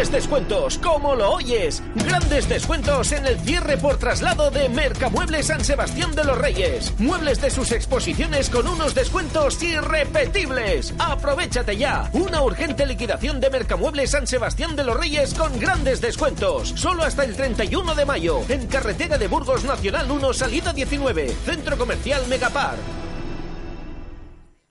grandes 0.00 0.22
descuentos, 0.22 0.78
como 0.78 1.14
lo 1.14 1.32
oyes. 1.32 1.82
Grandes 1.94 2.48
descuentos 2.48 3.12
en 3.12 3.26
el 3.26 3.38
cierre 3.40 3.76
por 3.76 3.98
traslado 3.98 4.50
de 4.50 4.70
Mercamuebles 4.70 5.48
San 5.48 5.62
Sebastián 5.62 6.14
de 6.14 6.24
los 6.24 6.38
Reyes. 6.38 6.94
Muebles 6.98 7.38
de 7.42 7.50
sus 7.50 7.70
exposiciones 7.70 8.48
con 8.48 8.66
unos 8.66 8.94
descuentos 8.94 9.62
irrepetibles. 9.62 10.94
Aprovechate 10.98 11.76
ya. 11.76 12.08
Una 12.14 12.40
urgente 12.40 12.86
liquidación 12.86 13.40
de 13.40 13.50
Mercamuebles 13.50 14.12
San 14.12 14.26
Sebastián 14.26 14.74
de 14.74 14.84
los 14.84 14.96
Reyes 14.96 15.34
con 15.34 15.60
grandes 15.60 16.00
descuentos. 16.00 16.72
Solo 16.76 17.02
hasta 17.02 17.24
el 17.24 17.36
31 17.36 17.94
de 17.94 18.06
mayo. 18.06 18.40
En 18.48 18.68
carretera 18.68 19.18
de 19.18 19.28
Burgos 19.28 19.64
Nacional 19.64 20.10
1, 20.10 20.32
salida 20.32 20.72
19. 20.72 21.28
Centro 21.44 21.76
Comercial 21.76 22.26
Megapar. 22.26 22.99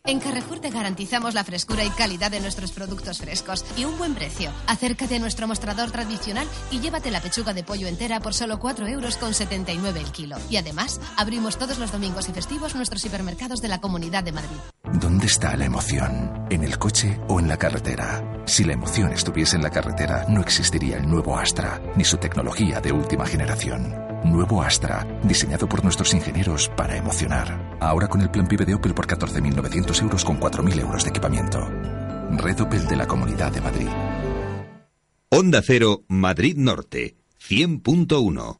En 0.10 0.20
Carrefour 0.20 0.60
te 0.60 0.72
garantizamos 0.72 1.36
la 1.36 1.44
frescura 1.44 1.86
y 1.86 1.92
calidad 1.92 2.32
de 2.32 2.40
nuestros 2.40 2.72
productos 2.72 3.20
frescos 3.20 3.64
y 3.78 3.86
un 3.86 3.96
buen 4.00 4.16
precio. 4.16 4.50
Acércate 4.66 5.18
a 5.18 5.20
nuestro 5.20 5.48
mostrador 5.48 5.92
tradicional 5.92 6.48
y 6.72 6.80
llévate 6.80 7.12
la 7.12 7.22
pechuga 7.22 7.54
de 7.54 7.64
pollo 7.64 7.86
entera 7.86 8.20
por 8.20 8.34
solo 8.34 8.58
4 8.58 8.88
euros 8.88 9.18
con 9.18 9.36
79 9.36 10.00
el 10.00 10.12
kilo. 10.12 10.38
Y 10.50 10.58
además, 10.58 11.00
abrimos 11.16 11.60
todos 11.60 11.78
los 11.78 11.92
domingos 11.92 12.28
y 12.28 12.32
festivos 12.32 12.74
nuestros 12.74 13.06
hipermercados 13.06 13.62
de 13.62 13.68
la 13.68 13.82
Comunidad 13.82 14.24
de 14.24 14.32
Madrid. 14.32 14.58
¿Dónde 14.94 15.28
está 15.28 15.56
la 15.56 15.66
emoción? 15.66 16.48
¿En 16.50 16.64
el 16.64 16.80
coche 16.80 17.20
o 17.28 17.40
en 17.40 17.48
la 17.48 17.58
carretera? 17.58 18.44
Si 18.48 18.64
la 18.64 18.74
emoción 18.74 19.14
estuviese 19.14 19.58
en 19.58 19.62
la 19.62 19.70
carretera, 19.70 20.26
no 20.28 20.42
existiría 20.42 20.98
el 20.98 21.08
nuevo 21.08 21.38
Astra, 21.38 21.84
ni 21.96 22.04
su 22.04 22.18
tecnología 22.18 22.82
de 22.82 22.92
última 22.92 23.28
generación. 23.28 23.94
Nuevo 24.30 24.62
Astra, 24.62 25.06
diseñado 25.24 25.68
por 25.68 25.84
nuestros 25.84 26.14
ingenieros 26.14 26.70
para 26.78 26.96
emocionar. 26.96 27.78
Ahora 27.80 28.08
con 28.08 28.22
el 28.22 28.30
plan 28.30 28.48
PIB 28.48 28.66
de 28.66 28.76
Opel 28.76 28.94
por 28.94 29.08
14.900 29.08 30.02
euros 30.02 30.24
con 30.24 30.40
4.000 30.40 30.80
euros 30.82 31.04
de 31.04 31.10
equipamiento. 31.10 31.60
Red 32.32 32.62
Opel 32.62 32.88
de 32.88 32.96
la 32.96 33.08
Comunidad 33.08 33.52
de 33.52 33.62
Madrid. 33.62 33.90
Onda 35.30 35.62
Cero, 35.64 36.04
Madrid 36.08 36.56
Norte, 36.58 37.18
100.1. 37.42 38.60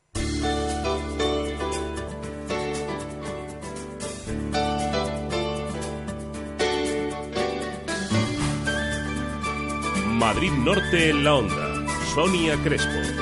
Madrid 10.20 10.52
Norte 10.52 11.10
en 11.10 11.24
la 11.24 11.36
Onda. 11.36 11.88
Sonia 12.14 12.56
Crespo. 12.64 13.19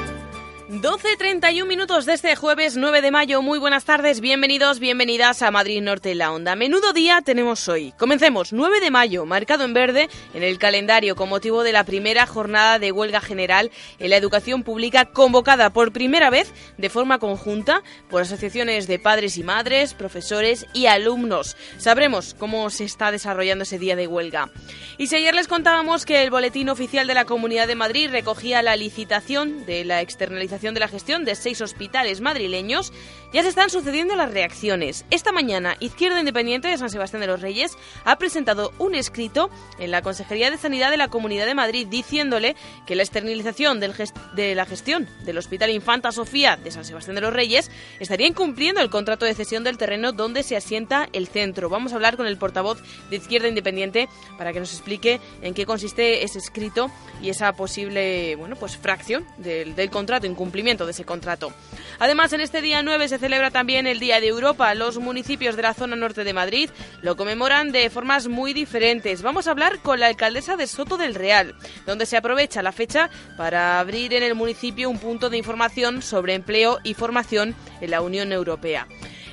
12.31 0.82 1.66
minutos 1.66 2.06
de 2.06 2.14
este 2.14 2.36
jueves 2.36 2.78
9 2.78 3.02
de 3.02 3.10
mayo. 3.10 3.42
Muy 3.42 3.58
buenas 3.58 3.84
tardes, 3.84 4.22
bienvenidos, 4.22 4.80
bienvenidas 4.80 5.42
a 5.42 5.50
Madrid 5.50 5.82
Norte 5.82 6.12
en 6.12 6.20
la 6.20 6.32
Onda. 6.32 6.56
Menudo 6.56 6.94
día 6.94 7.22
tenemos 7.24 7.68
hoy. 7.68 7.94
Comencemos, 7.98 8.54
9 8.54 8.80
de 8.80 8.92
mayo, 8.92 9.26
marcado 9.26 9.64
en 9.64 9.74
verde 9.74 10.08
en 10.36 10.44
el 10.44 10.60
calendario 10.60 11.16
con 11.16 11.30
motivo 11.30 11.64
de 11.64 11.72
la 11.72 11.84
primera 11.84 12.28
jornada 12.28 12.78
de 12.78 12.92
huelga 12.92 13.22
general 13.22 13.72
en 13.98 14.12
la 14.12 14.18
educación 14.18 14.62
pública 14.62 15.06
convocada 15.06 15.72
por 15.72 15.92
primera 15.92 16.30
vez 16.30 16.54
de 16.78 16.90
forma 16.92 17.18
conjunta 17.18 17.82
por 18.08 18.22
asociaciones 18.22 18.86
de 18.86 19.00
padres 19.00 19.38
y 19.38 19.44
madres, 19.44 19.96
profesores 19.96 20.68
y 20.74 20.86
alumnos. 20.86 21.58
Sabremos 21.80 22.36
cómo 22.36 22.70
se 22.70 22.84
está 22.84 23.12
desarrollando 23.12 23.64
ese 23.64 23.80
día 23.80 23.96
de 23.96 24.06
huelga. 24.06 24.52
Y 25.00 25.08
si 25.08 25.16
ayer 25.16 25.34
les 25.34 25.48
contábamos 25.48 26.06
que 26.06 26.22
el 26.22 26.30
boletín 26.30 26.70
oficial 26.70 27.08
de 27.08 27.16
la 27.16 27.26
Comunidad 27.26 27.68
de 27.68 27.76
Madrid 27.76 28.12
recogía 28.12 28.62
la 28.62 28.76
licitación 28.76 29.66
de 29.66 29.84
la 29.84 30.02
externalización 30.02 30.67
de 30.74 30.80
la 30.80 30.88
gestión 30.88 31.26
de 31.26 31.36
seis 31.36 31.62
hospitales 31.62 32.22
madrileños, 32.22 32.92
ya 33.34 33.44
se 33.44 33.50
están 33.50 33.70
sucediendo 33.70 34.16
las 34.16 34.32
reacciones. 34.32 35.06
Esta 35.12 35.32
mañana, 35.32 35.76
Izquierda 35.80 36.20
Independiente 36.20 36.68
de 36.68 36.78
San 36.78 36.90
Sebastián 36.90 37.22
de 37.22 37.28
los 37.28 37.42
Reyes 37.42 37.78
ha 38.06 38.18
presentado 38.18 38.72
un 38.80 38.96
escrito 38.96 39.50
en 39.80 39.92
la 39.92 40.02
Consejería 40.02 40.50
de 40.50 40.58
Sanidad 40.58 40.92
de 40.92 40.98
la 40.98 41.10
Comunidad 41.10 41.46
de 41.46 41.56
Madrid 41.56 41.88
diciéndole 41.88 42.56
que 42.86 42.96
la 42.96 43.04
externalización 43.04 43.80
de 43.80 44.56
la 44.56 44.66
gestión 44.66 45.08
del 45.26 45.38
Hospital 45.38 45.70
Infanta 45.72 46.12
Sofía 46.12 46.58
de 46.58 46.72
San 46.72 46.86
Sebastián 46.86 47.16
de 47.16 47.22
los 47.22 47.34
Reyes 47.34 47.70
estaría 48.00 48.28
incumpliendo 48.28 48.82
el 48.82 48.90
contrato 48.90 49.26
de 49.26 49.36
cesión 49.36 49.64
del 49.64 49.78
terreno 49.78 50.12
donde 50.12 50.44
se 50.44 50.56
asienta 50.56 51.10
el 51.14 51.28
centro. 51.28 51.70
Vamos 51.70 51.92
a 51.92 51.96
hablar 51.96 52.18
con 52.18 52.28
el 52.28 52.38
portavoz 52.38 52.82
de 53.10 53.18
Izquierda 53.18 53.48
Independiente 53.48 54.10
para 54.38 54.54
que 54.54 54.60
nos 54.60 54.74
explique 54.74 55.20
en 55.42 55.54
qué 55.54 55.66
consiste 55.66 56.24
ese 56.24 56.40
escrito 56.40 56.90
y 57.22 57.30
esa 57.30 57.54
posible 57.54 58.36
bueno, 58.36 58.56
pues 58.56 58.78
fracción 58.78 59.26
del, 59.38 59.76
del 59.76 59.90
contrato 59.90 60.28
incumplido 60.28 60.57
de 60.58 60.92
ese 60.92 61.06
contrato. 61.06 61.54
Además, 62.00 62.34
en 62.34 62.42
este 62.42 62.62
día 62.62 62.82
9 62.82 63.08
se 63.08 63.20
celebra 63.20 63.52
también 63.52 63.86
el 63.86 64.00
Día 64.00 64.20
de 64.20 64.28
Europa. 64.28 64.74
Los 64.74 64.98
municipios 64.98 65.56
de 65.56 65.62
la 65.62 65.76
zona 65.76 65.96
norte 65.96 66.24
de 66.24 66.34
Madrid 66.34 66.72
lo 67.02 67.16
conmemoran 67.16 67.72
de 67.72 67.90
formas 67.92 68.28
muy 68.28 68.54
diferentes. 68.54 69.22
Vamos 69.22 69.48
a 69.48 69.52
hablar 69.52 69.80
con 69.80 70.00
la 70.00 70.08
alcaldesa 70.08 70.56
de 70.58 70.66
Soto 70.66 70.98
del 70.98 71.14
Real, 71.14 71.56
donde 71.86 72.08
se 72.08 72.18
aprovecha 72.18 72.64
la 72.64 72.72
fecha 72.72 73.12
para 73.38 73.80
abrir 73.80 74.14
en 74.14 74.24
el 74.24 74.34
municipio 74.34 74.90
un 74.90 74.98
punto 74.98 75.30
de 75.30 75.38
información 75.38 76.02
sobre 76.02 76.34
empleo 76.34 76.80
y 76.84 76.96
formación 76.96 77.56
en 77.80 77.92
la 77.92 78.02
Unión 78.02 78.32
Europea. 78.32 78.88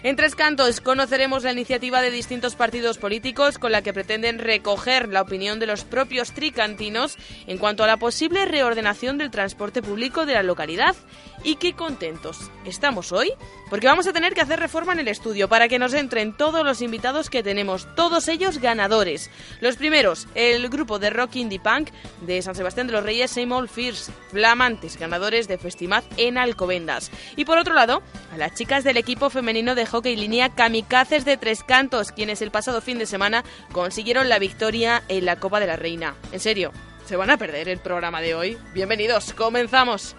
En 0.05 0.17
Tres 0.17 0.35
Cantos 0.35 0.83
conoceremos 0.83 1.45
la 1.45 1.53
iniciativa 1.53 2.03
de 2.03 2.11
distintos 2.11 2.57
partidos 2.57 2.99
políticos 2.99 3.59
con 3.59 3.73
la 3.73 3.81
que 3.81 3.95
pretenden 3.95 4.39
recoger 4.39 5.09
la 5.09 5.23
opinión 5.23 5.59
de 5.59 5.67
los 5.67 5.85
propios 5.85 6.33
tricantinos 6.33 7.17
en 7.47 7.57
cuanto 7.57 7.85
a 7.85 7.87
la 7.87 7.97
posible 7.97 8.45
reordenación 8.45 9.17
del 9.17 9.31
transporte 9.31 9.81
público 9.81 10.27
de 10.27 10.35
la 10.35 10.43
localidad. 10.43 10.95
Y 11.43 11.57
qué 11.57 11.73
contentos 11.73 12.51
estamos 12.67 13.13
hoy, 13.13 13.33
porque 13.71 13.87
vamos 13.87 14.07
a 14.07 14.13
tener 14.13 14.35
que 14.35 14.43
hacer 14.43 14.61
reforma 14.61 14.93
en 14.93 15.01
el 15.01 15.09
estudio 15.09 15.49
para 15.49 15.69
que 15.69 15.79
nos 15.79 15.95
entren 15.95 16.37
todos 16.37 16.65
los 16.65 16.83
invitados 16.83 17.31
que 17.31 17.43
tenemos, 17.43 17.89
todos 17.95 18.29
ellos 18.29 18.59
ganadores. 18.59 19.31
Los 19.61 19.77
primeros, 19.77 20.29
el 20.35 20.69
grupo 20.69 20.99
de 20.99 21.11
rock 21.11 21.37
indie 21.37 21.61
punk 21.61 21.91
de 22.21 22.43
San 22.43 22.55
Sebastián 22.55 22.89
de 22.89 22.93
los 22.93 23.05
Reyes, 23.05 23.31
Seymour 23.31 23.69
Fierce, 23.69 24.13
flamantes 24.31 24.99
ganadores 24.99 25.49
de 25.49 25.57
Festimaz 25.57 26.05
en 26.19 26.37
Alcobendas. 26.37 27.11
Y 27.37 27.47
por 27.47 27.57
otro 27.57 27.75
lado, 27.75 28.03
a 28.35 28.37
las 28.37 28.55
chicas 28.55 28.85
del 28.85 28.99
equipo 28.99 29.31
femenino 29.31 29.75
de 29.75 29.94
hockey 29.95 30.17
línea 30.17 30.49
Kamikazes 30.49 31.25
de 31.25 31.37
Tres 31.37 31.63
Cantos, 31.63 32.11
quienes 32.11 32.43
el 32.43 32.51
pasado 32.51 32.81
fin 32.81 32.99
de 32.99 33.07
semana 33.07 33.45
consiguieron 33.71 34.29
la 34.29 34.41
victoria 34.41 35.05
en 35.07 35.25
la 35.25 35.37
Copa 35.37 35.61
de 35.61 35.69
la 35.69 35.77
Reina. 35.77 36.17
En 36.33 36.41
serio, 36.41 36.73
¿se 37.05 37.15
van 37.15 37.31
a 37.31 37.37
perder 37.37 37.69
el 37.69 37.79
programa 37.79 38.21
de 38.21 38.35
hoy? 38.35 38.59
Bienvenidos, 38.75 39.33
comenzamos. 39.35 40.17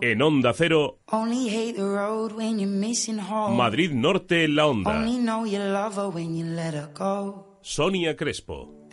En 0.00 0.22
Onda 0.22 0.54
Cero, 0.54 1.00
Madrid 3.54 3.92
Norte 3.92 4.44
en 4.44 4.56
la 4.56 4.66
Onda. 4.66 4.94
Sonia 7.60 8.16
Crespo. 8.16 8.88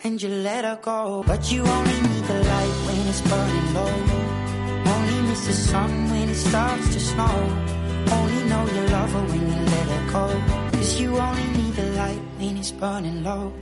Only 8.10 8.42
know 8.48 8.64
you 8.64 8.82
love 8.88 9.12
her 9.12 9.24
when 9.26 9.42
you 9.46 9.60
let 9.74 9.88
her 9.88 10.12
go. 10.12 10.26
Cause 10.72 11.00
you 11.00 11.18
only 11.18 11.44
need 11.58 11.74
the 11.74 11.90
light 11.96 12.20
when 12.38 12.56
it's 12.56 12.72
burning 12.72 13.22
low. 13.22 13.52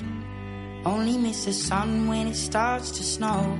Only 0.84 1.18
miss 1.18 1.44
the 1.44 1.52
sun 1.52 2.06
when 2.06 2.28
it 2.28 2.36
starts 2.36 2.90
to 2.92 3.02
snow. 3.02 3.58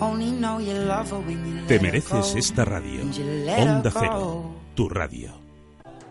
Only 0.00 0.30
know 0.30 0.58
you 0.58 0.74
love 0.74 1.10
her 1.10 1.20
when 1.20 1.44
you 1.46 1.54
let 1.60 1.68
Te 1.68 1.78
mereces 1.78 2.34
esta 2.36 2.64
radio. 2.64 3.02
Onda 3.02 3.90
Cero, 3.90 4.54
tu 4.74 4.88
radio. 4.88 5.43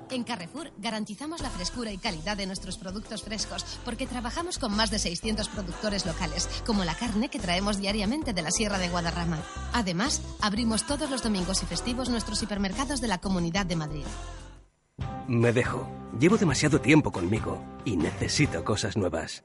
En 0.09 0.23
Carrefour 0.23 0.71
garantizamos 0.77 1.41
la 1.41 1.49
frescura 1.49 1.91
y 1.91 1.97
calidad 1.97 2.37
de 2.37 2.45
nuestros 2.45 2.77
productos 2.77 3.23
frescos 3.23 3.65
porque 3.85 4.07
trabajamos 4.07 4.59
con 4.59 4.75
más 4.75 4.91
de 4.91 4.99
600 4.99 5.49
productores 5.49 6.05
locales, 6.05 6.47
como 6.65 6.83
la 6.83 6.95
carne 6.95 7.29
que 7.29 7.39
traemos 7.39 7.77
diariamente 7.77 8.33
de 8.33 8.41
la 8.41 8.51
Sierra 8.51 8.77
de 8.77 8.89
Guadarrama. 8.89 9.41
Además, 9.73 10.21
abrimos 10.41 10.85
todos 10.85 11.09
los 11.09 11.23
domingos 11.23 11.63
y 11.63 11.65
festivos 11.65 12.09
nuestros 12.09 12.41
hipermercados 12.43 13.01
de 13.01 13.07
la 13.07 13.19
Comunidad 13.19 13.65
de 13.65 13.75
Madrid. 13.75 14.05
Me 15.27 15.51
dejo. 15.53 15.87
Llevo 16.19 16.37
demasiado 16.37 16.79
tiempo 16.79 17.11
conmigo 17.11 17.63
y 17.85 17.97
necesito 17.97 18.63
cosas 18.63 18.97
nuevas. 18.97 19.43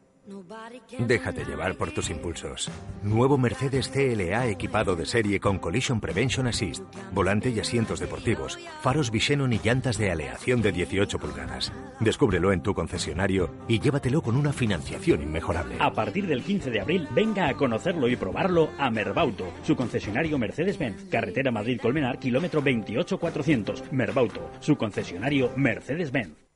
Déjate 0.98 1.44
llevar 1.44 1.74
por 1.76 1.90
tus 1.92 2.10
impulsos. 2.10 2.70
Nuevo 3.02 3.38
Mercedes 3.38 3.88
CLA 3.88 4.46
equipado 4.48 4.94
de 4.94 5.06
serie 5.06 5.40
con 5.40 5.58
Collision 5.58 6.00
Prevention 6.00 6.46
Assist, 6.46 6.82
volante 7.12 7.48
y 7.50 7.60
asientos 7.60 7.98
deportivos, 8.00 8.58
faros 8.82 9.10
Visenon 9.10 9.52
y 9.52 9.58
llantas 9.58 9.96
de 9.96 10.10
aleación 10.10 10.60
de 10.60 10.72
18 10.72 11.18
pulgadas. 11.18 11.72
Descúbrelo 12.00 12.52
en 12.52 12.62
tu 12.62 12.74
concesionario 12.74 13.50
y 13.68 13.80
llévatelo 13.80 14.20
con 14.20 14.36
una 14.36 14.52
financiación 14.52 15.22
inmejorable. 15.22 15.76
A 15.80 15.92
partir 15.92 16.26
del 16.26 16.42
15 16.42 16.70
de 16.70 16.80
abril, 16.80 17.08
venga 17.12 17.48
a 17.48 17.54
conocerlo 17.54 18.08
y 18.08 18.16
probarlo 18.16 18.70
a 18.78 18.90
Merbauto, 18.90 19.46
su 19.62 19.76
concesionario 19.76 20.38
Mercedes-Benz, 20.38 21.08
carretera 21.10 21.50
Madrid-Colmenar, 21.50 22.18
kilómetro 22.18 22.60
28400. 22.60 23.92
Merbauto, 23.92 24.50
su 24.60 24.76
concesionario 24.76 25.50
Mercedes-Benz. 25.56 26.47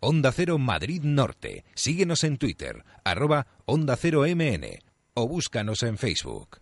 Onda 0.00 0.30
Cero 0.30 0.58
Madrid 0.58 1.02
Norte. 1.02 1.64
Síguenos 1.74 2.22
en 2.22 2.38
Twitter, 2.38 2.84
arroba 3.02 3.48
Onda 3.66 3.96
Cero 3.96 4.22
MN 4.22 4.78
o 5.14 5.26
búscanos 5.26 5.82
en 5.82 5.98
Facebook. 5.98 6.60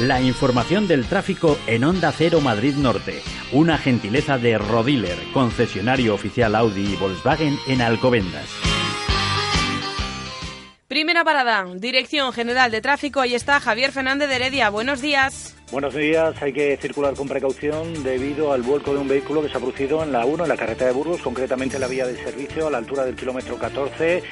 La 0.00 0.20
información 0.20 0.86
del 0.86 1.06
tráfico 1.06 1.56
en 1.66 1.84
Onda 1.84 2.12
Cero 2.12 2.42
Madrid 2.42 2.74
Norte. 2.74 3.22
Una 3.50 3.78
gentileza 3.78 4.36
de 4.36 4.58
Rodiler, 4.58 5.16
concesionario 5.32 6.14
oficial 6.14 6.54
Audi 6.54 6.92
y 6.92 6.96
Volkswagen 6.96 7.56
en 7.66 7.80
Alcobendas. 7.80 8.65
Primera 10.88 11.24
parada, 11.24 11.66
Dirección 11.74 12.32
General 12.32 12.70
de 12.70 12.80
Tráfico. 12.80 13.20
Ahí 13.20 13.34
está 13.34 13.58
Javier 13.58 13.90
Fernández 13.90 14.28
de 14.28 14.36
Heredia. 14.36 14.70
Buenos 14.70 15.00
días. 15.00 15.56
Buenos 15.72 15.96
días, 15.96 16.40
hay 16.40 16.52
que 16.52 16.76
circular 16.76 17.14
con 17.14 17.26
precaución 17.26 18.04
debido 18.04 18.52
al 18.52 18.62
vuelco 18.62 18.92
de 18.92 19.00
un 19.00 19.08
vehículo 19.08 19.42
que 19.42 19.48
se 19.48 19.56
ha 19.56 19.60
producido 19.60 20.04
en 20.04 20.12
la 20.12 20.24
1, 20.24 20.44
en 20.44 20.48
la 20.48 20.56
carretera 20.56 20.86
de 20.86 20.92
Burgos, 20.92 21.20
concretamente 21.22 21.74
en 21.74 21.80
la 21.80 21.88
vía 21.88 22.06
de 22.06 22.16
servicio 22.22 22.68
a 22.68 22.70
la 22.70 22.78
altura 22.78 23.04
del 23.04 23.16
kilómetro 23.16 23.58
14. 23.58 24.22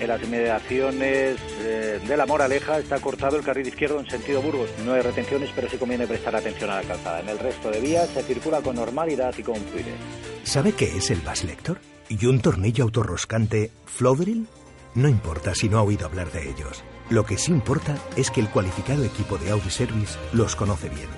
En 0.00 0.08
las 0.08 0.20
inmediaciones 0.20 1.36
eh, 1.60 2.00
de 2.04 2.16
la 2.16 2.26
Moraleja 2.26 2.80
está 2.80 2.98
cortado 2.98 3.36
el 3.36 3.44
carril 3.44 3.68
izquierdo 3.68 4.00
en 4.00 4.10
sentido 4.10 4.42
Burgos. 4.42 4.68
No 4.84 4.94
hay 4.94 5.02
retenciones, 5.02 5.50
pero 5.54 5.70
sí 5.70 5.76
conviene 5.76 6.08
prestar 6.08 6.34
atención 6.34 6.70
a 6.70 6.82
la 6.82 6.88
calzada. 6.88 7.20
En 7.20 7.28
el 7.28 7.38
resto 7.38 7.70
de 7.70 7.80
vías 7.80 8.08
se 8.08 8.24
circula 8.24 8.60
con 8.62 8.74
normalidad 8.74 9.32
y 9.38 9.44
con 9.44 9.54
fluidez. 9.54 9.94
¿Sabe 10.42 10.72
qué 10.72 10.96
es 10.96 11.12
el 11.12 11.20
Bass 11.20 11.44
Lector? 11.44 11.78
¿Y 12.08 12.26
un 12.26 12.40
tornillo 12.40 12.82
autorroscante 12.82 13.70
Flodril? 13.86 14.48
No 14.94 15.08
importa 15.08 15.54
si 15.54 15.68
no 15.68 15.78
ha 15.78 15.82
oído 15.82 16.06
hablar 16.06 16.32
de 16.32 16.50
ellos. 16.50 16.82
Lo 17.10 17.24
que 17.24 17.38
sí 17.38 17.52
importa 17.52 17.96
es 18.16 18.30
que 18.30 18.40
el 18.40 18.48
cualificado 18.48 19.04
equipo 19.04 19.38
de 19.38 19.50
Audi 19.50 19.70
Service 19.70 20.18
los 20.32 20.56
conoce 20.56 20.88
bien, 20.88 21.08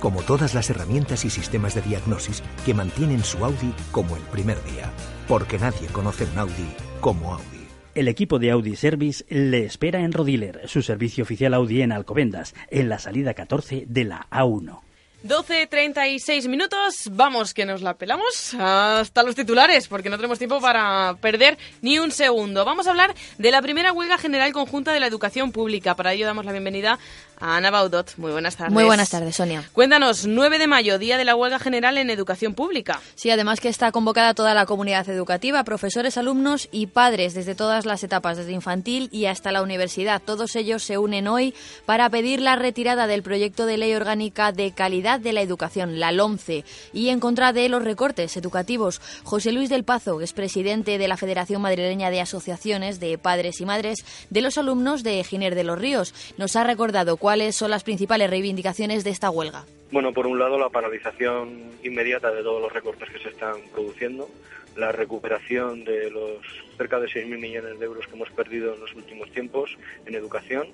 como 0.00 0.22
todas 0.22 0.54
las 0.54 0.70
herramientas 0.70 1.24
y 1.24 1.30
sistemas 1.30 1.74
de 1.74 1.82
diagnosis 1.82 2.42
que 2.64 2.74
mantienen 2.74 3.22
su 3.22 3.44
Audi 3.44 3.72
como 3.92 4.16
el 4.16 4.22
primer 4.22 4.62
día, 4.64 4.90
porque 5.28 5.58
nadie 5.58 5.86
conoce 5.92 6.24
un 6.24 6.38
Audi 6.38 6.74
como 7.00 7.34
Audi. 7.34 7.62
El 7.94 8.08
equipo 8.08 8.40
de 8.40 8.50
Audi 8.50 8.74
Service 8.74 9.24
le 9.28 9.66
espera 9.66 10.00
en 10.00 10.12
Rodiler, 10.12 10.62
su 10.66 10.82
servicio 10.82 11.22
oficial 11.22 11.54
Audi 11.54 11.82
en 11.82 11.92
Alcobendas, 11.92 12.54
en 12.70 12.88
la 12.88 12.98
salida 12.98 13.34
14 13.34 13.84
de 13.86 14.04
la 14.04 14.26
A1. 14.30 14.80
12.36 15.24 16.48
minutos, 16.48 17.08
vamos 17.12 17.54
que 17.54 17.64
nos 17.64 17.80
la 17.80 17.94
pelamos 17.94 18.54
hasta 18.58 19.22
los 19.22 19.36
titulares 19.36 19.86
porque 19.86 20.10
no 20.10 20.16
tenemos 20.16 20.38
tiempo 20.38 20.60
para 20.60 21.16
perder 21.20 21.58
ni 21.80 22.00
un 22.00 22.10
segundo. 22.10 22.64
Vamos 22.64 22.88
a 22.88 22.90
hablar 22.90 23.14
de 23.38 23.50
la 23.52 23.62
primera 23.62 23.92
huelga 23.92 24.18
general 24.18 24.52
conjunta 24.52 24.92
de 24.92 24.98
la 24.98 25.06
educación 25.06 25.52
pública. 25.52 25.94
Para 25.94 26.12
ello 26.12 26.26
damos 26.26 26.44
la 26.44 26.50
bienvenida 26.50 26.98
a 27.42 27.56
Ana 27.56 27.72
Baudot. 27.72 28.16
Muy 28.18 28.30
buenas 28.30 28.56
tardes. 28.56 28.72
Muy 28.72 28.84
buenas 28.84 29.10
tardes, 29.10 29.34
Sonia. 29.34 29.68
Cuéntanos, 29.72 30.26
9 30.26 30.58
de 30.58 30.68
mayo, 30.68 30.98
día 30.98 31.18
de 31.18 31.24
la 31.24 31.34
huelga 31.34 31.58
general 31.58 31.98
en 31.98 32.08
educación 32.08 32.54
pública. 32.54 33.00
Sí, 33.16 33.30
además 33.30 33.58
que 33.58 33.68
está 33.68 33.90
convocada 33.90 34.32
toda 34.32 34.54
la 34.54 34.64
comunidad 34.64 35.08
educativa, 35.08 35.64
profesores, 35.64 36.16
alumnos 36.16 36.68
y 36.70 36.86
padres 36.86 37.34
desde 37.34 37.56
todas 37.56 37.84
las 37.84 38.04
etapas, 38.04 38.36
desde 38.36 38.52
infantil 38.52 39.08
y 39.10 39.26
hasta 39.26 39.50
la 39.50 39.62
universidad. 39.62 40.22
Todos 40.24 40.54
ellos 40.54 40.84
se 40.84 40.98
unen 40.98 41.26
hoy 41.26 41.52
para 41.84 42.08
pedir 42.10 42.40
la 42.40 42.54
retirada 42.54 43.08
del 43.08 43.24
proyecto 43.24 43.66
de 43.66 43.76
ley 43.76 43.92
orgánica 43.94 44.52
de 44.52 44.70
calidad 44.70 45.18
de 45.18 45.32
la 45.32 45.42
educación, 45.42 45.98
la 45.98 46.12
LOMCE, 46.12 46.64
y 46.92 47.08
en 47.08 47.18
contra 47.18 47.52
de 47.52 47.68
los 47.68 47.82
recortes 47.82 48.36
educativos. 48.36 49.00
José 49.24 49.50
Luis 49.50 49.68
del 49.68 49.82
Pazo, 49.82 50.20
es 50.20 50.32
presidente 50.32 50.96
de 50.96 51.08
la 51.08 51.16
Federación 51.16 51.60
Madrileña 51.60 52.10
de 52.10 52.20
Asociaciones 52.20 53.00
de 53.00 53.18
Padres 53.18 53.60
y 53.60 53.66
Madres 53.66 54.04
de 54.30 54.42
los 54.42 54.58
alumnos 54.58 55.02
de 55.02 55.24
Giner 55.24 55.56
de 55.56 55.64
los 55.64 55.78
Ríos, 55.78 56.14
nos 56.36 56.54
ha 56.54 56.62
recordado 56.62 57.16
cuál 57.16 57.31
¿Cuáles 57.32 57.56
son 57.56 57.70
las 57.70 57.82
principales 57.82 58.28
reivindicaciones 58.28 59.04
de 59.04 59.10
esta 59.10 59.30
huelga? 59.30 59.64
Bueno, 59.90 60.12
por 60.12 60.26
un 60.26 60.38
lado, 60.38 60.58
la 60.58 60.68
paralización 60.68 61.70
inmediata 61.82 62.30
de 62.30 62.42
todos 62.42 62.60
los 62.60 62.70
recortes 62.70 63.08
que 63.08 63.18
se 63.20 63.30
están 63.30 63.56
produciendo, 63.72 64.28
la 64.76 64.92
recuperación 64.92 65.82
de 65.82 66.10
los 66.10 66.36
cerca 66.76 67.00
de 67.00 67.06
6.000 67.06 67.38
millones 67.38 67.80
de 67.80 67.86
euros 67.86 68.06
que 68.06 68.16
hemos 68.16 68.28
perdido 68.32 68.74
en 68.74 68.80
los 68.80 68.94
últimos 68.94 69.30
tiempos 69.30 69.78
en 70.04 70.14
educación, 70.14 70.68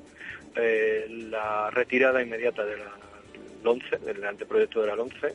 eh, 0.56 1.06
la 1.30 1.70
retirada 1.70 2.20
inmediata 2.24 2.64
de 2.64 2.76
la 2.76 2.90
LONCE, 3.62 3.98
del 3.98 4.24
anteproyecto 4.24 4.80
de 4.80 4.86
la 4.88 4.96
LONCE, 4.96 5.34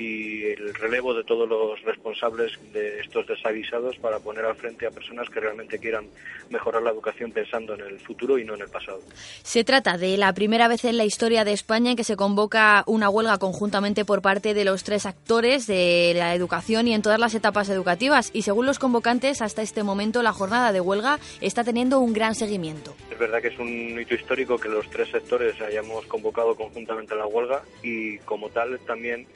y 0.00 0.44
el 0.44 0.74
relevo 0.74 1.12
de 1.12 1.24
todos 1.24 1.46
los 1.46 1.80
responsables 1.82 2.52
de 2.72 3.00
estos 3.00 3.26
desavisados 3.26 3.98
para 3.98 4.18
poner 4.18 4.46
al 4.46 4.56
frente 4.56 4.86
a 4.86 4.90
personas 4.90 5.28
que 5.28 5.40
realmente 5.40 5.78
quieran 5.78 6.06
mejorar 6.48 6.82
la 6.82 6.90
educación 6.90 7.32
pensando 7.32 7.74
en 7.74 7.82
el 7.82 8.00
futuro 8.00 8.38
y 8.38 8.44
no 8.44 8.54
en 8.54 8.62
el 8.62 8.68
pasado. 8.68 9.00
Se 9.42 9.62
trata 9.62 9.98
de 9.98 10.16
la 10.16 10.32
primera 10.32 10.68
vez 10.68 10.86
en 10.86 10.96
la 10.96 11.04
historia 11.04 11.44
de 11.44 11.52
España 11.52 11.90
en 11.90 11.96
que 11.98 12.04
se 12.04 12.16
convoca 12.16 12.82
una 12.86 13.10
huelga 13.10 13.36
conjuntamente 13.38 14.06
por 14.06 14.22
parte 14.22 14.54
de 14.54 14.64
los 14.64 14.84
tres 14.84 15.04
actores 15.04 15.66
de 15.66 16.14
la 16.16 16.34
educación 16.34 16.88
y 16.88 16.94
en 16.94 17.02
todas 17.02 17.20
las 17.20 17.34
etapas 17.34 17.68
educativas 17.68 18.30
y 18.32 18.42
según 18.42 18.64
los 18.64 18.78
convocantes 18.78 19.42
hasta 19.42 19.60
este 19.60 19.82
momento 19.82 20.22
la 20.22 20.32
jornada 20.32 20.72
de 20.72 20.80
huelga 20.80 21.18
está 21.42 21.62
teniendo 21.62 22.00
un 22.00 22.14
gran 22.14 22.34
seguimiento. 22.34 22.94
Es 23.10 23.18
verdad 23.18 23.42
que 23.42 23.48
es 23.48 23.58
un 23.58 24.00
hito 24.00 24.14
histórico 24.14 24.56
que 24.56 24.70
los 24.70 24.88
tres 24.88 25.10
sectores 25.10 25.60
hayamos 25.60 26.06
convocado 26.06 26.54
conjuntamente 26.54 27.14
la 27.14 27.26
huelga 27.26 27.62
y 27.82 28.16
como 28.20 28.48
tal 28.48 28.78
también 28.86 29.26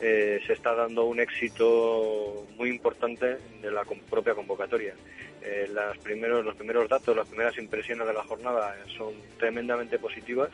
eh, 0.00 0.40
se 0.46 0.52
está 0.52 0.74
dando 0.74 1.04
un 1.04 1.18
éxito 1.18 2.46
muy 2.56 2.70
importante 2.70 3.38
de 3.60 3.70
la 3.70 3.84
propia 4.08 4.34
convocatoria. 4.34 4.94
Eh, 5.42 5.68
los 5.72 5.98
primeros 6.54 6.88
datos, 6.88 7.16
las 7.16 7.26
primeras 7.26 7.56
impresiones 7.58 8.06
de 8.06 8.12
la 8.12 8.22
jornada 8.22 8.76
son 8.96 9.14
tremendamente 9.38 9.98
positivas. 9.98 10.50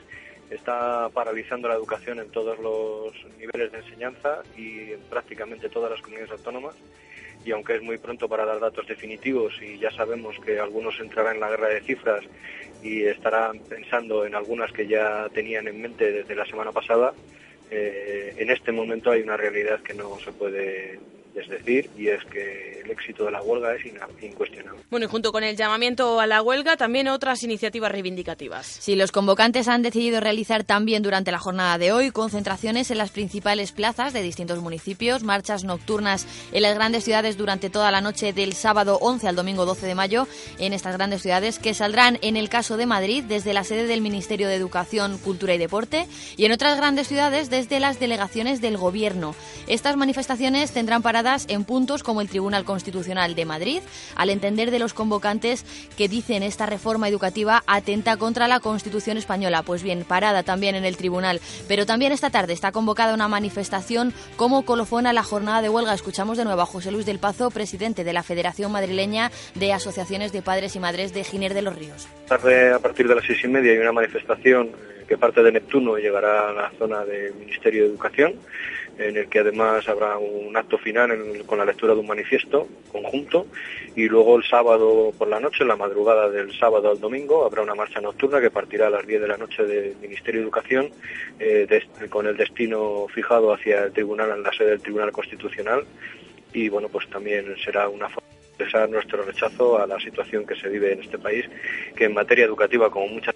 Está 0.50 1.08
paralizando 1.10 1.68
la 1.68 1.74
educación 1.74 2.20
en 2.20 2.30
todos 2.30 2.58
los 2.58 3.12
niveles 3.38 3.72
de 3.72 3.78
enseñanza 3.78 4.42
y 4.56 4.92
en 4.92 5.00
prácticamente 5.10 5.68
todas 5.68 5.90
las 5.90 6.00
comunidades 6.00 6.32
autónomas. 6.32 6.76
Y 7.44 7.52
aunque 7.52 7.76
es 7.76 7.82
muy 7.82 7.98
pronto 7.98 8.28
para 8.28 8.46
dar 8.46 8.60
datos 8.60 8.86
definitivos 8.86 9.60
y 9.60 9.78
ya 9.78 9.90
sabemos 9.90 10.36
que 10.44 10.58
algunos 10.58 10.98
entrarán 11.00 11.34
en 11.34 11.40
la 11.40 11.50
guerra 11.50 11.68
de 11.68 11.82
cifras 11.82 12.24
y 12.82 13.04
estarán 13.04 13.58
pensando 13.60 14.24
en 14.24 14.34
algunas 14.34 14.72
que 14.72 14.86
ya 14.86 15.28
tenían 15.30 15.66
en 15.68 15.80
mente 15.80 16.10
desde 16.12 16.34
la 16.34 16.46
semana 16.46 16.72
pasada, 16.72 17.12
eh, 17.70 18.34
en 18.36 18.50
este 18.50 18.72
momento 18.72 19.10
hay 19.10 19.22
una 19.22 19.36
realidad 19.36 19.80
que 19.80 19.94
no 19.94 20.18
se 20.20 20.32
puede 20.32 20.98
es 21.34 21.48
decir, 21.48 21.90
y 21.96 22.08
es 22.08 22.22
que 22.26 22.82
el 22.84 22.90
éxito 22.90 23.24
de 23.24 23.32
la 23.32 23.42
huelga 23.42 23.74
es 23.74 23.82
incuestionable. 24.22 24.80
Bueno, 24.90 25.06
y 25.06 25.08
junto 25.08 25.32
con 25.32 25.42
el 25.42 25.56
llamamiento 25.56 26.20
a 26.20 26.26
la 26.26 26.42
huelga, 26.42 26.76
también 26.76 27.08
otras 27.08 27.42
iniciativas 27.42 27.90
reivindicativas. 27.90 28.66
Sí, 28.66 28.94
los 28.94 29.10
convocantes 29.10 29.68
han 29.68 29.82
decidido 29.82 30.20
realizar 30.20 30.64
también 30.64 31.02
durante 31.02 31.32
la 31.32 31.38
jornada 31.38 31.78
de 31.78 31.92
hoy 31.92 32.10
concentraciones 32.10 32.90
en 32.90 32.98
las 32.98 33.10
principales 33.10 33.72
plazas 33.72 34.12
de 34.12 34.22
distintos 34.22 34.60
municipios, 34.60 35.24
marchas 35.24 35.64
nocturnas 35.64 36.26
en 36.52 36.62
las 36.62 36.74
grandes 36.74 37.04
ciudades 37.04 37.36
durante 37.36 37.70
toda 37.70 37.90
la 37.90 38.00
noche 38.00 38.32
del 38.32 38.52
sábado 38.52 38.98
11 39.00 39.28
al 39.28 39.36
domingo 39.36 39.64
12 39.66 39.86
de 39.86 39.94
mayo 39.94 40.28
en 40.58 40.72
estas 40.72 40.96
grandes 40.96 41.22
ciudades 41.22 41.58
que 41.58 41.74
saldrán 41.74 42.18
en 42.22 42.36
el 42.36 42.48
caso 42.48 42.76
de 42.76 42.86
Madrid 42.86 43.24
desde 43.24 43.54
la 43.54 43.64
sede 43.64 43.86
del 43.86 44.02
Ministerio 44.02 44.48
de 44.48 44.54
Educación, 44.54 45.18
Cultura 45.18 45.54
y 45.54 45.58
Deporte 45.58 46.06
y 46.36 46.44
en 46.44 46.52
otras 46.52 46.76
grandes 46.76 47.08
ciudades 47.08 47.50
desde 47.50 47.80
las 47.80 47.98
delegaciones 47.98 48.60
del 48.60 48.76
Gobierno. 48.76 49.34
Estas 49.66 49.96
manifestaciones 49.96 50.72
tendrán 50.72 51.02
en 51.48 51.64
puntos 51.64 52.02
como 52.02 52.20
el 52.20 52.28
Tribunal 52.28 52.64
Constitucional 52.64 53.34
de 53.34 53.44
Madrid, 53.46 53.80
al 54.14 54.28
entender 54.28 54.70
de 54.70 54.78
los 54.78 54.92
convocantes 54.92 55.64
que 55.96 56.06
dicen 56.06 56.42
esta 56.42 56.66
reforma 56.66 57.08
educativa 57.08 57.62
atenta 57.66 58.18
contra 58.18 58.46
la 58.46 58.60
Constitución 58.60 59.16
española. 59.16 59.62
Pues 59.62 59.82
bien, 59.82 60.04
parada 60.04 60.42
también 60.42 60.74
en 60.74 60.84
el 60.84 60.98
Tribunal. 60.98 61.40
Pero 61.66 61.86
también 61.86 62.12
esta 62.12 62.28
tarde 62.28 62.52
está 62.52 62.72
convocada 62.72 63.14
una 63.14 63.26
manifestación 63.26 64.12
como 64.36 64.66
colofón 64.66 65.06
a 65.06 65.14
la 65.14 65.22
jornada 65.22 65.62
de 65.62 65.70
huelga. 65.70 65.94
Escuchamos 65.94 66.36
de 66.36 66.44
nuevo 66.44 66.60
a 66.60 66.66
José 66.66 66.92
Luis 66.92 67.06
del 67.06 67.18
Pazo, 67.18 67.50
presidente 67.50 68.04
de 68.04 68.12
la 68.12 68.22
Federación 68.22 68.70
Madrileña 68.70 69.30
de 69.54 69.72
Asociaciones 69.72 70.32
de 70.32 70.42
Padres 70.42 70.76
y 70.76 70.80
Madres 70.80 71.14
de 71.14 71.24
Giner 71.24 71.54
de 71.54 71.62
los 71.62 71.74
Ríos. 71.74 72.06
Tarde 72.28 72.74
a 72.74 72.78
partir 72.78 73.08
de 73.08 73.14
las 73.14 73.24
seis 73.24 73.42
y 73.44 73.48
media 73.48 73.72
hay 73.72 73.78
una 73.78 73.92
manifestación 73.92 74.70
que 75.08 75.18
parte 75.18 75.42
de 75.42 75.52
Neptuno 75.52 75.98
y 75.98 76.02
llegará 76.02 76.48
a 76.48 76.52
la 76.52 76.70
zona 76.78 77.04
del 77.04 77.34
Ministerio 77.34 77.84
de 77.84 77.90
Educación 77.90 78.34
en 78.98 79.16
el 79.16 79.28
que 79.28 79.40
además 79.40 79.88
habrá 79.88 80.18
un 80.18 80.56
acto 80.56 80.78
final 80.78 81.10
con 81.46 81.58
la 81.58 81.64
lectura 81.64 81.94
de 81.94 82.00
un 82.00 82.06
manifiesto 82.06 82.68
conjunto. 82.90 83.46
Y 83.96 84.08
luego 84.08 84.36
el 84.36 84.44
sábado 84.44 85.12
por 85.16 85.28
la 85.28 85.40
noche, 85.40 85.62
en 85.62 85.68
la 85.68 85.76
madrugada 85.76 86.28
del 86.28 86.56
sábado 86.58 86.90
al 86.90 87.00
domingo, 87.00 87.44
habrá 87.44 87.62
una 87.62 87.74
marcha 87.74 88.00
nocturna 88.00 88.40
que 88.40 88.50
partirá 88.50 88.88
a 88.88 88.90
las 88.90 89.06
10 89.06 89.20
de 89.20 89.28
la 89.28 89.36
noche 89.36 89.64
del 89.64 89.96
Ministerio 89.96 90.40
de 90.40 90.44
Educación 90.44 90.90
eh, 91.38 91.66
con 92.08 92.26
el 92.26 92.36
destino 92.36 93.06
fijado 93.12 93.52
hacia 93.52 93.84
el 93.84 93.92
tribunal, 93.92 94.30
en 94.30 94.42
la 94.42 94.52
sede 94.52 94.70
del 94.70 94.82
Tribunal 94.82 95.12
Constitucional. 95.12 95.84
Y 96.52 96.68
bueno, 96.68 96.88
pues 96.88 97.08
también 97.10 97.54
será 97.64 97.88
una 97.88 98.08
forma 98.08 98.28
de 98.30 98.46
expresar 98.46 98.88
nuestro 98.88 99.22
rechazo 99.22 99.78
a 99.78 99.86
la 99.86 99.98
situación 99.98 100.46
que 100.46 100.54
se 100.54 100.68
vive 100.68 100.92
en 100.92 101.02
este 101.02 101.18
país, 101.18 101.44
que 101.96 102.04
en 102.04 102.14
materia 102.14 102.44
educativa, 102.44 102.90
como 102.90 103.08
muchas 103.08 103.34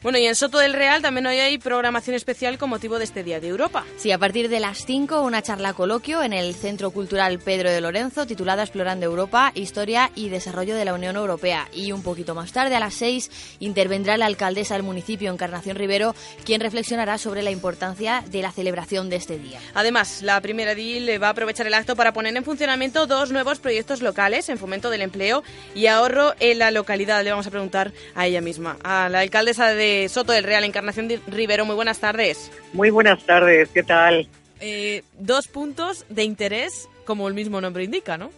Bueno, 0.00 0.18
y 0.18 0.26
en 0.26 0.36
Soto 0.36 0.58
del 0.58 0.74
Real 0.74 1.02
también 1.02 1.26
hoy 1.26 1.40
hay 1.40 1.58
programación 1.58 2.14
especial 2.14 2.56
con 2.56 2.70
motivo 2.70 2.98
de 2.98 3.04
este 3.04 3.24
Día 3.24 3.40
de 3.40 3.48
Europa. 3.48 3.84
Sí, 3.96 4.12
a 4.12 4.18
partir 4.18 4.48
de 4.48 4.60
las 4.60 4.86
5 4.86 5.22
una 5.22 5.42
charla 5.42 5.72
coloquio 5.72 6.22
en 6.22 6.32
el 6.32 6.54
Centro 6.54 6.92
Cultural 6.92 7.40
Pedro 7.40 7.68
de 7.68 7.80
Lorenzo 7.80 8.24
titulada 8.24 8.62
Explorando 8.62 9.06
Europa, 9.06 9.50
Historia 9.56 10.12
y 10.14 10.28
Desarrollo 10.28 10.76
de 10.76 10.84
la 10.84 10.94
Unión 10.94 11.16
Europea. 11.16 11.68
Y 11.72 11.90
un 11.90 12.04
poquito 12.04 12.36
más 12.36 12.52
tarde, 12.52 12.76
a 12.76 12.80
las 12.80 12.94
6, 12.94 13.58
intervendrá 13.58 14.16
la 14.16 14.26
alcaldesa 14.26 14.74
del 14.74 14.84
municipio, 14.84 15.32
Encarnación 15.32 15.76
Rivero, 15.76 16.14
quien 16.44 16.60
reflexionará 16.60 17.18
sobre 17.18 17.42
la 17.42 17.50
importancia 17.50 18.22
de 18.30 18.42
la 18.42 18.52
celebración 18.52 19.10
de 19.10 19.16
este 19.16 19.36
día. 19.36 19.58
Además, 19.74 20.22
la 20.22 20.40
primera 20.40 20.76
DIL 20.76 21.20
va 21.20 21.26
a 21.26 21.30
aprovechar 21.30 21.66
el 21.66 21.74
acto 21.74 21.96
para 21.96 22.12
poner 22.12 22.36
en 22.36 22.44
funcionamiento 22.44 23.08
dos 23.08 23.32
nuevos 23.32 23.58
proyectos 23.58 24.00
locales 24.00 24.48
en 24.48 24.58
fomento 24.58 24.90
del 24.90 25.02
empleo 25.02 25.42
y 25.74 25.88
ahorro 25.88 26.34
en 26.38 26.60
la 26.60 26.70
localidad. 26.70 27.24
Le 27.24 27.30
vamos 27.30 27.48
a 27.48 27.50
preguntar 27.50 27.92
a 28.14 28.28
ella 28.28 28.40
misma, 28.40 28.76
a 28.84 29.08
la 29.08 29.20
alcaldesa 29.20 29.66
de 29.74 29.87
Soto 30.08 30.32
del 30.32 30.44
Real, 30.44 30.64
Encarnación 30.64 31.08
Di- 31.08 31.20
Rivero. 31.26 31.64
Muy 31.64 31.74
buenas 31.76 31.98
tardes. 32.00 32.50
Muy 32.72 32.90
buenas 32.90 33.24
tardes, 33.24 33.68
¿qué 33.70 33.82
tal? 33.82 34.28
Eh, 34.60 35.02
dos 35.18 35.46
puntos 35.48 36.04
de 36.08 36.24
interés, 36.24 36.88
como 37.04 37.28
el 37.28 37.34
mismo 37.34 37.60
nombre 37.60 37.84
indica, 37.84 38.16
¿no? 38.18 38.30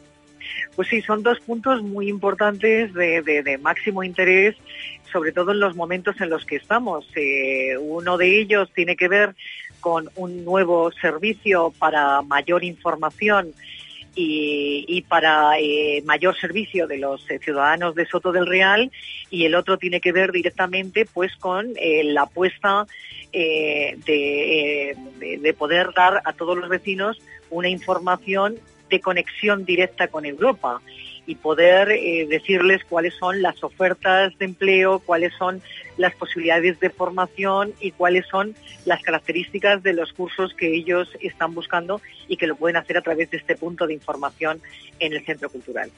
Pues 0.76 0.88
sí, 0.88 1.00
son 1.02 1.22
dos 1.22 1.38
puntos 1.40 1.82
muy 1.82 2.08
importantes 2.08 2.92
de, 2.94 3.22
de- 3.22 3.42
de 3.42 3.58
máximo 3.58 4.02
interés, 4.04 4.56
sobre 5.12 5.32
todo 5.32 5.52
en 5.52 5.60
los 5.60 5.74
momentos 5.76 6.20
en 6.20 6.30
los 6.30 6.44
que 6.44 6.56
estamos. 6.56 7.06
Eh, 7.16 7.76
uno 7.78 8.16
de 8.16 8.40
ellos 8.40 8.70
tiene 8.74 8.96
que 8.96 9.08
ver 9.08 9.34
con 9.80 10.10
un 10.16 10.44
nuevo 10.44 10.90
servicio 10.92 11.72
para 11.78 12.20
mayor 12.22 12.64
información 12.64 13.52
y, 14.14 15.02
para 15.08 15.58
eh, 15.58 16.02
mayor 16.04 16.36
servicio 16.38 16.86
de 16.86 16.98
los 16.98 17.28
eh, 17.30 17.38
ciudadanos 17.38 17.94
de 17.94 18.06
Soto 18.06 18.32
del 18.32 18.46
Real 18.46 18.90
y 19.30 19.44
el 19.44 19.54
otro 19.54 19.78
tiene 19.78 20.00
que 20.00 20.12
ver 20.12 20.32
directamente 20.32 21.06
pues 21.06 21.34
con 21.36 21.68
eh, 21.76 22.02
la 22.04 22.22
apuesta 22.22 22.86
de, 23.32 24.96
de- 25.20 25.38
de 25.38 25.54
poder 25.54 25.90
dar 25.96 26.20
a 26.24 26.32
todos 26.32 26.58
los 26.58 26.68
vecinos 26.68 27.20
una 27.50 27.68
información 27.68 28.56
de 28.88 29.00
conexión 29.00 29.64
directa 29.64 30.08
con 30.08 30.24
Europa 30.26 30.80
y 31.26 31.36
poder 31.36 31.88
decirles 32.28 32.82
cuáles 32.88 33.14
son 33.14 33.40
las 33.40 33.62
ofertas 33.62 34.36
de 34.38 34.44
empleo, 34.46 34.98
cuáles 34.98 35.32
son 35.38 35.62
las 36.00 36.14
posibilidades 36.14 36.80
de 36.80 36.88
formación 36.88 37.74
y 37.78 37.90
cuáles 37.90 38.26
son 38.26 38.54
las 38.86 39.02
características 39.02 39.82
de 39.82 39.92
los 39.92 40.14
cursos 40.14 40.54
que 40.54 40.74
ellos 40.74 41.08
están 41.20 41.54
buscando 41.54 42.00
y 42.26 42.38
que 42.38 42.46
lo 42.46 42.56
pueden 42.56 42.78
hacer 42.78 42.96
a 42.96 43.02
través 43.02 43.30
de 43.30 43.36
este 43.36 43.54
punto 43.54 43.86
de 43.86 43.92
información 43.92 44.62
en 44.98 45.12
el 45.12 45.24
centro 45.26 45.50
cultural. 45.50 45.90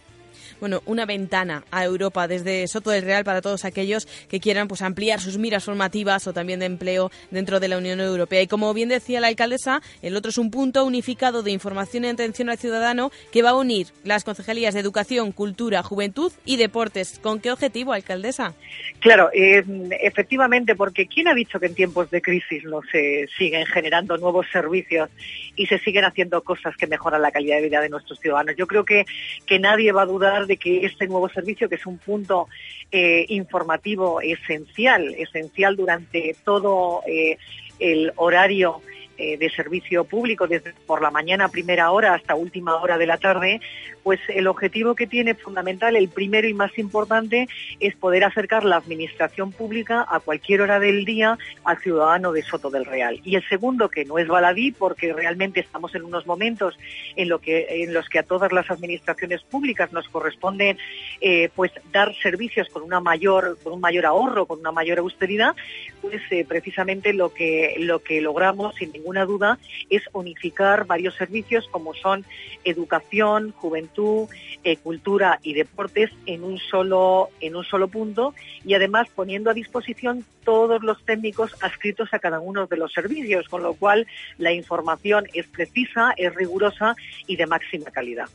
Bueno, 0.62 0.80
una 0.86 1.06
ventana 1.06 1.64
a 1.72 1.84
Europa 1.84 2.28
desde 2.28 2.68
Soto 2.68 2.90
del 2.90 3.02
Real 3.02 3.24
para 3.24 3.42
todos 3.42 3.64
aquellos 3.64 4.06
que 4.28 4.38
quieran 4.38 4.68
pues 4.68 4.82
ampliar 4.82 5.20
sus 5.20 5.36
miras 5.36 5.64
formativas 5.64 6.26
o 6.28 6.32
también 6.32 6.60
de 6.60 6.66
empleo 6.66 7.10
dentro 7.32 7.58
de 7.58 7.66
la 7.66 7.78
Unión 7.78 8.00
Europea. 8.00 8.42
Y 8.42 8.46
como 8.46 8.72
bien 8.72 8.88
decía 8.88 9.20
la 9.20 9.26
alcaldesa, 9.26 9.82
el 10.02 10.16
otro 10.16 10.30
es 10.30 10.38
un 10.38 10.52
punto 10.52 10.84
unificado 10.84 11.42
de 11.42 11.50
información 11.50 12.04
y 12.04 12.08
atención 12.08 12.48
al 12.48 12.58
ciudadano 12.58 13.10
que 13.32 13.42
va 13.42 13.50
a 13.50 13.56
unir 13.56 13.88
las 14.04 14.22
concejalías 14.22 14.74
de 14.74 14.80
Educación, 14.80 15.32
Cultura, 15.32 15.82
Juventud 15.82 16.32
y 16.44 16.58
Deportes. 16.58 17.18
¿Con 17.18 17.40
qué 17.40 17.50
objetivo, 17.50 17.92
alcaldesa? 17.92 18.54
Claro, 19.00 19.30
eh, 19.32 19.64
efectivamente, 20.00 20.74
porque 20.74 21.06
¿quién 21.06 21.28
ha 21.28 21.34
dicho 21.34 21.60
que 21.60 21.66
en 21.66 21.74
tiempos 21.74 22.10
de 22.10 22.22
crisis 22.22 22.64
no 22.64 22.80
se 22.90 23.28
siguen 23.36 23.66
generando 23.66 24.16
nuevos 24.16 24.46
servicios 24.52 25.10
y 25.56 25.66
se 25.66 25.78
siguen 25.78 26.04
haciendo 26.04 26.42
cosas 26.42 26.76
que 26.76 26.86
mejoran 26.86 27.22
la 27.22 27.30
calidad 27.30 27.56
de 27.56 27.62
vida 27.62 27.80
de 27.80 27.88
nuestros 27.88 28.18
ciudadanos? 28.20 28.56
Yo 28.56 28.66
creo 28.66 28.84
que, 28.84 29.04
que 29.46 29.58
nadie 29.58 29.92
va 29.92 30.02
a 30.02 30.06
dudar 30.06 30.46
de 30.46 30.56
que 30.56 30.86
este 30.86 31.06
nuevo 31.06 31.28
servicio, 31.28 31.68
que 31.68 31.76
es 31.76 31.86
un 31.86 31.98
punto 31.98 32.48
eh, 32.90 33.26
informativo 33.28 34.20
esencial, 34.20 35.14
esencial 35.14 35.76
durante 35.76 36.36
todo 36.44 37.02
eh, 37.06 37.38
el 37.78 38.12
horario 38.16 38.80
eh, 39.18 39.36
de 39.36 39.50
servicio 39.50 40.04
público, 40.04 40.46
desde 40.46 40.74
por 40.86 41.02
la 41.02 41.10
mañana 41.10 41.48
primera 41.48 41.90
hora 41.90 42.14
hasta 42.14 42.34
última 42.34 42.76
hora 42.76 42.98
de 42.98 43.06
la 43.06 43.18
tarde, 43.18 43.60
pues 44.02 44.20
el 44.28 44.46
objetivo 44.46 44.94
que 44.94 45.06
tiene 45.06 45.34
fundamental, 45.34 45.96
el 45.96 46.08
primero 46.08 46.48
y 46.48 46.54
más 46.54 46.76
importante, 46.78 47.48
es 47.80 47.94
poder 47.96 48.24
acercar 48.24 48.64
la 48.64 48.76
administración 48.76 49.52
pública 49.52 50.04
a 50.08 50.20
cualquier 50.20 50.62
hora 50.62 50.80
del 50.80 51.04
día 51.04 51.38
al 51.64 51.78
ciudadano 51.78 52.32
de 52.32 52.42
Soto 52.42 52.70
del 52.70 52.84
Real. 52.84 53.20
Y 53.24 53.36
el 53.36 53.48
segundo, 53.48 53.88
que 53.88 54.04
no 54.04 54.18
es 54.18 54.28
baladí, 54.28 54.72
porque 54.72 55.12
realmente 55.12 55.60
estamos 55.60 55.94
en 55.94 56.04
unos 56.04 56.26
momentos 56.26 56.78
en, 57.16 57.28
lo 57.28 57.38
que, 57.38 57.66
en 57.82 57.94
los 57.94 58.08
que 58.08 58.18
a 58.18 58.22
todas 58.22 58.52
las 58.52 58.70
administraciones 58.70 59.42
públicas 59.42 59.92
nos 59.92 60.08
corresponde 60.08 60.76
eh, 61.20 61.50
pues 61.54 61.72
dar 61.92 62.14
servicios 62.16 62.68
con 62.68 62.82
una 62.82 63.00
mayor, 63.00 63.58
con 63.62 63.74
un 63.74 63.80
mayor 63.80 64.06
ahorro, 64.06 64.46
con 64.46 64.60
una 64.60 64.72
mayor 64.72 64.98
austeridad, 64.98 65.54
pues 66.00 66.20
eh, 66.30 66.44
precisamente 66.46 67.12
lo 67.12 67.32
que, 67.32 67.76
lo 67.78 68.00
que 68.00 68.20
logramos, 68.20 68.80
ninguna 69.02 69.24
duda, 69.24 69.58
es 69.90 70.02
unificar 70.12 70.86
varios 70.86 71.16
servicios 71.16 71.66
como 71.70 71.92
son 71.92 72.24
educación, 72.62 73.52
juventud, 73.52 74.28
eh, 74.62 74.76
cultura 74.76 75.40
y 75.42 75.54
deportes 75.54 76.10
en 76.26 76.44
un 76.44 76.58
solo 76.58 77.30
en 77.40 77.56
un 77.56 77.64
solo 77.64 77.88
punto 77.88 78.34
y 78.64 78.74
además 78.74 79.08
poniendo 79.12 79.50
a 79.50 79.54
disposición 79.54 80.24
todos 80.44 80.82
los 80.82 81.04
técnicos 81.04 81.52
adscritos 81.60 82.14
a 82.14 82.20
cada 82.20 82.38
uno 82.38 82.66
de 82.66 82.76
los 82.76 82.92
servicios, 82.92 83.48
con 83.48 83.62
lo 83.62 83.74
cual 83.74 84.06
la 84.38 84.52
información 84.52 85.26
es 85.34 85.46
precisa, 85.48 86.14
es 86.16 86.32
rigurosa 86.34 86.94
y 87.26 87.36
de 87.36 87.46
máxima 87.46 87.90
calidad. 87.90 88.28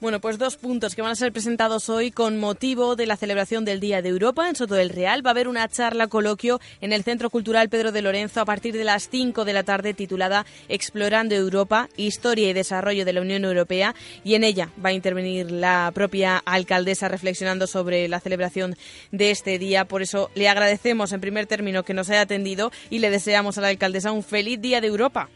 Bueno, 0.00 0.20
pues 0.20 0.38
dos 0.38 0.56
puntos 0.56 0.94
que 0.94 1.02
van 1.02 1.10
a 1.10 1.16
ser 1.16 1.32
presentados 1.32 1.88
hoy 1.88 2.12
con 2.12 2.38
motivo 2.38 2.94
de 2.94 3.04
la 3.04 3.16
celebración 3.16 3.64
del 3.64 3.80
Día 3.80 4.00
de 4.00 4.10
Europa 4.10 4.48
en 4.48 4.54
Soto 4.54 4.76
del 4.76 4.90
Real. 4.90 5.26
Va 5.26 5.30
a 5.30 5.32
haber 5.32 5.48
una 5.48 5.66
charla 5.66 6.06
coloquio 6.06 6.60
en 6.80 6.92
el 6.92 7.02
Centro 7.02 7.30
Cultural 7.30 7.68
Pedro 7.68 7.90
de 7.90 8.00
Lorenzo 8.00 8.40
a 8.40 8.44
partir 8.44 8.74
de 8.74 8.84
las 8.84 9.08
5 9.08 9.44
de 9.44 9.52
la 9.52 9.64
tarde 9.64 9.94
titulada 9.94 10.46
Explorando 10.68 11.34
Europa, 11.34 11.88
Historia 11.96 12.48
y 12.48 12.52
Desarrollo 12.52 13.04
de 13.04 13.12
la 13.12 13.22
Unión 13.22 13.44
Europea 13.44 13.92
y 14.22 14.36
en 14.36 14.44
ella 14.44 14.70
va 14.82 14.90
a 14.90 14.92
intervenir 14.92 15.50
la 15.50 15.90
propia 15.92 16.38
alcaldesa 16.44 17.08
reflexionando 17.08 17.66
sobre 17.66 18.06
la 18.06 18.20
celebración 18.20 18.76
de 19.10 19.32
este 19.32 19.58
día. 19.58 19.84
Por 19.84 20.02
eso 20.02 20.30
le 20.36 20.48
agradecemos 20.48 21.10
en 21.10 21.20
primer 21.20 21.46
término 21.46 21.82
que 21.82 21.94
nos 21.94 22.08
haya 22.08 22.20
atendido 22.20 22.70
y 22.88 23.00
le 23.00 23.10
deseamos 23.10 23.58
a 23.58 23.62
la 23.62 23.68
alcaldesa 23.68 24.12
un 24.12 24.22
feliz 24.22 24.60
Día 24.60 24.80
de 24.80 24.86
Europa. 24.86 25.28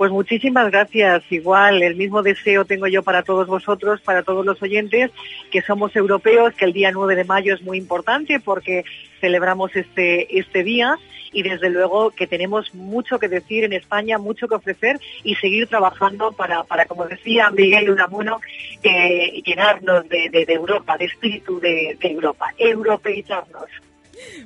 Pues 0.00 0.12
muchísimas 0.12 0.70
gracias. 0.70 1.22
Igual, 1.30 1.82
el 1.82 1.94
mismo 1.94 2.22
deseo 2.22 2.64
tengo 2.64 2.86
yo 2.86 3.02
para 3.02 3.22
todos 3.22 3.46
vosotros, 3.46 4.00
para 4.00 4.22
todos 4.22 4.46
los 4.46 4.62
oyentes, 4.62 5.10
que 5.50 5.60
somos 5.60 5.94
europeos, 5.94 6.54
que 6.54 6.64
el 6.64 6.72
día 6.72 6.90
9 6.90 7.16
de 7.16 7.24
mayo 7.24 7.52
es 7.54 7.60
muy 7.60 7.76
importante 7.76 8.40
porque 8.40 8.82
celebramos 9.20 9.76
este, 9.76 10.38
este 10.38 10.62
día 10.62 10.96
y 11.34 11.42
desde 11.42 11.68
luego 11.68 12.12
que 12.12 12.26
tenemos 12.26 12.74
mucho 12.74 13.18
que 13.18 13.28
decir 13.28 13.64
en 13.64 13.74
España, 13.74 14.16
mucho 14.16 14.48
que 14.48 14.54
ofrecer 14.54 14.98
y 15.22 15.34
seguir 15.34 15.66
trabajando 15.66 16.32
para, 16.32 16.64
para 16.64 16.86
como 16.86 17.04
decía 17.04 17.50
Miguel 17.50 17.90
Unamuno, 17.90 18.40
eh, 18.82 19.42
llenarnos 19.44 20.08
de, 20.08 20.30
de- 20.30 20.50
Europa, 20.50 20.96
de 20.96 21.04
espíritu 21.04 21.60
de, 21.60 21.98
de 22.00 22.08
Europa, 22.10 22.46
europeizarnos. 22.56 23.68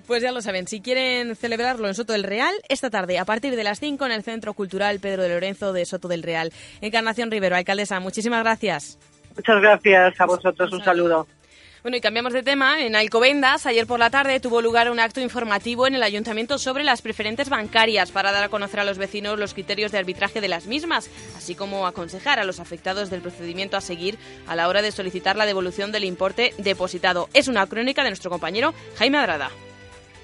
Pues 0.06 0.22
ya 0.22 0.32
lo 0.32 0.42
saben, 0.42 0.66
si 0.66 0.80
quieren 0.80 1.36
celebrarlo 1.36 1.88
en 1.88 1.94
Soto 1.94 2.12
del 2.12 2.24
Real, 2.24 2.54
esta 2.68 2.90
tarde 2.90 3.18
a 3.18 3.24
partir 3.24 3.56
de 3.56 3.64
las 3.64 3.80
5 3.80 4.04
en 4.06 4.12
el 4.12 4.22
Centro 4.22 4.54
Cultural 4.54 5.00
Pedro 5.00 5.22
de 5.22 5.28
Lorenzo 5.30 5.72
de 5.72 5.84
Soto 5.84 6.08
del 6.08 6.22
Real. 6.22 6.52
Encarnación 6.80 7.30
Rivero, 7.30 7.56
alcaldesa, 7.56 8.00
muchísimas 8.00 8.42
gracias. 8.42 8.98
Muchas 9.36 9.60
gracias 9.60 10.20
a 10.20 10.26
vosotros, 10.26 10.72
un 10.72 10.82
saludo. 10.82 11.26
Bueno, 11.84 11.98
y 11.98 12.00
cambiamos 12.00 12.32
de 12.32 12.42
tema. 12.42 12.80
En 12.80 12.96
Alcobendas, 12.96 13.66
ayer 13.66 13.86
por 13.86 13.98
la 13.98 14.08
tarde, 14.08 14.40
tuvo 14.40 14.62
lugar 14.62 14.90
un 14.90 14.98
acto 14.98 15.20
informativo 15.20 15.86
en 15.86 15.94
el 15.94 16.02
ayuntamiento 16.02 16.56
sobre 16.56 16.82
las 16.82 17.02
preferentes 17.02 17.50
bancarias 17.50 18.10
para 18.10 18.32
dar 18.32 18.44
a 18.44 18.48
conocer 18.48 18.80
a 18.80 18.84
los 18.84 18.96
vecinos 18.96 19.38
los 19.38 19.52
criterios 19.52 19.92
de 19.92 19.98
arbitraje 19.98 20.40
de 20.40 20.48
las 20.48 20.66
mismas, 20.66 21.10
así 21.36 21.54
como 21.54 21.86
aconsejar 21.86 22.38
a 22.38 22.44
los 22.44 22.58
afectados 22.58 23.10
del 23.10 23.20
procedimiento 23.20 23.76
a 23.76 23.82
seguir 23.82 24.16
a 24.46 24.56
la 24.56 24.68
hora 24.68 24.80
de 24.80 24.92
solicitar 24.92 25.36
la 25.36 25.44
devolución 25.44 25.92
del 25.92 26.04
importe 26.04 26.54
depositado. 26.56 27.28
Es 27.34 27.48
una 27.48 27.66
crónica 27.66 28.02
de 28.02 28.08
nuestro 28.08 28.30
compañero 28.30 28.72
Jaime 28.96 29.18
Adrada. 29.18 29.50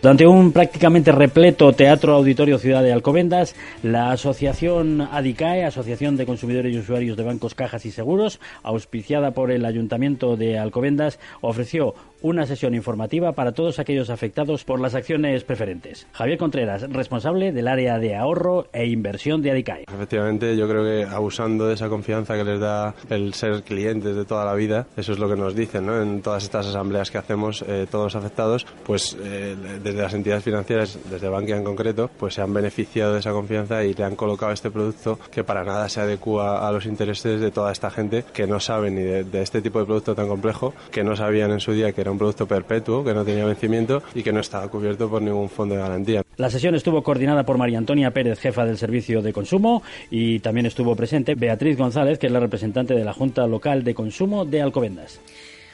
Durante 0.03 0.27
un 0.27 0.53
prácticamente 0.53 1.13
repleto 1.13 1.75
Teatro 1.75 2.15
Auditorio 2.15 2.59
Ciudad 2.59 2.83
de 2.83 2.91
Alcobendas, 2.91 3.55
la 3.83 4.13
Asociación 4.13 5.03
ADICAE, 5.03 5.67
Asociación 5.67 6.17
de 6.17 6.25
Consumidores 6.25 6.75
y 6.75 6.79
Usuarios 6.79 7.19
de 7.19 7.23
Bancos, 7.23 7.55
Cajas 7.55 7.85
y 7.85 7.91
Seguros, 7.91 8.41
auspiciada 8.63 9.33
por 9.33 9.51
el 9.51 9.67
Ayuntamiento 9.67 10.39
de 10.39 10.59
Alcobendas, 10.59 11.19
ofreció 11.43 11.95
una 12.23 12.47
sesión 12.47 12.75
informativa 12.75 13.33
para 13.33 13.53
todos 13.53 13.79
aquellos 13.79 14.11
afectados 14.11 14.65
por 14.65 14.81
las 14.81 14.95
acciones 14.95 15.45
preferentes. 15.45 16.07
Javier 16.13 16.39
Contreras, 16.39 16.83
responsable 16.91 17.53
del 17.53 17.69
área 17.69 17.99
de 17.99 18.17
ahorro 18.17 18.67
e 18.73 18.87
inversión 18.87 19.43
de 19.43 19.51
ADICAE. 19.51 19.85
Efectivamente, 19.93 20.57
yo 20.57 20.69
creo 20.69 20.85
que 20.85 21.05
abusando 21.05 21.67
de 21.67 21.75
esa 21.75 21.89
confianza 21.89 22.37
que 22.37 22.45
les 22.45 22.61
da 22.61 22.95
el 23.09 23.35
ser 23.35 23.63
clientes 23.63 24.17
de 24.17 24.25
toda 24.25 24.45
la 24.45 24.55
vida, 24.55 24.87
eso 24.97 25.13
es 25.13 25.19
lo 25.19 25.29
que 25.29 25.37
nos 25.37 25.55
dicen 25.55 25.87
¿no? 25.87 26.01
en 26.03 26.23
todas 26.23 26.43
estas 26.43 26.67
asambleas 26.67 27.11
que 27.11 27.19
hacemos 27.19 27.65
eh, 27.67 27.87
todos 27.91 28.15
los 28.15 28.17
afectados, 28.17 28.67
pues 28.85 29.17
eh, 29.23 29.57
desde 29.91 30.03
las 30.03 30.15
entidades 30.15 30.45
financieras, 30.45 30.99
desde 31.11 31.29
Bankia 31.29 31.57
en 31.57 31.65
concreto, 31.65 32.11
pues 32.19 32.35
se 32.35 32.43
han 32.43 32.55
beneficiado 32.55 33.15
de 33.15 33.21
esa 33.21 33.33
confianza 33.33 33.85
y 33.85 33.95
le 33.95 34.05
han 34.05 34.17
colocado 34.17 34.53
este 34.53 34.71
producto 34.71 35.19
que 35.31 35.45
para 35.45 35.65
nada 35.65 35.89
se 35.89 36.01
adecua 36.01 36.67
a 36.67 36.73
los 36.73 36.87
intereses 36.87 37.41
de 37.41 37.51
toda 37.51 37.73
esta 37.73 37.91
gente 37.91 38.25
que 38.33 38.47
no 38.47 38.61
sabe 38.61 38.91
ni 38.91 39.03
de, 39.03 39.25
de 39.25 39.43
este 39.43 39.61
tipo 39.61 39.81
de 39.81 39.87
producto 39.87 40.15
tan 40.15 40.29
complejo, 40.29 40.75
que 40.91 41.03
no 41.03 41.17
sabían 41.17 41.51
en 41.51 41.61
su 41.61 41.73
día 41.73 41.93
que 41.93 42.01
era 42.01 42.11
un 42.11 42.19
producto 42.19 42.47
perpetuo, 42.47 43.05
que 43.05 43.15
no 43.15 43.25
tenía 43.25 43.45
vencimiento 43.45 44.03
y 44.15 44.23
que 44.23 44.33
no 44.33 44.41
estaba 44.41 44.69
cubierto 44.69 45.09
por 45.09 45.23
ningún 45.23 45.49
fondo 45.49 45.75
de 45.75 45.81
garantía. 45.81 46.23
La 46.37 46.51
sesión 46.51 46.75
estuvo 46.75 47.03
coordinada 47.03 47.45
por 47.45 47.59
María 47.59 47.79
Antonia 47.79 48.13
Pérez, 48.13 48.39
jefa 48.39 48.65
del 48.65 48.79
Servicio 48.79 49.21
de 49.23 49.33
Consumo, 49.33 49.83
y 50.11 50.39
también 50.41 50.67
estuvo 50.67 50.97
presente 50.97 51.35
Beatriz 51.35 51.77
González, 51.77 52.19
que 52.19 52.29
es 52.29 52.33
la 52.33 52.41
representante 52.41 52.95
de 52.95 53.05
la 53.05 53.13
Junta 53.13 53.47
Local 53.47 53.85
de 53.85 53.95
Consumo 53.95 54.45
de 54.45 54.63
Alcobendas. 54.63 55.21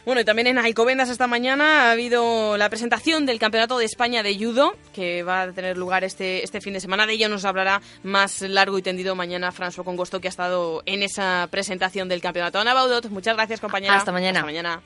Bueno, 0.07 0.21
y 0.21 0.25
también 0.25 0.47
en 0.47 0.57
Alcobendas 0.57 1.11
esta 1.11 1.27
mañana 1.27 1.89
ha 1.89 1.91
habido 1.91 2.57
la 2.57 2.69
presentación 2.69 3.27
del 3.27 3.41
Campeonato 3.41 3.77
de 3.77 3.87
España 3.87 4.23
de 4.23 4.39
Judo, 4.39 4.77
que 4.95 5.25
va 5.25 5.43
a 5.43 5.53
tener 5.53 5.77
lugar 5.77 6.05
este, 6.05 6.45
este 6.45 6.61
fin 6.61 6.75
de 6.75 6.81
semana. 6.81 7.07
De 7.07 7.15
ello 7.15 7.29
nos 7.29 7.45
hablará 7.45 7.83
más 8.05 8.41
largo 8.43 8.79
y 8.79 8.83
tendido 8.83 9.17
mañana 9.17 9.51
François 9.51 9.83
Congosto, 9.83 10.21
que 10.21 10.29
ha 10.29 10.31
estado 10.31 10.85
en 10.87 11.03
esa 11.03 11.49
presentación 11.51 12.09
del 12.09 12.21
campeonato. 12.21 12.61
Ana 12.61 12.73
Baudot, 12.73 13.11
muchas 13.11 13.35
gracias, 13.35 13.61
compañera. 13.61 13.97
Hasta 13.97 14.13
mañana. 14.13 14.39
Hasta 14.39 14.47
mañana. 14.47 14.81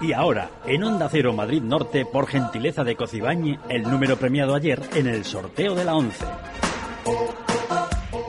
Y 0.00 0.12
ahora, 0.12 0.48
en 0.66 0.84
Onda 0.84 1.08
Cero 1.10 1.32
Madrid 1.32 1.60
Norte, 1.60 2.06
por 2.06 2.28
gentileza 2.28 2.84
de 2.84 2.94
Cocibañ, 2.94 3.58
el 3.68 3.82
número 3.82 4.18
premiado 4.18 4.54
ayer 4.54 4.80
en 4.94 5.08
el 5.08 5.24
sorteo 5.24 5.74
de 5.74 5.84
la 5.84 5.96
11. 5.96 6.24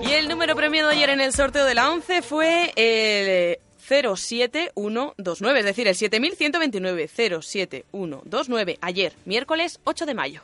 Y 0.01 0.13
el 0.13 0.27
número 0.27 0.55
premiado 0.55 0.89
ayer 0.89 1.11
en 1.11 1.21
el 1.21 1.33
sorteo 1.33 1.65
de 1.65 1.75
la 1.75 1.91
11 1.91 2.23
fue 2.23 2.73
el 2.75 3.59
07129, 3.89 5.59
es 5.59 5.65
decir, 5.65 5.87
el 5.87 5.95
7129 5.95 7.07
07129, 7.07 8.77
ayer, 8.81 9.13
miércoles 9.25 9.79
8 9.83 10.05
de 10.05 10.13
mayo. 10.13 10.43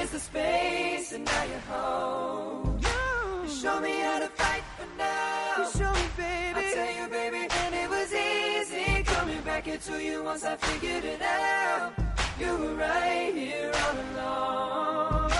Is 0.00 0.10
the 0.10 0.18
space, 0.18 1.12
and 1.12 1.24
now 1.24 1.44
you're 1.44 1.66
home. 1.68 2.80
You 2.80 3.48
show 3.48 3.80
me 3.80 4.00
how 4.00 4.18
to 4.20 4.28
fight 4.28 4.64
for 4.76 4.86
now. 4.96 5.58
You 5.58 5.64
show 5.78 5.92
me, 5.92 6.06
baby. 6.16 6.58
I 6.58 6.72
tell 6.74 6.92
you, 7.02 7.08
baby, 7.08 7.46
and 7.50 7.74
it 7.74 7.88
was 7.88 8.12
easy 8.12 9.02
coming 9.04 9.40
back 9.42 9.68
into 9.68 10.02
you 10.02 10.24
once 10.24 10.44
I 10.44 10.56
figured 10.56 11.04
it 11.04 11.22
out. 11.22 11.92
You 12.40 12.56
were 12.56 12.74
right 12.74 13.32
here 13.34 13.70
all 13.84 13.96
along. 14.06 15.30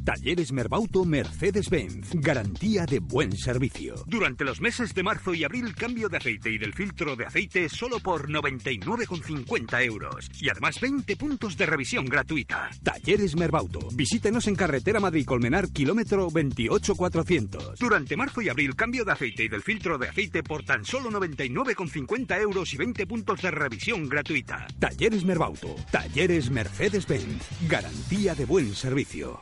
Talleres 0.04 0.52
Merbauto 0.52 1.06
Mercedes-Benz. 1.06 2.12
Garantía 2.14 2.86
de 2.86 3.00
buen 3.00 3.36
servicio. 3.36 3.96
Durante 4.08 4.44
los 4.44 4.62
meses 4.62 4.94
de 4.94 5.04
marzo 5.04 5.34
y 5.34 5.44
abril, 5.44 5.76
cambio 5.76 6.10
de 6.10 6.18
aceite 6.18 6.50
y 6.50 6.58
del 6.58 6.74
filtro 6.74 7.16
de 7.16 7.26
aceite 7.26 7.70
solo 7.70 8.00
por 8.00 8.30
99,50 8.30 9.84
euros. 9.84 10.30
Y 10.40 10.50
además 10.50 10.80
20 10.80 11.16
puntos 11.18 11.58
de 11.58 11.66
revisión 11.66 12.06
gratuita. 12.06 12.70
Talleres 12.84 13.36
Merbauto. 13.36 13.80
Visítenos 13.94 14.48
en 14.48 14.56
carretera 14.56 15.00
Madrid-Colmenar, 15.00 15.70
kilómetro 15.70 16.30
28400. 16.30 17.80
Durante 17.80 18.16
marzo 18.16 18.42
y 18.42 18.50
abril, 18.50 18.76
cambio 18.76 19.04
de 19.06 19.12
aceite 19.12 19.44
y 19.44 19.50
del 19.50 19.64
filtro 19.64 19.98
de 19.98 20.10
aceite 20.10 20.44
por 20.44 20.64
tan 20.64 20.86
solo 20.86 21.10
99,50 21.12 22.40
euros 22.42 22.74
y 22.74 22.78
20 22.78 23.08
puntos 23.08 23.42
de 23.42 23.52
revisión 23.52 24.08
gratuita. 24.08 24.68
Talleres 24.80 25.26
Merbauto. 25.26 25.76
Talleres 25.92 26.50
Mercedes-Benz. 26.50 27.44
Garantía 27.68 28.36
de 28.36 28.46
buen 28.46 28.74
servicio. 28.74 29.42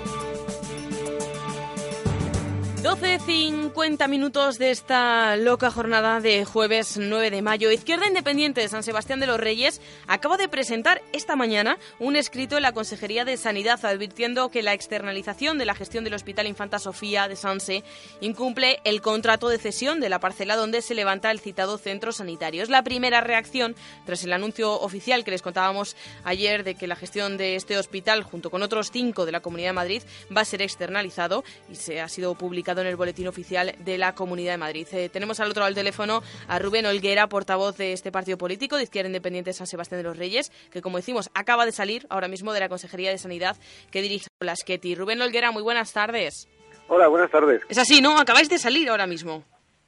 12.50 2.83 4.09
minutos 4.09 4.57
de 4.57 4.71
esta 4.71 5.35
loca 5.35 5.69
jornada 5.69 6.19
de 6.19 6.45
jueves 6.45 6.97
9 6.97 7.29
de 7.29 7.43
mayo. 7.43 7.69
Izquierda 7.69 8.07
Independiente 8.07 8.59
de 8.59 8.69
San 8.69 8.81
Sebastián 8.81 9.19
de 9.19 9.27
los 9.27 9.39
Reyes 9.39 9.79
acaba 10.07 10.35
de 10.35 10.49
presentar 10.49 10.99
esta 11.13 11.35
mañana 11.35 11.77
un 11.99 12.15
escrito 12.15 12.57
en 12.57 12.63
la 12.63 12.71
Consejería 12.71 13.23
de 13.23 13.37
Sanidad 13.37 13.85
advirtiendo 13.85 14.49
que 14.49 14.63
la 14.63 14.73
externalización 14.73 15.59
de 15.59 15.65
la 15.67 15.75
gestión 15.75 16.03
del 16.03 16.15
Hospital 16.15 16.47
Infanta 16.47 16.79
Sofía 16.79 17.27
de 17.27 17.35
Sanse 17.35 17.83
incumple 18.19 18.79
el 18.83 19.03
contrato 19.03 19.49
de 19.49 19.59
cesión 19.59 19.99
de 19.99 20.09
la 20.09 20.19
parcela 20.19 20.55
donde 20.55 20.81
se 20.81 20.95
levanta 20.95 21.29
el 21.29 21.39
citado 21.39 21.77
centro 21.77 22.11
sanitario. 22.11 22.63
Es 22.63 22.69
la 22.69 22.83
primera 22.83 23.21
reacción 23.21 23.75
tras 24.07 24.23
el 24.23 24.33
anuncio 24.33 24.73
oficial 24.73 25.23
que 25.23 25.29
les 25.29 25.43
contábamos 25.43 25.95
ayer 26.23 26.63
de 26.63 26.73
que 26.73 26.87
la 26.87 26.95
gestión 26.95 27.37
de 27.37 27.57
este 27.57 27.77
hospital 27.77 28.23
junto 28.23 28.49
con 28.49 28.63
otros 28.63 28.89
cinco 28.89 29.27
de 29.27 29.33
la 29.33 29.41
Comunidad 29.41 29.69
de 29.69 29.73
Madrid 29.73 30.03
va 30.35 30.41
a 30.41 30.45
ser 30.45 30.63
externalizado 30.63 31.43
y 31.71 31.75
se 31.75 32.01
ha 32.01 32.09
sido 32.09 32.33
publicado 32.33 32.70
en 32.79 32.87
el 32.87 32.95
boletín 32.95 33.27
oficial 33.27 33.75
de 33.79 33.97
la 33.97 34.15
Comunidad 34.15 34.53
de 34.53 34.57
Madrid. 34.57 34.87
Eh, 34.93 35.09
tenemos 35.09 35.41
al 35.41 35.49
otro 35.49 35.59
lado 35.59 35.67
del 35.67 35.75
teléfono 35.75 36.21
a 36.47 36.59
Rubén 36.59 36.85
Olguera, 36.85 37.27
portavoz 37.27 37.75
de 37.75 37.91
este 37.91 38.13
partido 38.13 38.37
político 38.37 38.77
de 38.77 38.83
Izquierda 38.83 39.09
Independiente 39.09 39.51
San 39.51 39.67
Sebastián 39.67 39.99
de 39.99 40.07
los 40.07 40.17
Reyes, 40.17 40.51
que 40.71 40.81
como 40.81 40.95
decimos 40.95 41.29
acaba 41.33 41.65
de 41.65 41.73
salir 41.73 42.07
ahora 42.09 42.29
mismo 42.29 42.53
de 42.53 42.61
la 42.61 42.69
Consejería 42.69 43.09
de 43.09 43.17
Sanidad 43.17 43.57
que 43.91 44.01
dirige 44.01 44.27
Blasqueti. 44.39 44.95
Rubén 44.95 45.21
Olguera, 45.21 45.51
muy 45.51 45.63
buenas 45.63 45.91
tardes. 45.91 46.47
Hola, 46.87 47.07
buenas 47.09 47.31
tardes. 47.31 47.61
Es 47.67 47.77
así, 47.77 48.01
¿no? 48.01 48.17
Acabáis 48.17 48.47
de 48.47 48.57
salir 48.57 48.89
ahora 48.89 49.07
mismo. 49.07 49.43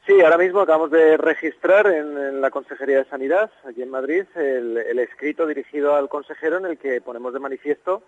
Sí, 0.06 0.20
ahora 0.22 0.38
mismo 0.38 0.60
acabamos 0.60 0.92
de 0.92 1.16
registrar 1.16 1.88
en, 1.88 2.18
en 2.18 2.42
la 2.42 2.50
Consejería 2.50 2.98
de 2.98 3.06
Sanidad, 3.06 3.50
aquí 3.64 3.82
en 3.82 3.90
Madrid, 3.90 4.26
el, 4.36 4.76
el 4.78 5.00
escrito 5.00 5.48
dirigido 5.48 5.96
al 5.96 6.10
consejero 6.10 6.58
en 6.58 6.66
el 6.66 6.78
que 6.78 7.00
ponemos 7.00 7.34
de 7.34 7.40
manifiesto 7.40 8.04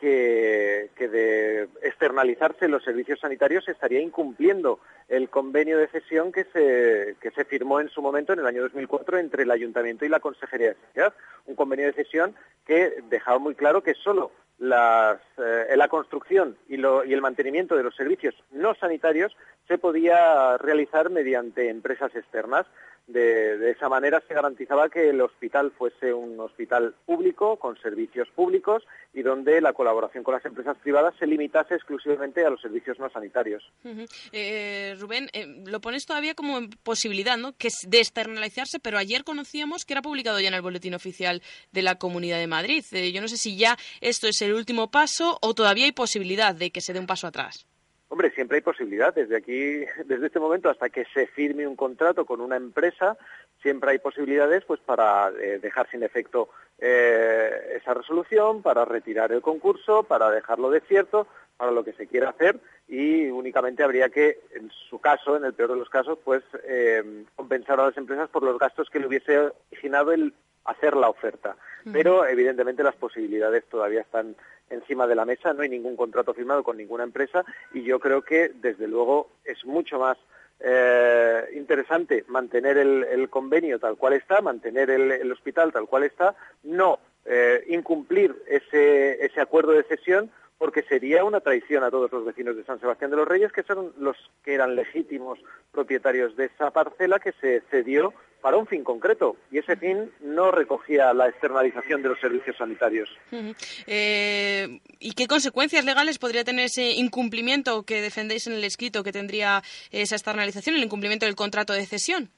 que, 0.00 0.90
de 0.98 1.68
externalizarse 1.82 2.68
los 2.68 2.82
servicios 2.82 3.20
sanitarios 3.20 3.68
estaría 3.68 4.00
incumpliendo 4.00 4.80
el 5.08 5.28
convenio 5.28 5.78
de 5.78 5.88
cesión 5.88 6.32
que 6.32 6.44
se, 6.44 7.16
que 7.20 7.30
se 7.30 7.44
firmó 7.44 7.80
en 7.80 7.88
su 7.88 8.00
momento, 8.00 8.32
en 8.32 8.40
el 8.40 8.46
año 8.46 8.62
2004, 8.62 9.18
entre 9.18 9.42
el 9.42 9.50
Ayuntamiento 9.50 10.04
y 10.04 10.08
la 10.08 10.20
Consejería 10.20 10.68
de 10.68 10.76
Sanidad. 10.92 11.14
Un 11.46 11.54
convenio 11.54 11.86
de 11.86 11.92
cesión 11.92 12.34
que 12.66 13.02
dejaba 13.10 13.38
muy 13.38 13.54
claro 13.54 13.82
que 13.82 13.94
solo 13.94 14.32
eh, 14.60 15.76
la 15.76 15.88
construcción 15.88 16.56
y, 16.68 16.76
y 16.76 17.12
el 17.12 17.20
mantenimiento 17.20 17.76
de 17.76 17.82
los 17.82 17.94
servicios 17.94 18.34
no 18.50 18.74
sanitarios 18.74 19.36
se 19.68 19.78
podía 19.78 20.58
realizar 20.58 21.10
mediante 21.10 21.68
empresas 21.68 22.14
externas. 22.14 22.66
De, 23.12 23.70
esa 23.70 23.88
manera 23.88 24.22
se 24.26 24.34
garantizaba 24.34 24.88
que 24.88 25.10
el 25.10 25.20
hospital 25.20 25.72
fuese 25.72 26.12
un 26.12 26.38
hospital 26.40 26.94
público, 27.06 27.56
con 27.56 27.76
servicios 27.80 28.28
públicos, 28.28 28.84
y 29.12 29.22
donde 29.22 29.60
la 29.60 29.72
colaboración 29.72 30.22
con 30.22 30.34
las 30.34 30.44
empresas 30.44 30.76
privadas 30.78 31.14
se 31.18 31.26
limitase 31.26 31.74
exclusivamente 31.74 32.44
a 32.44 32.50
los 32.50 32.60
servicios 32.60 32.98
no 32.98 33.10
sanitarios. 33.10 33.62
-huh. 33.84 34.06
eh, 34.32 34.94
Rubén, 34.98 35.28
eh, 35.32 35.46
lo 35.66 35.80
pones 35.80 36.06
todavía 36.06 36.34
como 36.34 36.60
posibilidad, 36.82 37.36
¿no? 37.36 37.52
Que 37.56 37.68
de 37.86 37.98
externalizarse, 37.98 38.78
pero 38.80 38.98
ayer 38.98 39.24
conocíamos 39.24 39.84
que 39.84 39.94
era 39.94 40.02
publicado 40.02 40.40
ya 40.40 40.48
en 40.48 40.54
el 40.54 40.62
Boletín 40.62 40.94
Oficial 40.94 41.42
de 41.72 41.82
la 41.82 41.96
Comunidad 41.96 42.38
de 42.38 42.46
Madrid. 42.46 42.84
Eh, 42.92 43.12
yo 43.12 43.20
no 43.20 43.28
sé 43.28 43.36
si 43.36 43.56
ya 43.56 43.76
esto 44.00 44.28
es 44.28 44.40
el 44.42 44.54
último 44.54 44.90
paso 44.90 45.38
o 45.42 45.54
todavía 45.54 45.84
hay 45.86 45.92
posibilidad 45.92 46.54
de 46.54 46.70
que 46.70 46.80
se 46.80 46.92
dé 46.92 47.00
un 47.00 47.06
paso 47.06 47.26
atrás. 47.26 47.69
Hombre, 48.10 48.32
siempre 48.32 48.56
hay 48.56 48.62
posibilidad. 48.62 49.14
Desde 49.14 49.36
aquí, 49.36 49.84
desde 50.04 50.26
este 50.26 50.40
momento 50.40 50.68
hasta 50.68 50.90
que 50.90 51.06
se 51.14 51.26
firme 51.28 51.66
un 51.66 51.76
contrato 51.76 52.26
con 52.26 52.40
una 52.40 52.56
empresa, 52.56 53.16
siempre 53.62 53.92
hay 53.92 53.98
posibilidades 53.98 54.64
pues 54.64 54.80
para 54.80 55.30
eh, 55.40 55.58
dejar 55.60 55.88
sin 55.90 56.02
efecto 56.02 56.50
eh, 56.78 57.76
esa 57.76 57.94
resolución, 57.94 58.62
para 58.62 58.84
retirar 58.84 59.32
el 59.32 59.40
concurso, 59.40 60.02
para 60.02 60.30
dejarlo 60.30 60.70
desierto, 60.70 61.28
para 61.56 61.70
lo 61.70 61.84
que 61.84 61.92
se 61.92 62.06
quiera 62.06 62.30
hacer 62.30 62.58
y 62.88 63.30
únicamente 63.30 63.84
habría 63.84 64.08
que, 64.08 64.40
en 64.52 64.68
su 64.88 64.98
caso, 64.98 65.36
en 65.36 65.44
el 65.44 65.54
peor 65.54 65.70
de 65.70 65.76
los 65.76 65.88
casos, 65.88 66.18
pues 66.24 66.42
eh, 66.64 67.24
compensar 67.36 67.78
a 67.78 67.86
las 67.86 67.96
empresas 67.96 68.28
por 68.28 68.42
los 68.42 68.58
gastos 68.58 68.90
que 68.90 68.98
le 68.98 69.06
hubiese 69.06 69.52
originado 69.70 70.10
el 70.10 70.34
hacer 70.64 70.96
la 70.96 71.08
oferta. 71.08 71.56
Pero, 71.92 72.26
evidentemente, 72.26 72.82
las 72.82 72.94
posibilidades 72.94 73.64
todavía 73.64 74.02
están 74.02 74.36
encima 74.68 75.06
de 75.06 75.14
la 75.14 75.24
mesa, 75.24 75.52
no 75.52 75.62
hay 75.62 75.68
ningún 75.68 75.96
contrato 75.96 76.34
firmado 76.34 76.62
con 76.62 76.76
ninguna 76.76 77.04
empresa 77.04 77.44
y 77.72 77.82
yo 77.82 77.98
creo 77.98 78.22
que, 78.22 78.50
desde 78.54 78.86
luego, 78.86 79.30
es 79.44 79.64
mucho 79.64 79.98
más 79.98 80.16
eh, 80.60 81.44
interesante 81.54 82.24
mantener 82.28 82.78
el, 82.78 83.04
el, 83.04 83.28
convenio 83.30 83.78
tal 83.78 83.96
cual 83.96 84.12
está, 84.12 84.42
mantener 84.42 84.90
el, 84.90 85.10
el 85.10 85.32
hospital 85.32 85.72
tal 85.72 85.86
cual 85.86 86.04
está, 86.04 86.34
no 86.62 86.98
eh, 87.24 87.64
incumplir 87.68 88.34
ese, 88.46 89.24
ese 89.24 89.40
acuerdo 89.40 89.72
de 89.72 89.84
cesión 89.84 90.30
porque 90.60 90.82
sería 90.82 91.24
una 91.24 91.40
traición 91.40 91.82
a 91.84 91.90
todos 91.90 92.12
los 92.12 92.22
vecinos 92.22 92.54
de 92.54 92.64
San 92.64 92.78
Sebastián 92.78 93.10
de 93.10 93.16
los 93.16 93.26
Reyes, 93.26 93.50
que 93.50 93.62
son 93.62 93.94
los 93.98 94.14
que 94.44 94.52
eran 94.52 94.76
legítimos 94.76 95.38
propietarios 95.72 96.36
de 96.36 96.44
esa 96.44 96.70
parcela 96.70 97.18
que 97.18 97.32
se 97.40 97.62
cedió 97.70 98.12
para 98.42 98.58
un 98.58 98.66
fin 98.66 98.84
concreto 98.84 99.36
y 99.50 99.56
ese 99.56 99.76
fin 99.76 100.12
no 100.20 100.50
recogía 100.50 101.14
la 101.14 101.28
externalización 101.28 102.02
de 102.02 102.10
los 102.10 102.20
servicios 102.20 102.58
sanitarios. 102.58 103.08
Uh 103.32 103.36
-huh. 103.36 103.56
eh, 103.86 104.80
¿Y 104.98 105.12
qué 105.12 105.26
consecuencias 105.26 105.86
legales 105.86 106.18
podría 106.18 106.44
tener 106.44 106.66
ese 106.66 106.90
incumplimiento 106.90 107.82
que 107.84 108.02
defendéis 108.02 108.46
en 108.46 108.52
el 108.52 108.64
escrito 108.64 109.02
que 109.02 109.12
tendría 109.12 109.62
esa 109.90 110.16
externalización, 110.16 110.76
el 110.76 110.84
incumplimiento 110.84 111.24
del 111.24 111.36
contrato 111.36 111.72
de 111.72 111.86
cesión? 111.86 112.28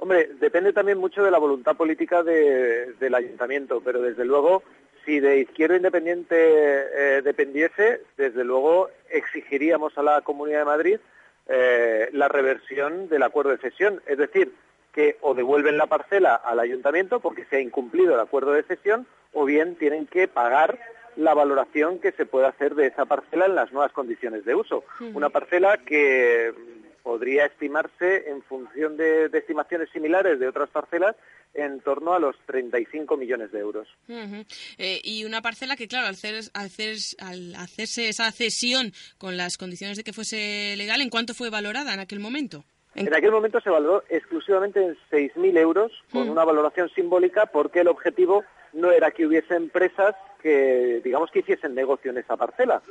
Hombre, 0.00 0.30
depende 0.38 0.72
también 0.72 0.98
mucho 0.98 1.24
de 1.24 1.30
la 1.32 1.38
voluntad 1.38 1.76
política 1.76 2.22
de, 2.22 2.92
del 3.00 3.14
ayuntamiento, 3.16 3.80
pero 3.84 4.00
desde 4.00 4.24
luego 4.24 4.62
si 5.08 5.20
de 5.20 5.40
Izquierda 5.40 5.76
Independiente 5.76 6.36
eh, 6.36 7.22
dependiese, 7.22 8.02
desde 8.18 8.44
luego 8.44 8.90
exigiríamos 9.08 9.96
a 9.96 10.02
la 10.02 10.20
Comunidad 10.20 10.58
de 10.58 10.64
Madrid 10.66 10.98
eh, 11.48 12.10
la 12.12 12.28
reversión 12.28 13.08
del 13.08 13.22
acuerdo 13.22 13.52
de 13.52 13.56
cesión, 13.56 14.02
es 14.06 14.18
decir, 14.18 14.52
que 14.92 15.16
o 15.22 15.32
devuelven 15.32 15.78
la 15.78 15.86
parcela 15.86 16.34
al 16.34 16.60
ayuntamiento 16.60 17.20
porque 17.20 17.46
se 17.46 17.56
ha 17.56 17.60
incumplido 17.60 18.16
el 18.16 18.20
acuerdo 18.20 18.52
de 18.52 18.64
cesión 18.64 19.06
o 19.32 19.46
bien 19.46 19.76
tienen 19.76 20.06
que 20.06 20.28
pagar 20.28 20.78
la 21.16 21.32
valoración 21.32 22.00
que 22.00 22.12
se 22.12 22.26
puede 22.26 22.46
hacer 22.46 22.74
de 22.74 22.88
esa 22.88 23.06
parcela 23.06 23.46
en 23.46 23.54
las 23.54 23.72
nuevas 23.72 23.92
condiciones 23.92 24.44
de 24.44 24.54
uso. 24.54 24.84
Una 25.14 25.30
parcela 25.30 25.78
que 25.78 26.52
podría 27.08 27.46
estimarse 27.46 28.28
en 28.28 28.42
función 28.42 28.98
de, 28.98 29.30
de, 29.30 29.38
estimaciones 29.38 29.88
similares 29.94 30.38
de 30.38 30.46
otras 30.46 30.68
parcelas 30.68 31.16
en 31.54 31.80
torno 31.80 32.12
a 32.12 32.18
los 32.18 32.36
35 32.44 33.16
millones 33.16 33.50
de 33.50 33.60
euros. 33.60 33.88
Uh 34.08 34.12
-huh. 34.12 34.46
eh, 34.76 35.00
y 35.02 35.24
una 35.24 35.40
parcela 35.40 35.74
que, 35.74 35.88
claro, 35.88 36.06
al, 36.06 36.12
hacer, 36.12 36.34
al, 36.52 36.66
hacer, 36.66 36.96
al 37.18 37.54
hacerse 37.54 38.10
esa 38.10 38.30
cesión 38.30 38.92
con 39.16 39.38
las 39.38 39.56
condiciones 39.56 39.96
de 39.96 40.04
que 40.04 40.12
fuese 40.12 40.74
legal, 40.76 41.00
¿en 41.00 41.08
cuánto 41.08 41.32
fue 41.32 41.48
valorada 41.48 41.94
en 41.94 42.00
aquel 42.00 42.20
momento? 42.20 42.66
En 42.94 43.14
aquel 43.14 43.30
momento 43.30 43.58
se 43.62 43.70
valoró 43.70 44.04
exclusivamente 44.10 44.78
en 44.84 44.94
6.000 45.10 45.58
euros, 45.58 45.90
con 46.12 46.26
mm. 46.26 46.30
una 46.30 46.44
valoración 46.44 46.90
simbólica, 46.90 47.46
porque 47.46 47.80
el 47.80 47.88
objetivo 47.88 48.44
no 48.74 48.92
era 48.92 49.12
que 49.12 49.24
hubiese 49.24 49.54
empresas 49.54 50.14
que, 50.42 51.00
digamos, 51.02 51.30
que 51.30 51.38
hiciesen 51.38 51.74
negocio 51.74 52.10
en 52.10 52.18
esa 52.18 52.36
parcela. 52.36 52.82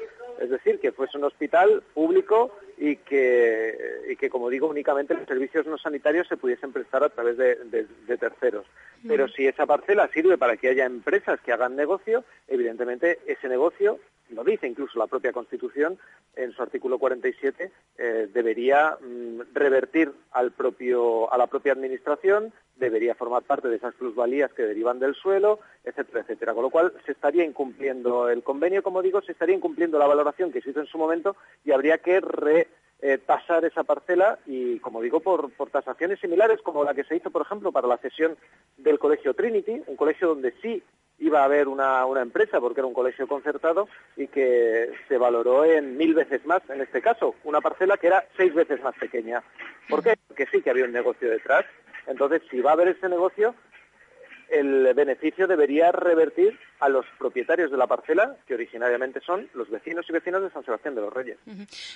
Es 0.41 0.49
decir, 0.49 0.79
que 0.79 0.91
fuese 0.91 1.19
un 1.19 1.25
hospital 1.25 1.83
público 1.93 2.51
y 2.77 2.97
que, 2.97 3.75
y 4.09 4.15
que 4.15 4.29
como 4.29 4.49
digo, 4.49 4.67
únicamente 4.67 5.15
los 5.15 5.27
servicios 5.27 5.65
no 5.65 5.77
sanitarios 5.77 6.27
se 6.27 6.37
pudiesen 6.37 6.71
prestar 6.71 7.03
a 7.03 7.09
través 7.09 7.37
de, 7.37 7.55
de, 7.65 7.87
de 8.07 8.17
terceros. 8.17 8.65
Pero 9.07 9.27
si 9.27 9.47
esa 9.47 9.65
parcela 9.65 10.07
sirve 10.09 10.37
para 10.37 10.57
que 10.57 10.69
haya 10.69 10.85
empresas 10.85 11.39
que 11.41 11.51
hagan 11.51 11.75
negocio, 11.75 12.23
evidentemente 12.47 13.19
ese 13.25 13.47
negocio 13.47 13.99
lo 14.29 14.43
dice 14.43 14.67
incluso 14.67 14.99
la 14.99 15.07
propia 15.07 15.31
Constitución 15.31 15.97
en 16.35 16.51
su 16.51 16.61
artículo 16.61 16.99
47, 16.99 17.71
eh, 17.97 18.29
debería 18.33 18.97
mm, 19.01 19.53
revertir 19.53 20.11
al 20.31 20.51
propio, 20.51 21.31
a 21.31 21.37
la 21.37 21.47
propia 21.47 21.73
Administración, 21.73 22.53
debería 22.75 23.15
formar 23.15 23.43
parte 23.43 23.67
de 23.67 23.77
esas 23.77 23.95
plusvalías 23.95 24.51
que 24.53 24.63
derivan 24.63 24.99
del 24.99 25.15
suelo, 25.15 25.59
etcétera, 25.83 26.21
etcétera. 26.21 26.53
Con 26.53 26.63
lo 26.63 26.69
cual 26.69 26.93
se 27.05 27.11
estaría 27.11 27.43
incumpliendo 27.43 28.29
el 28.29 28.43
convenio, 28.43 28.83
como 28.83 29.01
digo, 29.01 29.21
se 29.21 29.31
estaría 29.31 29.55
incumpliendo 29.55 29.97
la 29.97 30.07
valoración 30.07 30.51
que 30.51 30.61
se 30.61 30.69
hizo 30.69 30.79
en 30.81 30.87
su 30.87 30.97
momento 30.97 31.35
y 31.65 31.71
habría 31.71 31.97
que 31.97 32.19
re, 32.19 32.67
eh, 33.01 33.19
esa 33.63 33.83
parcela 33.83 34.39
y, 34.45 34.79
como 34.79 35.01
digo, 35.01 35.19
por, 35.19 35.51
por 35.51 35.69
tasaciones 35.69 36.19
similares 36.19 36.61
como 36.61 36.83
la 36.83 36.93
que 36.93 37.03
se 37.03 37.15
hizo, 37.15 37.31
por 37.31 37.43
ejemplo, 37.43 37.71
para 37.71 37.87
la 37.87 37.97
cesión 37.97 38.37
del 38.77 38.99
colegio 38.99 39.33
Trinity, 39.33 39.83
un 39.87 39.95
colegio 39.95 40.29
donde 40.29 40.53
sí 40.61 40.83
iba 41.19 41.41
a 41.41 41.45
haber 41.45 41.67
una, 41.67 42.05
una 42.05 42.21
empresa 42.21 42.59
porque 42.59 42.81
era 42.81 42.87
un 42.87 42.93
colegio 42.93 43.27
concertado 43.27 43.87
y 44.15 44.27
que 44.27 44.91
se 45.07 45.17
valoró 45.17 45.65
en 45.65 45.97
mil 45.97 46.13
veces 46.13 46.45
más 46.45 46.61
en 46.69 46.81
este 46.81 47.01
caso, 47.01 47.35
una 47.43 47.61
parcela 47.61 47.97
que 47.97 48.07
era 48.07 48.25
seis 48.35 48.53
veces 48.53 48.81
más 48.83 48.95
pequeña. 48.95 49.43
¿Por 49.89 50.03
qué? 50.03 50.15
Porque 50.27 50.47
sí 50.51 50.61
que 50.61 50.69
había 50.69 50.85
un 50.85 50.91
negocio 50.91 51.29
detrás. 51.29 51.65
Entonces, 52.05 52.41
si 52.49 52.61
va 52.61 52.71
a 52.71 52.73
haber 52.73 52.89
ese 52.89 53.09
negocio, 53.09 53.53
el 54.49 54.93
beneficio 54.93 55.47
debería 55.47 55.91
revertir 55.91 56.57
a 56.79 56.89
los 56.89 57.05
propietarios 57.17 57.71
de 57.71 57.77
la 57.77 57.87
parcela, 57.87 58.35
que 58.47 58.53
originariamente 58.53 59.19
son 59.21 59.49
los 59.53 59.69
vecinos 59.69 60.05
y 60.09 60.13
vecinas 60.13 60.41
de 60.41 60.51
San 60.51 60.63
Sebastián 60.63 60.95
de 60.95 61.01
los 61.01 61.13
Reyes. 61.13 61.37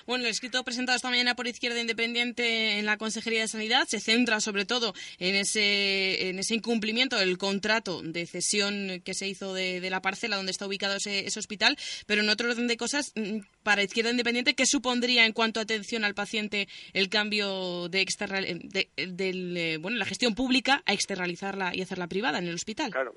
Bueno, 0.05 0.23
el 0.23 0.31
escrito 0.31 0.63
presentado 0.63 0.95
esta 0.95 1.09
mañana 1.09 1.35
por 1.35 1.47
Izquierda 1.47 1.79
Independiente 1.79 2.79
en 2.79 2.85
la 2.85 2.97
Consejería 2.97 3.41
de 3.41 3.47
Sanidad 3.47 3.85
se 3.87 3.99
centra 3.99 4.39
sobre 4.39 4.65
todo 4.65 4.93
en 5.19 5.35
ese, 5.35 6.29
en 6.29 6.39
ese 6.39 6.55
incumplimiento 6.55 7.17
del 7.17 7.37
contrato 7.37 8.01
de 8.01 8.25
cesión 8.25 9.01
que 9.03 9.13
se 9.13 9.27
hizo 9.27 9.53
de, 9.53 9.89
la 9.89 10.01
parcela 10.01 10.37
donde 10.37 10.51
está 10.51 10.67
ubicado 10.67 10.95
ese, 10.95 11.27
hospital, 11.37 11.77
pero 12.07 12.21
en 12.21 12.29
otro 12.29 12.49
orden 12.49 12.67
de 12.67 12.77
cosas, 12.77 13.13
mm, 13.15 13.39
para 13.63 13.83
Izquierda 13.83 14.11
Independiente, 14.11 14.53
¿qué 14.53 14.65
supondría 14.65 15.25
en 15.25 15.33
cuanto 15.33 15.59
a 15.59 15.63
atención 15.63 16.03
al 16.03 16.13
paciente 16.13 16.67
el 16.93 17.09
cambio 17.09 17.89
de, 17.89 18.05
de, 18.05 18.89
eh, 18.97 19.77
bueno, 19.77 19.97
la 19.97 20.05
gestión 20.05 20.35
pública 20.35 20.83
a 20.85 20.93
externalizarla 20.93 21.75
y 21.75 21.81
hacerla 21.81 22.07
privada 22.07 22.39
en 22.39 22.47
el 22.47 22.55
hospital? 22.55 22.91
Claro, 22.91 23.15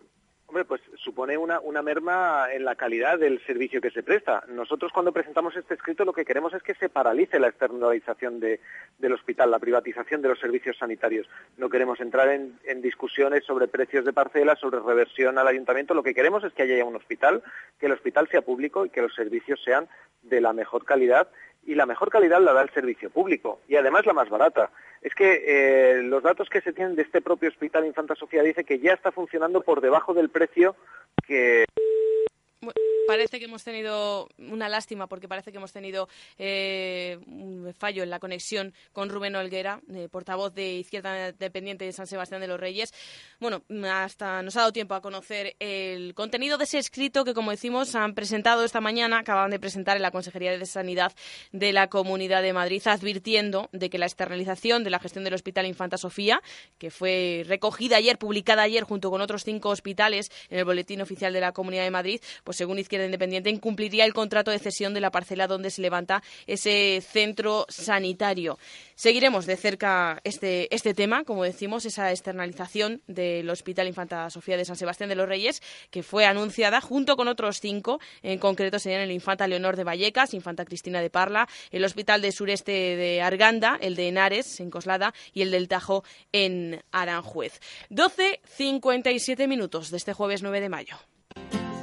Pues 0.62 0.80
supone 0.96 1.36
una, 1.36 1.58
una 1.58 1.82
merma 1.82 2.46
en 2.52 2.64
la 2.64 2.76
calidad 2.76 3.18
del 3.18 3.44
servicio 3.44 3.80
que 3.80 3.90
se 3.90 4.04
presta. 4.04 4.44
Nosotros 4.48 4.92
cuando 4.92 5.10
presentamos 5.10 5.56
este 5.56 5.74
escrito 5.74 6.04
lo 6.04 6.12
que 6.12 6.24
queremos 6.24 6.54
es 6.54 6.62
que 6.62 6.74
se 6.74 6.88
paralice 6.88 7.40
la 7.40 7.48
externalización 7.48 8.38
de, 8.38 8.60
del 8.98 9.12
hospital, 9.14 9.50
la 9.50 9.58
privatización 9.58 10.22
de 10.22 10.28
los 10.28 10.38
servicios 10.38 10.78
sanitarios. 10.78 11.28
No 11.56 11.68
queremos 11.68 12.00
entrar 12.00 12.28
en, 12.28 12.58
en 12.64 12.82
discusiones 12.82 13.44
sobre 13.44 13.66
precios 13.66 14.04
de 14.04 14.12
parcelas, 14.12 14.60
sobre 14.60 14.78
reversión 14.78 15.38
al 15.38 15.48
ayuntamiento. 15.48 15.92
Lo 15.92 16.04
que 16.04 16.14
queremos 16.14 16.44
es 16.44 16.52
que 16.52 16.62
haya 16.62 16.84
un 16.84 16.94
hospital, 16.94 17.42
que 17.80 17.86
el 17.86 17.92
hospital 17.92 18.28
sea 18.28 18.42
público 18.42 18.86
y 18.86 18.90
que 18.90 19.02
los 19.02 19.14
servicios 19.14 19.60
sean 19.64 19.88
de 20.22 20.40
la 20.40 20.52
mejor 20.52 20.84
calidad 20.84 21.28
y 21.66 21.74
la 21.74 21.86
mejor 21.86 22.10
calidad 22.10 22.40
la 22.40 22.52
da 22.52 22.62
el 22.62 22.70
servicio 22.70 23.10
público 23.10 23.60
y 23.68 23.76
además 23.76 24.06
la 24.06 24.12
más 24.12 24.28
barata. 24.28 24.70
Es 25.02 25.14
que 25.14 25.42
eh, 25.46 26.02
los 26.02 26.22
datos 26.22 26.48
que 26.48 26.60
se 26.60 26.72
tienen 26.72 26.96
de 26.96 27.02
este 27.02 27.20
propio 27.20 27.48
Hospital 27.48 27.86
Infanta 27.86 28.14
Sofía 28.14 28.42
dice 28.42 28.64
que 28.64 28.78
ya 28.78 28.92
está 28.92 29.12
funcionando 29.12 29.60
por 29.60 29.80
debajo 29.80 30.14
del 30.14 30.30
precio 30.30 30.76
que 31.26 31.64
parece 33.06 33.38
que 33.38 33.44
hemos 33.44 33.62
tenido 33.64 34.28
una 34.38 34.68
lástima 34.68 35.06
porque 35.06 35.28
parece 35.28 35.52
que 35.52 35.58
hemos 35.58 35.72
tenido 35.72 36.08
eh, 36.38 37.18
un 37.26 37.72
fallo 37.76 38.02
en 38.02 38.10
la 38.10 38.18
conexión 38.18 38.74
con 38.92 39.08
Rubén 39.08 39.36
Olguera, 39.36 39.80
eh, 39.92 40.08
portavoz 40.10 40.54
de 40.54 40.74
Izquierda 40.74 41.30
Independiente 41.30 41.84
de 41.84 41.92
San 41.92 42.06
Sebastián 42.06 42.40
de 42.40 42.48
los 42.48 42.58
Reyes. 42.58 42.92
Bueno, 43.40 43.62
hasta 43.90 44.42
nos 44.42 44.56
ha 44.56 44.60
dado 44.60 44.72
tiempo 44.72 44.94
a 44.94 45.00
conocer 45.00 45.56
el 45.58 46.14
contenido 46.14 46.58
de 46.58 46.64
ese 46.64 46.78
escrito 46.78 47.24
que, 47.24 47.34
como 47.34 47.50
decimos, 47.50 47.94
han 47.94 48.14
presentado 48.14 48.64
esta 48.64 48.80
mañana, 48.80 49.18
acaban 49.18 49.50
de 49.50 49.58
presentar 49.58 49.96
en 49.96 50.02
la 50.02 50.10
Consejería 50.10 50.56
de 50.56 50.66
Sanidad 50.66 51.12
de 51.52 51.72
la 51.72 51.88
Comunidad 51.88 52.42
de 52.42 52.52
Madrid, 52.52 52.82
advirtiendo 52.86 53.68
de 53.72 53.90
que 53.90 53.98
la 53.98 54.06
externalización 54.06 54.84
de 54.84 54.90
la 54.90 54.98
gestión 54.98 55.24
del 55.24 55.34
Hospital 55.34 55.66
Infanta 55.66 55.98
Sofía, 55.98 56.40
que 56.78 56.90
fue 56.90 57.44
recogida 57.46 57.96
ayer, 57.96 58.18
publicada 58.18 58.62
ayer 58.62 58.84
junto 58.84 59.10
con 59.10 59.20
otros 59.20 59.44
cinco 59.44 59.68
hospitales 59.70 60.30
en 60.48 60.58
el 60.58 60.64
Boletín 60.64 61.00
Oficial 61.00 61.32
de 61.32 61.40
la 61.40 61.52
Comunidad 61.52 61.84
de 61.84 61.90
Madrid, 61.90 62.20
pues 62.44 62.53
según 62.54 62.78
Izquierda 62.78 63.04
Independiente 63.06 63.50
incumpliría 63.50 64.04
el 64.04 64.14
contrato 64.14 64.50
de 64.50 64.58
cesión 64.58 64.94
de 64.94 65.00
la 65.00 65.10
parcela 65.10 65.46
donde 65.46 65.70
se 65.70 65.82
levanta 65.82 66.22
ese 66.46 67.02
centro 67.06 67.66
sanitario. 67.68 68.58
Seguiremos 68.94 69.46
de 69.46 69.56
cerca 69.56 70.20
este, 70.24 70.74
este 70.74 70.94
tema, 70.94 71.24
como 71.24 71.44
decimos, 71.44 71.84
esa 71.84 72.10
externalización 72.10 73.02
del 73.06 73.50
Hospital 73.50 73.88
Infanta 73.88 74.30
Sofía 74.30 74.56
de 74.56 74.64
San 74.64 74.76
Sebastián 74.76 75.08
de 75.08 75.16
los 75.16 75.28
Reyes, 75.28 75.62
que 75.90 76.02
fue 76.02 76.26
anunciada 76.26 76.80
junto 76.80 77.16
con 77.16 77.28
otros 77.28 77.60
cinco, 77.60 78.00
en 78.22 78.38
concreto 78.38 78.78
serían 78.78 79.02
el 79.02 79.10
Infanta 79.10 79.46
Leonor 79.46 79.76
de 79.76 79.84
Vallecas, 79.84 80.34
Infanta 80.34 80.64
Cristina 80.64 81.00
de 81.00 81.10
Parla, 81.10 81.48
el 81.70 81.84
Hospital 81.84 82.22
de 82.22 82.32
Sureste 82.32 82.72
de 82.72 83.22
Arganda, 83.22 83.78
el 83.80 83.96
de 83.96 84.08
Henares, 84.08 84.60
en 84.60 84.70
Coslada, 84.70 85.12
y 85.32 85.42
el 85.42 85.50
del 85.50 85.68
Tajo, 85.68 86.04
en 86.32 86.82
Aranjuez. 86.92 87.60
12.57 87.90 89.48
minutos 89.48 89.90
de 89.90 89.96
este 89.96 90.12
jueves 90.12 90.42
9 90.42 90.60
de 90.60 90.68
mayo. 90.68 90.96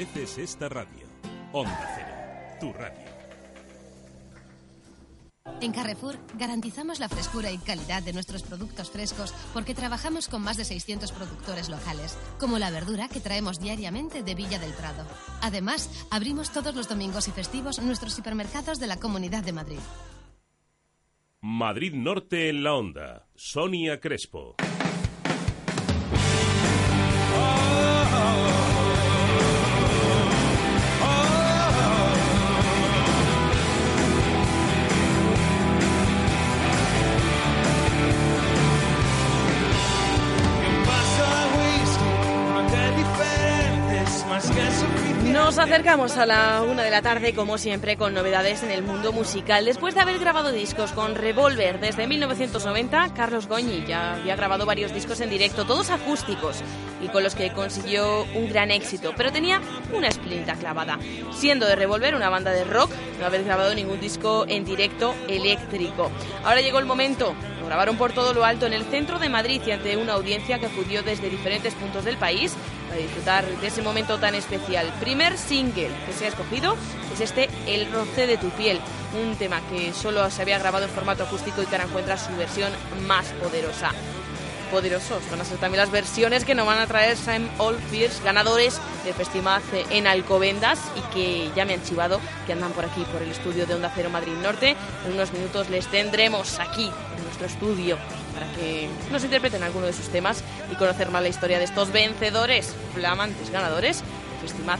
mereces 0.00 0.38
esta 0.38 0.68
radio. 0.70 1.06
Onda 1.52 1.94
Cero, 1.94 2.58
tu 2.58 2.72
radio. 2.72 3.10
En 5.60 5.72
Carrefour 5.72 6.16
garantizamos 6.38 7.00
la 7.00 7.08
frescura 7.10 7.50
y 7.50 7.58
calidad 7.58 8.02
de 8.02 8.14
nuestros 8.14 8.42
productos 8.42 8.90
frescos 8.90 9.34
porque 9.52 9.74
trabajamos 9.74 10.28
con 10.28 10.40
más 10.40 10.56
de 10.56 10.64
600 10.64 11.12
productores 11.12 11.68
locales, 11.68 12.16
como 12.38 12.58
la 12.58 12.70
verdura 12.70 13.08
que 13.08 13.20
traemos 13.20 13.60
diariamente 13.60 14.22
de 14.22 14.34
Villa 14.34 14.58
del 14.58 14.72
Prado. 14.72 15.04
Además, 15.42 15.90
abrimos 16.10 16.50
todos 16.50 16.74
los 16.74 16.88
domingos 16.88 17.28
y 17.28 17.32
festivos 17.32 17.78
nuestros 17.82 18.14
supermercados 18.14 18.80
de 18.80 18.86
la 18.86 18.96
Comunidad 18.96 19.44
de 19.44 19.52
Madrid. 19.52 19.80
Madrid 21.42 21.92
Norte 21.92 22.48
en 22.48 22.62
la 22.62 22.74
Onda. 22.74 23.26
Sonia 23.34 24.00
Crespo. 24.00 24.56
Nos 45.32 45.58
acercamos 45.58 46.16
a 46.16 46.26
la 46.26 46.62
una 46.62 46.82
de 46.82 46.90
la 46.90 47.02
tarde, 47.02 47.34
como 47.34 47.56
siempre, 47.56 47.96
con 47.96 48.14
novedades 48.14 48.62
en 48.62 48.70
el 48.70 48.82
mundo 48.82 49.12
musical. 49.12 49.64
Después 49.64 49.94
de 49.94 50.00
haber 50.00 50.18
grabado 50.18 50.50
discos 50.50 50.90
con 50.92 51.14
Revolver 51.14 51.78
desde 51.78 52.06
1990, 52.06 53.14
Carlos 53.14 53.46
Goñi 53.46 53.84
ya 53.86 54.14
había 54.14 54.34
grabado 54.34 54.66
varios 54.66 54.92
discos 54.92 55.20
en 55.20 55.30
directo, 55.30 55.66
todos 55.66 55.90
acústicos, 55.90 56.62
y 57.00 57.08
con 57.08 57.22
los 57.22 57.34
que 57.34 57.52
consiguió 57.52 58.24
un 58.34 58.48
gran 58.48 58.70
éxito. 58.70 59.12
Pero 59.16 59.30
tenía 59.30 59.60
una 59.94 60.08
esplinta 60.08 60.54
clavada. 60.54 60.98
Siendo 61.32 61.66
de 61.66 61.76
Revolver 61.76 62.14
una 62.16 62.28
banda 62.28 62.50
de 62.50 62.64
rock, 62.64 62.90
no 63.20 63.26
haber 63.26 63.44
grabado 63.44 63.74
ningún 63.74 64.00
disco 64.00 64.46
en 64.48 64.64
directo 64.64 65.14
eléctrico. 65.28 66.10
Ahora 66.44 66.60
llegó 66.60 66.80
el 66.80 66.86
momento. 66.86 67.34
Grabaron 67.70 67.96
por 67.96 68.12
todo 68.12 68.34
lo 68.34 68.44
alto 68.44 68.66
en 68.66 68.72
el 68.72 68.82
centro 68.82 69.20
de 69.20 69.28
Madrid 69.28 69.62
y 69.64 69.70
ante 69.70 69.96
una 69.96 70.14
audiencia 70.14 70.58
que 70.58 70.66
acudió 70.66 71.04
desde 71.04 71.30
diferentes 71.30 71.72
puntos 71.74 72.04
del 72.04 72.16
país 72.16 72.52
para 72.88 73.00
disfrutar 73.00 73.46
de 73.46 73.64
ese 73.68 73.80
momento 73.80 74.18
tan 74.18 74.34
especial. 74.34 74.92
Primer 74.98 75.38
single 75.38 75.88
que 76.04 76.12
se 76.12 76.24
ha 76.24 76.28
escogido 76.30 76.76
es 77.14 77.20
este 77.20 77.48
El 77.68 77.92
roce 77.92 78.26
de 78.26 78.38
tu 78.38 78.50
piel, 78.50 78.80
un 79.22 79.36
tema 79.36 79.60
que 79.70 79.92
solo 79.92 80.28
se 80.32 80.42
había 80.42 80.58
grabado 80.58 80.86
en 80.86 80.90
formato 80.90 81.22
acústico 81.22 81.62
y 81.62 81.66
que 81.66 81.76
ahora 81.76 81.86
encuentra 81.86 82.18
su 82.18 82.34
versión 82.34 82.72
más 83.06 83.26
poderosa. 83.40 83.92
Poderosos 84.72 85.22
van 85.30 85.40
a 85.40 85.44
ser 85.44 85.58
también 85.58 85.80
las 85.80 85.92
versiones 85.92 86.44
que 86.44 86.56
nos 86.56 86.66
van 86.66 86.80
a 86.80 86.88
traer 86.88 87.16
Sam 87.16 87.48
Oldfields, 87.58 88.20
ganadores 88.24 88.80
del 89.04 89.14
Festival 89.14 89.62
en 89.90 90.08
Alcobendas 90.08 90.80
y 90.96 91.14
que 91.14 91.50
ya 91.54 91.64
me 91.64 91.74
han 91.74 91.84
chivado 91.84 92.20
que 92.46 92.52
andan 92.52 92.72
por 92.72 92.84
aquí, 92.84 93.04
por 93.12 93.22
el 93.22 93.30
estudio 93.30 93.66
de 93.66 93.74
Onda 93.74 93.92
Cero 93.94 94.10
Madrid 94.10 94.32
Norte. 94.42 94.76
En 95.06 95.12
unos 95.12 95.32
minutos 95.32 95.70
les 95.70 95.86
tendremos 95.86 96.58
aquí, 96.58 96.90
nuestro 97.30 97.46
estudio, 97.46 97.96
para 98.34 98.50
que 98.52 98.88
nos 99.10 99.22
interpreten 99.22 99.62
alguno 99.62 99.86
de 99.86 99.92
sus 99.92 100.08
temas 100.08 100.42
y 100.70 100.74
conocer 100.74 101.10
más 101.10 101.22
la 101.22 101.28
historia 101.28 101.58
de 101.58 101.64
estos 101.64 101.92
vencedores, 101.92 102.74
flamantes 102.94 103.50
ganadores 103.50 103.98
del 103.98 104.48
Festival 104.48 104.78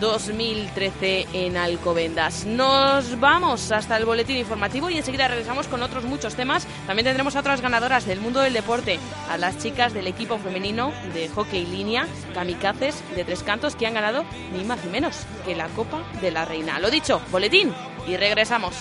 2013 0.00 1.26
en 1.34 1.58
Alcobendas. 1.58 2.46
Nos 2.46 3.20
vamos 3.20 3.70
hasta 3.70 3.98
el 3.98 4.06
boletín 4.06 4.38
informativo 4.38 4.88
y 4.88 4.96
enseguida 4.96 5.28
regresamos 5.28 5.66
con 5.66 5.82
otros 5.82 6.04
muchos 6.04 6.36
temas. 6.36 6.66
También 6.86 7.04
tendremos 7.04 7.36
a 7.36 7.40
otras 7.40 7.60
ganadoras 7.60 8.06
del 8.06 8.20
mundo 8.20 8.40
del 8.40 8.54
deporte, 8.54 8.98
a 9.28 9.36
las 9.36 9.58
chicas 9.58 9.92
del 9.92 10.06
equipo 10.06 10.38
femenino 10.38 10.92
de 11.12 11.28
hockey 11.28 11.66
línea, 11.66 12.06
kamikazes 12.32 13.02
de 13.14 13.24
tres 13.24 13.42
cantos, 13.42 13.76
que 13.76 13.86
han 13.86 13.94
ganado 13.94 14.24
ni 14.56 14.64
más 14.64 14.82
ni 14.84 14.90
menos 14.90 15.26
que 15.44 15.54
la 15.54 15.68
Copa 15.68 16.02
de 16.22 16.30
la 16.30 16.46
Reina. 16.46 16.78
Lo 16.78 16.90
dicho, 16.90 17.20
boletín 17.30 17.74
y 18.06 18.16
regresamos. 18.16 18.74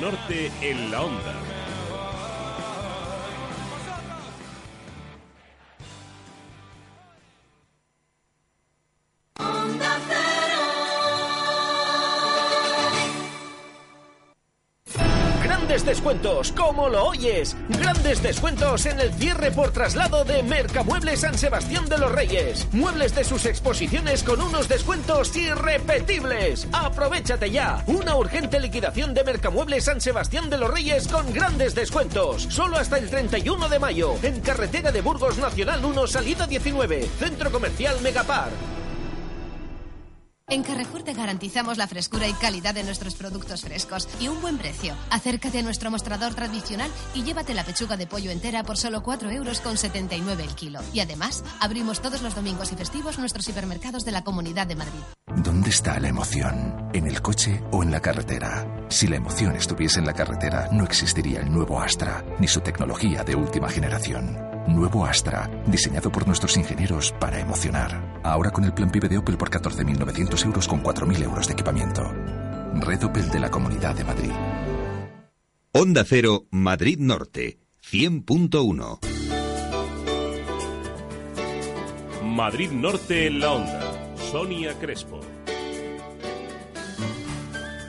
Norte 0.00 0.50
en 0.62 0.90
la 0.90 1.02
onda. 1.02 1.49
Descuentos, 16.00 16.52
como 16.52 16.88
lo 16.88 17.08
oyes. 17.08 17.54
Grandes 17.68 18.22
descuentos 18.22 18.86
en 18.86 19.00
el 19.00 19.12
cierre 19.12 19.50
por 19.50 19.70
traslado 19.70 20.24
de 20.24 20.42
Mercamuebles 20.42 21.20
San 21.20 21.36
Sebastián 21.36 21.90
de 21.90 21.98
los 21.98 22.10
Reyes. 22.10 22.66
Muebles 22.72 23.14
de 23.14 23.22
sus 23.22 23.44
exposiciones 23.44 24.22
con 24.22 24.40
unos 24.40 24.66
descuentos 24.66 25.36
irrepetibles. 25.36 26.66
Aprovechate 26.72 27.50
ya. 27.50 27.84
Una 27.86 28.16
urgente 28.16 28.58
liquidación 28.60 29.12
de 29.12 29.24
Mercamuebles 29.24 29.84
San 29.84 30.00
Sebastián 30.00 30.48
de 30.48 30.56
los 30.56 30.70
Reyes 30.70 31.06
con 31.06 31.34
grandes 31.34 31.74
descuentos. 31.74 32.44
Solo 32.44 32.78
hasta 32.78 32.96
el 32.96 33.10
31 33.10 33.68
de 33.68 33.78
mayo. 33.78 34.14
En 34.22 34.40
carretera 34.40 34.92
de 34.92 35.02
Burgos 35.02 35.36
Nacional 35.36 35.84
1, 35.84 36.06
salida 36.06 36.46
19. 36.46 37.10
Centro 37.18 37.52
Comercial 37.52 38.00
Megapar. 38.00 38.79
En 40.50 40.64
Carrefour 40.64 41.04
te 41.04 41.12
garantizamos 41.12 41.78
la 41.78 41.86
frescura 41.86 42.26
y 42.26 42.32
calidad 42.32 42.74
de 42.74 42.82
nuestros 42.82 43.14
productos 43.14 43.62
frescos 43.62 44.08
y 44.18 44.26
un 44.26 44.40
buen 44.40 44.58
precio. 44.58 44.94
Acércate 45.08 45.60
a 45.60 45.62
nuestro 45.62 45.92
mostrador 45.92 46.34
tradicional 46.34 46.90
y 47.14 47.22
llévate 47.22 47.54
la 47.54 47.62
pechuga 47.62 47.96
de 47.96 48.08
pollo 48.08 48.32
entera 48.32 48.64
por 48.64 48.76
solo 48.76 49.04
4 49.04 49.30
euros 49.30 49.60
con 49.60 49.76
79 49.76 50.42
el 50.42 50.54
kilo. 50.56 50.80
Y 50.92 50.98
además, 50.98 51.44
abrimos 51.60 52.00
todos 52.00 52.20
los 52.22 52.34
domingos 52.34 52.72
y 52.72 52.74
festivos 52.74 53.20
nuestros 53.20 53.48
hipermercados 53.48 54.04
de 54.04 54.10
la 54.10 54.24
Comunidad 54.24 54.66
de 54.66 54.74
Madrid. 54.74 55.00
¿Dónde 55.36 55.70
está 55.70 56.00
la 56.00 56.08
emoción? 56.08 56.90
¿En 56.92 57.06
el 57.06 57.22
coche 57.22 57.62
o 57.70 57.84
en 57.84 57.92
la 57.92 58.00
carretera? 58.00 58.66
Si 58.88 59.06
la 59.06 59.16
emoción 59.16 59.54
estuviese 59.54 60.00
en 60.00 60.06
la 60.06 60.14
carretera, 60.14 60.68
no 60.72 60.82
existiría 60.82 61.42
el 61.42 61.52
nuevo 61.52 61.80
Astra, 61.80 62.24
ni 62.40 62.48
su 62.48 62.60
tecnología 62.60 63.22
de 63.22 63.36
última 63.36 63.68
generación. 63.68 64.50
Nuevo 64.66 65.06
Astra, 65.06 65.50
diseñado 65.66 66.12
por 66.12 66.26
nuestros 66.26 66.56
ingenieros 66.56 67.14
para 67.18 67.40
emocionar. 67.40 68.20
Ahora 68.22 68.50
con 68.50 68.64
el 68.64 68.74
plan 68.74 68.90
PIB 68.90 69.08
de 69.08 69.18
Opel 69.18 69.36
por 69.36 69.50
14.900 69.50 70.39
euros 70.44 70.68
con 70.68 70.82
4.000 70.82 71.22
euros 71.22 71.46
de 71.46 71.52
equipamiento. 71.52 72.02
Red 72.74 73.04
Opel 73.04 73.30
de 73.30 73.40
la 73.40 73.50
Comunidad 73.50 73.94
de 73.94 74.04
Madrid. 74.04 74.30
Onda 75.72 76.04
Cero, 76.04 76.46
Madrid 76.50 76.98
Norte, 76.98 77.58
100.1. 77.90 78.98
Madrid 82.24 82.70
Norte 82.70 83.26
en 83.26 83.40
la 83.40 83.52
onda. 83.52 84.16
Sonia 84.30 84.74
Crespo. 84.78 85.20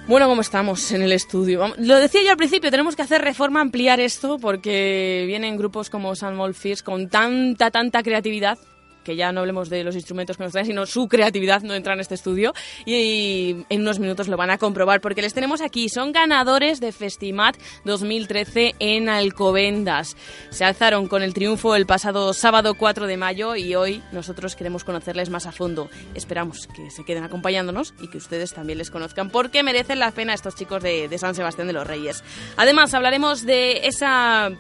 Bueno, 0.08 0.28
¿cómo 0.28 0.42
estamos 0.42 0.92
en 0.92 1.04
el 1.04 1.12
estudio? 1.14 1.74
Lo 1.78 1.96
decía 1.96 2.22
yo 2.24 2.32
al 2.32 2.38
principio, 2.38 2.70
tenemos 2.70 2.96
que 2.96 3.02
hacer 3.02 3.22
reforma, 3.22 3.62
ampliar 3.62 4.00
esto, 4.00 4.40
porque 4.40 5.24
vienen 5.26 5.58
grupos 5.58 5.90
como 5.90 6.16
San 6.16 6.36
Molfirs 6.36 6.84
con 6.84 7.08
tanta, 7.08 7.72
tanta 7.72 8.04
creatividad 8.04 8.58
que 9.04 9.16
ya 9.16 9.32
no 9.32 9.42
hablemos 9.42 9.70
de 9.70 9.84
los 9.84 9.96
instrumentos 9.96 10.38
que 10.38 10.44
nos 10.44 10.52
traen, 10.52 10.68
sino 10.68 10.86
su 10.86 11.08
creatividad 11.08 11.62
no 11.62 11.74
entra 11.74 11.94
en 11.94 12.00
este 12.00 12.16
estudio 12.16 12.54
y 12.86 13.66
en 13.70 13.82
unos 13.82 14.00
minutos 14.00 14.28
lo 14.28 14.38
van 14.38 14.50
a 14.50 14.58
comprobar 14.58 15.02
porque 15.02 15.22
les 15.22 15.34
tenemos 15.34 15.62
aquí. 15.62 15.90
Son 15.90 16.12
ganadores 16.12 16.80
de 16.80 16.92
Festimat 16.92 17.58
2013 17.86 18.76
en 18.80 19.10
Alcobendas. 19.10 20.16
Se 20.50 20.66
alzaron 20.66 21.08
con 21.08 21.24
el 21.24 21.34
triunfo 21.34 21.76
el 21.76 21.86
pasado 21.86 22.34
sábado 22.34 22.76
4 22.76 23.08
de 23.08 23.18
mayo 23.18 23.56
y 23.56 23.76
hoy 23.76 24.04
nosotros 24.12 24.56
queremos 24.56 24.84
conocerles 24.84 25.30
más 25.30 25.46
a 25.46 25.52
fondo. 25.52 25.90
Esperamos 26.16 26.68
que 26.68 26.90
se 26.92 27.04
queden 27.04 27.24
acompañándonos 27.24 27.94
y 28.02 28.08
que 28.10 28.18
ustedes 28.18 28.54
también 28.54 28.78
les 28.78 28.92
conozcan 28.92 29.30
porque 29.30 29.64
merecen 29.64 30.00
la 30.00 30.12
pena 30.12 30.34
estos 30.34 30.56
chicos 30.56 30.84
de, 30.84 31.08
de 31.08 31.18
San 31.18 31.36
Sebastián 31.36 31.68
de 31.68 31.74
los 31.74 31.88
Reyes. 31.88 32.24
Además, 32.58 32.94
hablaremos 32.94 33.46
de 33.46 33.88
esa 33.88 34.52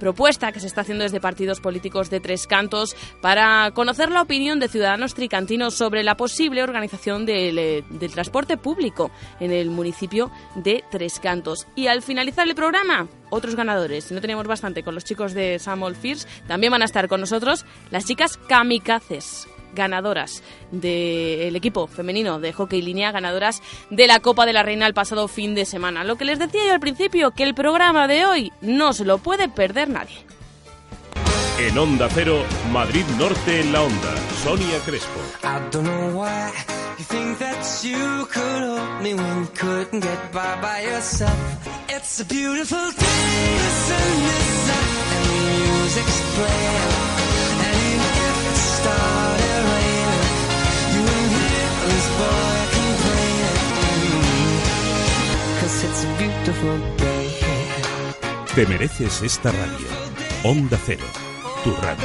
propuesta 0.00 0.50
que 0.50 0.58
se 0.58 0.66
está 0.66 0.80
haciendo 0.80 1.04
desde 1.04 1.20
partidos 1.20 1.60
políticos 1.60 2.10
de 2.10 2.18
Tres 2.18 2.48
Cantos 2.48 2.96
para 3.20 3.70
conocer 3.72 4.10
la 4.10 4.22
opinión 4.22 4.58
de 4.58 4.66
ciudadanos 4.66 5.14
tricantinos 5.14 5.74
sobre 5.74 6.02
la 6.02 6.16
posible 6.16 6.64
organización 6.64 7.24
del, 7.26 7.58
eh, 7.58 7.84
transporte 8.12 8.56
público 8.56 9.12
en 9.38 9.52
el 9.52 9.70
municipio 9.70 10.32
de 10.56 10.82
Tres 10.90 11.20
Cantos. 11.20 11.68
Y 11.76 11.86
al 11.86 12.02
finalizar 12.02 12.48
el 12.48 12.56
programa, 12.56 13.06
otros 13.30 13.54
ganadores. 13.54 14.04
Si 14.04 14.14
no 14.14 14.20
tenemos 14.20 14.48
bastante 14.48 14.82
con 14.82 14.96
los 14.96 15.04
chicos 15.04 15.34
de 15.34 15.60
Samuel 15.60 15.94
Fierce, 15.94 16.26
también 16.48 16.72
van 16.72 16.82
a 16.82 16.86
estar 16.86 17.06
con 17.06 17.20
nosotros 17.20 17.64
las 17.90 18.04
chicas 18.06 18.36
kamikazes 18.36 19.46
ganadoras 19.74 20.42
del 20.70 21.54
equipo 21.56 21.86
femenino 21.86 22.40
de 22.40 22.52
hockey 22.52 22.82
línea, 22.82 23.12
ganadoras 23.12 23.62
de 23.90 24.06
la 24.06 24.20
Copa 24.20 24.46
de 24.46 24.52
la 24.52 24.62
Reina 24.62 24.86
el 24.86 24.94
pasado 24.94 25.28
fin 25.28 25.54
de 25.54 25.64
semana. 25.64 26.04
Lo 26.04 26.16
que 26.16 26.24
les 26.24 26.38
decía 26.38 26.66
yo 26.66 26.72
al 26.72 26.80
principio, 26.80 27.30
que 27.32 27.44
el 27.44 27.54
programa 27.54 28.08
de 28.08 28.26
hoy 28.26 28.52
no 28.60 28.92
se 28.92 29.04
lo 29.04 29.18
puede 29.18 29.48
perder 29.48 29.88
nadie. 29.88 30.16
En 31.58 31.76
Onda 31.76 32.08
Cero, 32.08 32.42
Madrid 32.72 33.04
Norte 33.18 33.60
en 33.60 33.72
la 33.72 33.82
onda. 33.82 34.14
Sonia 34.42 34.78
Crespo. 34.84 35.20
Up 35.42 35.74
and 35.74 35.86
playing. 46.34 47.00
Even 47.60 48.00
if 48.00 48.50
it 48.50 48.56
started 48.56 49.29
Te 58.54 58.66
mereces 58.66 59.22
esta 59.22 59.52
radio. 59.52 59.86
Onda 60.42 60.78
Cero, 60.84 61.04
tu 61.62 61.72
radio. 61.76 62.04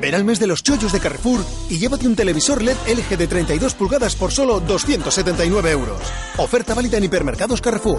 Ven 0.00 0.14
al 0.14 0.24
mes 0.24 0.38
de 0.38 0.46
los 0.46 0.62
chollos 0.62 0.92
de 0.92 1.00
Carrefour 1.00 1.44
y 1.68 1.78
llévate 1.78 2.06
un 2.06 2.14
televisor 2.14 2.62
LED 2.62 2.76
LG 2.86 3.16
de 3.16 3.26
32 3.26 3.74
pulgadas 3.74 4.14
por 4.14 4.30
solo 4.30 4.60
279 4.60 5.70
euros. 5.70 6.00
Oferta 6.36 6.74
válida 6.74 6.98
en 6.98 7.04
hipermercados 7.04 7.60
Carrefour. 7.60 7.98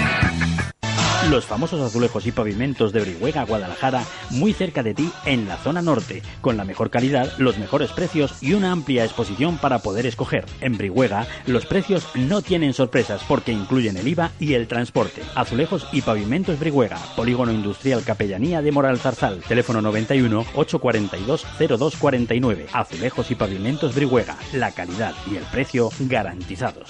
Los 1.29 1.45
famosos 1.45 1.79
azulejos 1.79 2.25
y 2.25 2.31
pavimentos 2.31 2.91
de 2.91 3.01
Brihuega, 3.01 3.45
Guadalajara, 3.45 4.03
muy 4.31 4.53
cerca 4.53 4.81
de 4.81 4.95
ti 4.95 5.11
en 5.25 5.47
la 5.47 5.57
zona 5.57 5.81
norte, 5.81 6.23
con 6.41 6.57
la 6.57 6.65
mejor 6.65 6.89
calidad, 6.89 7.31
los 7.37 7.59
mejores 7.59 7.91
precios 7.91 8.41
y 8.41 8.53
una 8.53 8.71
amplia 8.71 9.05
exposición 9.05 9.57
para 9.57 9.79
poder 9.79 10.07
escoger. 10.07 10.45
En 10.61 10.77
Brihuega, 10.77 11.27
los 11.45 11.67
precios 11.67 12.07
no 12.15 12.41
tienen 12.41 12.73
sorpresas 12.73 13.21
porque 13.27 13.51
incluyen 13.51 13.97
el 13.97 14.07
IVA 14.07 14.31
y 14.39 14.55
el 14.55 14.67
transporte. 14.67 15.21
Azulejos 15.35 15.87
y 15.93 16.01
pavimentos 16.01 16.59
Brihuega, 16.59 16.97
Polígono 17.15 17.51
Industrial 17.51 18.03
Capellanía 18.03 18.61
de 18.61 18.71
Moral 18.71 18.97
Zarzal, 18.97 19.41
teléfono 19.47 19.81
91 19.81 20.45
842 20.55 21.45
0249. 21.59 22.67
Azulejos 22.73 23.29
y 23.29 23.35
pavimentos 23.35 23.93
Brihuega, 23.93 24.37
la 24.53 24.71
calidad 24.71 25.13
y 25.31 25.35
el 25.35 25.43
precio 25.43 25.91
garantizados. 25.99 26.89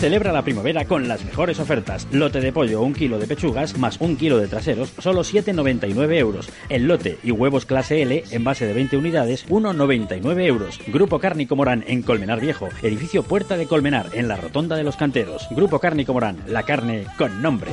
Celebra 0.00 0.30
la 0.30 0.42
primavera 0.42 0.84
con 0.84 1.08
las 1.08 1.24
mejores 1.24 1.58
ofertas. 1.58 2.06
Lote 2.12 2.40
de 2.40 2.52
pollo, 2.52 2.82
un 2.82 2.92
kilo 2.92 3.18
de 3.18 3.26
pechugas 3.26 3.78
más 3.78 3.98
un 4.00 4.16
kilo 4.16 4.38
de 4.38 4.46
traseros, 4.46 4.92
solo 4.98 5.22
7,99 5.22 6.14
euros. 6.18 6.48
El 6.68 6.86
lote 6.86 7.18
y 7.22 7.30
huevos 7.30 7.64
clase 7.66 8.02
L, 8.02 8.24
en 8.30 8.44
base 8.44 8.66
de 8.66 8.74
20 8.74 8.96
unidades, 8.98 9.48
1,99 9.48 10.46
euros. 10.46 10.78
Grupo 10.86 11.18
Cárnico 11.18 11.56
Morán 11.56 11.82
en 11.86 12.02
Colmenar 12.02 12.40
Viejo, 12.40 12.68
edificio 12.82 13.22
Puerta 13.22 13.56
de 13.56 13.66
Colmenar, 13.66 14.10
en 14.12 14.28
la 14.28 14.36
Rotonda 14.36 14.76
de 14.76 14.84
los 14.84 14.96
Canteros. 14.96 15.46
Grupo 15.50 15.78
Cárnico 15.78 16.12
Morán, 16.12 16.38
la 16.46 16.62
carne 16.64 17.06
con 17.16 17.40
nombre. 17.40 17.70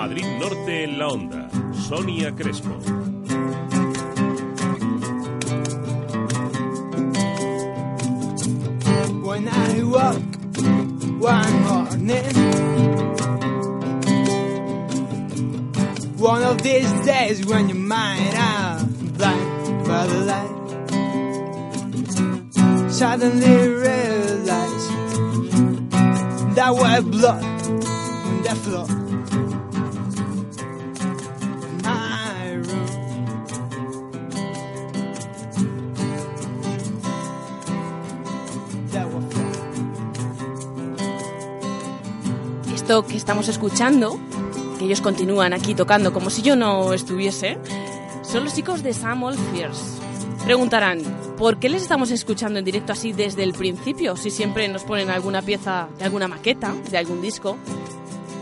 Madrid 0.00 0.24
Norte 0.38 0.84
en 0.84 0.98
la 0.98 1.08
onda. 1.08 1.39
Sonia 1.90 2.30
Crespo. 2.30 2.70
When 9.26 9.48
I 9.48 9.82
woke 9.82 10.22
one 11.18 11.62
morning, 11.64 12.34
one 16.16 16.42
of 16.44 16.62
these 16.62 16.92
days 17.04 17.44
when 17.44 17.68
your 17.68 17.78
mind 17.78 18.36
are 18.38 18.84
blind 19.18 19.84
by 19.84 20.06
the 20.06 20.20
light, 20.30 20.54
suddenly 22.92 23.68
realize 23.68 24.88
that 26.54 26.72
white 26.72 27.04
blood 27.10 27.42
on 27.42 28.42
the 28.44 28.54
floor. 28.54 28.99
Que 42.90 43.16
estamos 43.16 43.46
escuchando, 43.46 44.18
que 44.76 44.84
ellos 44.84 45.00
continúan 45.00 45.52
aquí 45.52 45.76
tocando 45.76 46.12
como 46.12 46.28
si 46.28 46.42
yo 46.42 46.56
no 46.56 46.92
estuviese, 46.92 47.56
son 48.22 48.42
los 48.42 48.52
chicos 48.52 48.82
de 48.82 48.92
Samuel 48.92 49.38
Fierce. 49.38 50.00
Preguntarán, 50.44 51.00
¿por 51.38 51.60
qué 51.60 51.68
les 51.68 51.82
estamos 51.82 52.10
escuchando 52.10 52.58
en 52.58 52.64
directo 52.64 52.92
así 52.92 53.12
desde 53.12 53.44
el 53.44 53.52
principio? 53.52 54.16
Si 54.16 54.32
siempre 54.32 54.66
nos 54.66 54.82
ponen 54.82 55.08
alguna 55.08 55.40
pieza 55.40 55.88
de 55.98 56.04
alguna 56.04 56.26
maqueta, 56.26 56.74
de 56.90 56.98
algún 56.98 57.22
disco. 57.22 57.56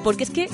Porque 0.02 0.24
es 0.24 0.30
que 0.30 0.48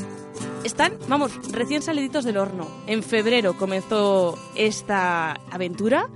están, 0.64 0.99
vamos, 1.07 1.30
recién 1.53 1.80
saliditos 1.80 2.24
del 2.24 2.38
horno. 2.38 2.66
En 2.88 3.05
febrero 3.05 3.57
comenzó 3.57 4.36
esta 4.57 5.34
aventura 5.53 6.09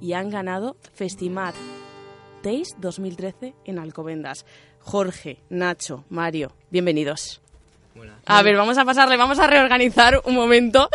y 0.00 0.14
han 0.14 0.30
ganado 0.30 0.76
Festimat 0.94 1.54
Days 2.42 2.74
2013 2.80 3.54
en 3.66 3.78
Alcobendas. 3.78 4.44
Jorge, 4.80 5.38
Nacho, 5.50 6.04
Mario, 6.08 6.52
bienvenidos. 6.70 7.40
A 8.26 8.42
ver, 8.42 8.56
vamos 8.56 8.78
a 8.78 8.84
pasarle, 8.84 9.16
vamos 9.16 9.38
a 9.38 9.46
reorganizar 9.46 10.22
un 10.24 10.34
momento. 10.34 10.88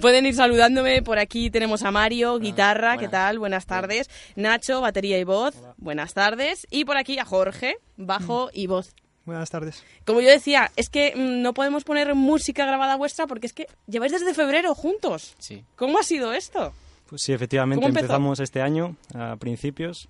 Pueden 0.00 0.26
ir 0.26 0.34
saludándome. 0.34 1.02
Por 1.02 1.18
aquí 1.18 1.50
tenemos 1.50 1.82
a 1.84 1.90
Mario, 1.90 2.38
guitarra, 2.38 2.96
¿qué 2.98 3.08
tal? 3.08 3.38
Buenas 3.38 3.66
tardes. 3.66 4.10
Nacho, 4.34 4.80
batería 4.80 5.18
y 5.18 5.24
voz, 5.24 5.54
buenas 5.78 6.14
tardes. 6.14 6.66
Y 6.70 6.84
por 6.84 6.96
aquí 6.96 7.18
a 7.18 7.24
Jorge, 7.24 7.76
bajo 7.96 8.50
y 8.52 8.66
voz. 8.66 8.94
Buenas 9.24 9.50
tardes. 9.50 9.84
Como 10.04 10.20
yo 10.20 10.28
decía, 10.28 10.72
es 10.76 10.88
que 10.88 11.14
mm, 11.14 11.42
no 11.42 11.54
podemos 11.54 11.84
poner 11.84 12.14
música 12.14 12.66
grabada 12.66 12.96
vuestra 12.96 13.26
porque 13.26 13.46
es 13.46 13.52
que 13.52 13.68
lleváis 13.86 14.12
desde 14.12 14.34
febrero 14.34 14.74
juntos. 14.74 15.34
Sí. 15.38 15.64
¿Cómo 15.76 15.98
ha 15.98 16.02
sido 16.02 16.32
esto? 16.32 16.72
Pues 17.08 17.22
sí, 17.22 17.32
efectivamente 17.32 17.86
empezamos 17.86 18.40
este 18.40 18.60
año 18.62 18.96
a 19.14 19.36
principios. 19.36 20.08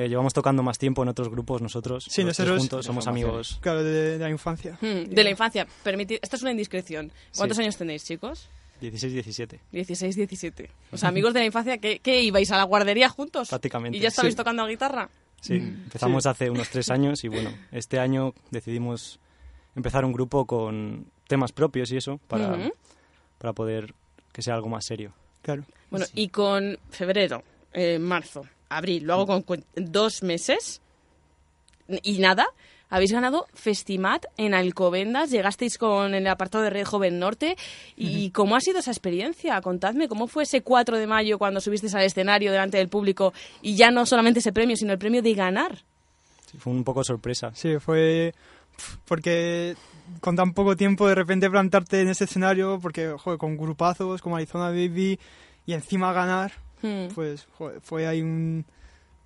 Eh, 0.00 0.08
llevamos 0.08 0.32
tocando 0.32 0.62
más 0.62 0.78
tiempo 0.78 1.02
en 1.02 1.08
otros 1.10 1.28
grupos 1.28 1.60
nosotros. 1.60 2.04
Sí, 2.08 2.24
nosotros 2.24 2.58
juntos 2.58 2.86
somos 2.86 3.06
amigos. 3.06 3.58
Claro, 3.60 3.82
de, 3.84 4.16
de 4.16 4.18
la 4.18 4.30
infancia. 4.30 4.78
Hmm, 4.80 5.04
de 5.10 5.24
la 5.24 5.30
infancia. 5.30 5.66
Permitid, 5.82 6.18
esto 6.22 6.36
es 6.36 6.42
una 6.42 6.52
indiscreción. 6.52 7.12
¿Cuántos 7.36 7.56
Sí. 7.56 7.62
años 7.62 7.76
tenéis, 7.76 8.04
chicos? 8.04 8.48
16, 8.80 9.12
17. 9.12 9.60
16, 9.72 10.16
17. 10.16 10.70
O 10.92 10.96
sea, 10.96 11.10
amigos 11.10 11.34
de 11.34 11.40
la 11.40 11.46
infancia, 11.46 11.76
¿qué, 11.78 11.98
qué 11.98 12.22
ibais 12.22 12.50
a 12.50 12.56
la 12.56 12.64
guardería 12.64 13.10
juntos? 13.10 13.50
Prácticamente, 13.50 13.98
¿Y 13.98 14.00
ya 14.00 14.08
estabais 14.08 14.32
sí. 14.32 14.36
tocando 14.38 14.66
guitarra? 14.66 15.10
Sí, 15.42 15.54
Mm. 15.60 15.82
empezamos 15.84 16.22
Sí. 16.22 16.28
hace 16.30 16.48
unos 16.50 16.70
tres 16.70 16.88
años 16.90 17.22
y 17.24 17.28
bueno, 17.28 17.50
este 17.72 17.98
año 17.98 18.32
decidimos 18.50 19.20
empezar 19.76 20.04
un 20.06 20.12
grupo 20.12 20.46
con 20.46 21.06
temas 21.28 21.52
propios 21.52 21.92
y 21.92 21.98
eso 21.98 22.18
para, 22.26 22.70
para 23.38 23.52
poder 23.52 23.94
que 24.32 24.40
sea 24.40 24.54
algo 24.54 24.68
más 24.70 24.84
serio. 24.86 25.12
Claro. 25.42 25.64
Bueno, 25.90 26.06
y 26.14 26.28
con 26.28 26.78
febrero, 26.90 27.42
eh, 27.74 27.98
marzo, 27.98 28.46
abril, 28.70 29.04
luego 29.04 29.26
con 29.26 29.44
cuen- 29.44 29.64
dos 29.76 30.22
meses 30.22 30.80
y 32.02 32.18
nada, 32.18 32.46
habéis 32.88 33.12
ganado 33.12 33.46
Festimat 33.52 34.26
en 34.36 34.54
Alcobendas, 34.54 35.30
llegasteis 35.30 35.76
con 35.78 36.14
el 36.14 36.26
apartado 36.26 36.64
de 36.64 36.70
Red 36.70 36.86
Joven 36.86 37.18
Norte. 37.18 37.56
¿Y 37.96 38.30
cómo 38.30 38.56
ha 38.56 38.60
sido 38.60 38.78
esa 38.78 38.90
experiencia? 38.90 39.60
Contadme, 39.60 40.08
¿cómo 40.08 40.26
fue 40.26 40.42
ese 40.44 40.62
4 40.62 40.98
de 40.98 41.06
mayo 41.06 41.38
cuando 41.38 41.60
subisteis 41.60 41.94
al 41.94 42.02
escenario 42.04 42.50
delante 42.50 42.78
del 42.78 42.88
público 42.88 43.32
y 43.62 43.76
ya 43.76 43.90
no 43.90 44.06
solamente 44.06 44.40
ese 44.40 44.52
premio, 44.52 44.76
sino 44.76 44.92
el 44.92 44.98
premio 44.98 45.22
de 45.22 45.34
ganar? 45.34 45.78
Sí, 46.50 46.58
fue 46.58 46.72
un 46.72 46.82
poco 46.82 47.04
sorpresa. 47.04 47.52
Sí, 47.54 47.78
fue 47.78 48.34
porque 49.04 49.76
con 50.20 50.34
tan 50.34 50.52
poco 50.52 50.74
tiempo 50.76 51.06
de 51.06 51.14
repente 51.14 51.48
plantarte 51.50 52.00
en 52.00 52.08
ese 52.08 52.24
escenario, 52.24 52.80
porque 52.80 53.14
joder, 53.18 53.38
con 53.38 53.56
grupazos 53.56 54.20
como 54.22 54.36
Arizona 54.36 54.68
Baby 54.70 55.18
y 55.66 55.74
encima 55.74 56.12
ganar, 56.12 56.52
Hmm. 56.82 57.08
pues 57.14 57.46
joder, 57.58 57.80
fue 57.80 58.06
ahí 58.06 58.22
un, 58.22 58.64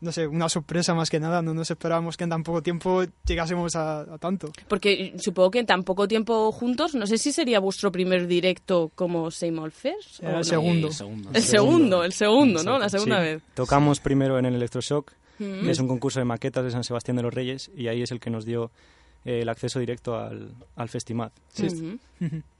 no 0.00 0.12
sé, 0.12 0.26
una 0.26 0.48
sorpresa 0.48 0.92
más 0.94 1.08
que 1.10 1.20
nada. 1.20 1.40
No 1.42 1.54
nos 1.54 1.70
esperábamos 1.70 2.16
que 2.16 2.24
en 2.24 2.30
tan 2.30 2.42
poco 2.42 2.62
tiempo 2.62 3.04
llegásemos 3.26 3.74
a, 3.76 4.00
a 4.00 4.18
tanto. 4.18 4.50
Porque 4.68 5.14
supongo 5.18 5.50
que 5.52 5.60
en 5.60 5.66
tan 5.66 5.82
poco 5.84 6.06
tiempo 6.08 6.50
juntos, 6.52 6.94
no 6.94 7.06
sé 7.06 7.16
si 7.18 7.32
sería 7.32 7.60
vuestro 7.60 7.90
primer 7.92 8.26
directo 8.26 8.90
como 8.94 9.30
Seymour 9.30 9.70
Fest. 9.70 10.20
Era 10.22 10.30
¿o 10.30 10.32
el 10.32 10.38
no? 10.38 10.44
segundo. 10.44 10.88
El 10.88 10.92
segundo, 10.94 11.30
el 11.34 11.42
segundo, 11.42 12.04
el 12.04 12.12
segundo, 12.12 12.62
¿no? 12.64 12.78
La 12.78 12.88
segunda 12.88 13.18
Sí. 13.18 13.22
vez. 13.24 13.42
Tocamos 13.54 14.00
primero 14.00 14.38
en 14.38 14.46
el 14.46 14.54
Electroshock, 14.54 15.12
Mm. 15.38 15.64
que 15.64 15.70
es 15.72 15.80
un 15.80 15.88
concurso 15.88 16.20
de 16.20 16.24
maquetas 16.24 16.62
de 16.64 16.70
San 16.70 16.84
Sebastián 16.84 17.16
de 17.16 17.22
los 17.24 17.34
Reyes, 17.34 17.68
y 17.76 17.88
ahí 17.88 18.02
es 18.02 18.12
el 18.12 18.20
que 18.20 18.30
nos 18.30 18.44
dio 18.44 18.66
eh, 18.66 18.70
el 19.24 19.48
acceso 19.48 19.78
directo 19.78 20.16
al, 20.18 20.50
al 20.76 20.88
Festimat. 20.88 21.32
Ujú. 21.58 21.98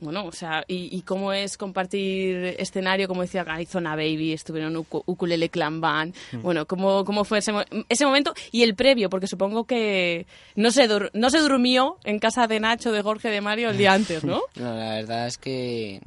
Bueno, 0.01 0.25
o 0.27 0.33
sea, 0.33 0.65
¿y, 0.67 0.95
y 0.97 1.03
cómo 1.03 1.33
es 1.33 1.57
compartir 1.57 2.57
escenario? 2.59 3.07
Como 3.09 3.23
decía 3.23 3.43
Arizona 3.43 3.95
Baby, 3.97 4.33
estuvieron 4.33 4.75
Uku- 4.77 5.03
Ukulele 5.07 5.49
Clan 5.51 5.81
Band. 5.81 6.15
Mm. 6.33 6.41
Bueno, 6.43 6.67
¿cómo, 6.67 7.05
cómo 7.05 7.25
fue 7.25 7.39
ese, 7.39 7.53
mo- 7.53 7.65
ese 7.89 8.07
momento 8.07 8.35
y 8.51 8.63
el 8.63 8.75
previo? 8.75 9.09
Porque 9.11 9.27
supongo 9.27 9.65
que 9.65 10.27
no 10.57 10.71
se, 10.71 10.89
dur- 10.89 11.11
no 11.15 11.31
se 11.31 11.39
durmió 11.41 11.99
en 12.05 12.19
casa 12.19 12.47
de 12.47 12.61
Nacho, 12.61 12.93
de 12.93 13.03
Jorge, 13.03 13.29
de 13.31 13.41
Mario 13.41 13.71
el 13.71 13.77
día 13.79 13.93
antes, 13.95 14.25
¿no? 14.25 14.41
No, 14.57 14.75
la 14.75 14.95
verdad 14.95 15.27
es 15.27 15.39
que 15.39 16.01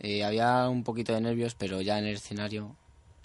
eh, 0.00 0.24
había 0.24 0.68
un 0.68 0.84
poquito 0.84 1.12
de 1.12 1.20
nervios, 1.20 1.54
pero 1.54 1.80
ya 1.80 1.98
en 1.98 2.06
el 2.06 2.14
escenario... 2.14 2.74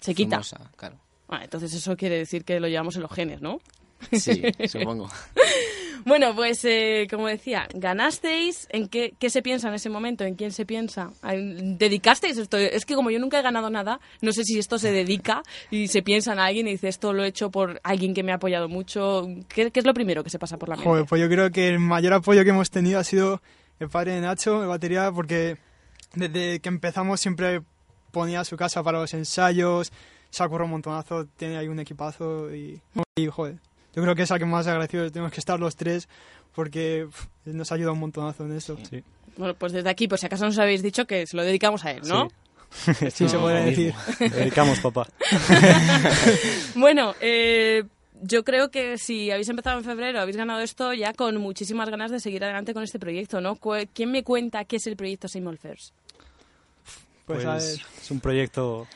Se 0.00 0.14
quita. 0.14 0.36
a- 0.38 0.70
claro. 0.76 0.96
Ah, 1.28 1.40
entonces 1.42 1.72
eso 1.72 1.96
quiere 1.96 2.18
decir 2.18 2.44
que 2.44 2.60
lo 2.60 2.68
llevamos 2.68 2.96
en 2.96 3.02
los 3.02 3.10
genes, 3.12 3.40
¿no? 3.40 3.60
Sí, 4.12 4.42
supongo. 4.68 5.08
Bueno, 6.04 6.34
pues 6.34 6.64
eh, 6.64 7.06
como 7.10 7.28
decía, 7.28 7.68
ganasteis. 7.74 8.66
¿En 8.70 8.88
qué, 8.88 9.14
qué 9.18 9.30
se 9.30 9.42
piensa 9.42 9.68
en 9.68 9.74
ese 9.74 9.90
momento? 9.90 10.24
¿En 10.24 10.34
quién 10.34 10.52
se 10.52 10.66
piensa? 10.66 11.10
¿Dedicasteis 11.22 12.38
esto? 12.38 12.56
Es 12.56 12.84
que 12.84 12.94
como 12.94 13.10
yo 13.10 13.18
nunca 13.18 13.38
he 13.38 13.42
ganado 13.42 13.70
nada, 13.70 14.00
no 14.20 14.32
sé 14.32 14.44
si 14.44 14.58
esto 14.58 14.78
se 14.78 14.92
dedica 14.92 15.42
y 15.70 15.88
se 15.88 16.02
piensa 16.02 16.32
en 16.32 16.38
alguien 16.38 16.68
y 16.68 16.72
dice 16.72 16.88
esto 16.88 17.12
lo 17.12 17.24
he 17.24 17.28
hecho 17.28 17.50
por 17.50 17.80
alguien 17.84 18.14
que 18.14 18.22
me 18.22 18.32
ha 18.32 18.36
apoyado 18.36 18.68
mucho. 18.68 19.26
¿Qué, 19.48 19.70
qué 19.70 19.80
es 19.80 19.86
lo 19.86 19.94
primero 19.94 20.24
que 20.24 20.30
se 20.30 20.38
pasa 20.38 20.56
por 20.56 20.68
la 20.68 20.76
mente? 20.76 20.88
Joder, 20.88 21.06
pues 21.06 21.20
yo 21.20 21.28
creo 21.28 21.50
que 21.50 21.68
el 21.68 21.78
mayor 21.78 22.14
apoyo 22.14 22.44
que 22.44 22.50
hemos 22.50 22.70
tenido 22.70 22.98
ha 22.98 23.04
sido 23.04 23.40
el 23.80 23.88
padre 23.88 24.12
de 24.12 24.20
Nacho, 24.20 24.62
el 24.62 24.68
batería, 24.68 25.10
porque 25.12 25.56
desde 26.14 26.60
que 26.60 26.68
empezamos 26.68 27.20
siempre 27.20 27.62
ponía 28.10 28.44
su 28.44 28.56
casa 28.56 28.82
para 28.82 29.00
los 29.00 29.12
ensayos, 29.14 29.92
se 30.30 30.44
un 30.44 30.70
montonazo, 30.70 31.26
tiene 31.36 31.56
ahí 31.56 31.68
un 31.68 31.78
equipazo 31.78 32.52
y, 32.54 32.80
y, 33.16 33.26
joder, 33.26 33.56
yo 33.94 34.02
creo 34.02 34.14
que 34.14 34.22
es 34.22 34.30
al 34.30 34.38
que 34.38 34.44
más 34.44 34.66
agradecido 34.66 35.10
tenemos 35.10 35.32
que 35.32 35.40
estar 35.40 35.58
los 35.60 35.76
tres 35.76 36.08
porque 36.54 37.06
nos 37.44 37.70
ha 37.72 37.74
ayudado 37.74 37.94
un 37.94 38.00
montonazo 38.00 38.44
en 38.44 38.56
esto. 38.56 38.76
Sí. 38.88 39.02
Bueno, 39.36 39.54
pues 39.54 39.72
desde 39.72 39.88
aquí, 39.90 40.06
por 40.08 40.18
si 40.18 40.26
acaso 40.26 40.44
nos 40.44 40.58
habéis 40.58 40.82
dicho 40.82 41.06
que 41.06 41.26
se 41.26 41.36
lo 41.36 41.42
dedicamos 41.42 41.84
a 41.84 41.90
él, 41.92 42.02
¿no? 42.06 42.28
Sí, 43.12 43.28
se 43.28 43.38
puede 43.38 43.64
decir. 43.66 43.94
Dedicamos, 44.18 44.80
papá. 44.80 45.06
Bueno, 46.74 47.14
eh, 47.20 47.84
yo 48.22 48.44
creo 48.44 48.70
que 48.70 48.98
si 48.98 49.30
habéis 49.30 49.48
empezado 49.48 49.78
en 49.78 49.84
febrero, 49.84 50.20
habéis 50.20 50.36
ganado 50.36 50.60
esto 50.60 50.92
ya 50.92 51.12
con 51.12 51.36
muchísimas 51.38 51.88
ganas 51.90 52.10
de 52.10 52.20
seguir 52.20 52.42
adelante 52.44 52.74
con 52.74 52.82
este 52.82 52.98
proyecto, 52.98 53.40
¿no? 53.40 53.58
¿Quién 53.92 54.10
me 54.10 54.22
cuenta 54.24 54.64
qué 54.64 54.76
es 54.76 54.86
el 54.86 54.96
proyecto 54.96 55.28
Simol 55.28 55.58
First? 55.58 55.94
Pues, 57.26 57.44
Pues, 57.44 57.46
a 57.46 57.54
ver. 57.54 57.80
es 58.02 58.10
un 58.10 58.20
proyecto 58.20 58.86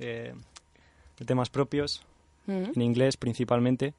eh, 0.00 0.32
de 1.18 1.24
temas 1.24 1.48
propios, 1.50 2.02
Mm. 2.46 2.70
en 2.76 2.82
inglés 2.82 3.18
principalmente. 3.18 3.92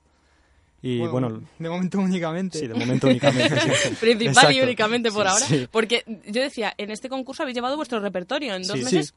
Y 0.82 1.00
bueno, 1.08 1.42
de 1.60 1.70
momento 1.70 2.00
únicamente. 2.00 2.58
Sí, 2.60 2.68
de 2.68 2.74
momento 2.74 3.08
únicamente. 3.08 3.60
sí. 3.60 3.90
Principal 4.00 4.52
y 4.54 4.62
únicamente 4.62 5.12
por 5.12 5.26
Sí, 5.28 5.32
ahora. 5.34 5.46
sí. 5.46 5.68
Porque 5.70 6.04
yo 6.26 6.42
decía, 6.42 6.74
en 6.78 6.90
este 6.92 7.10
concurso 7.10 7.44
habéis 7.44 7.56
llevado 7.56 7.76
vuestro 7.76 8.00
repertorio. 8.00 8.56
En 8.56 8.64
dos 8.64 8.78
Sí. 8.80 8.84
meses 8.86 9.14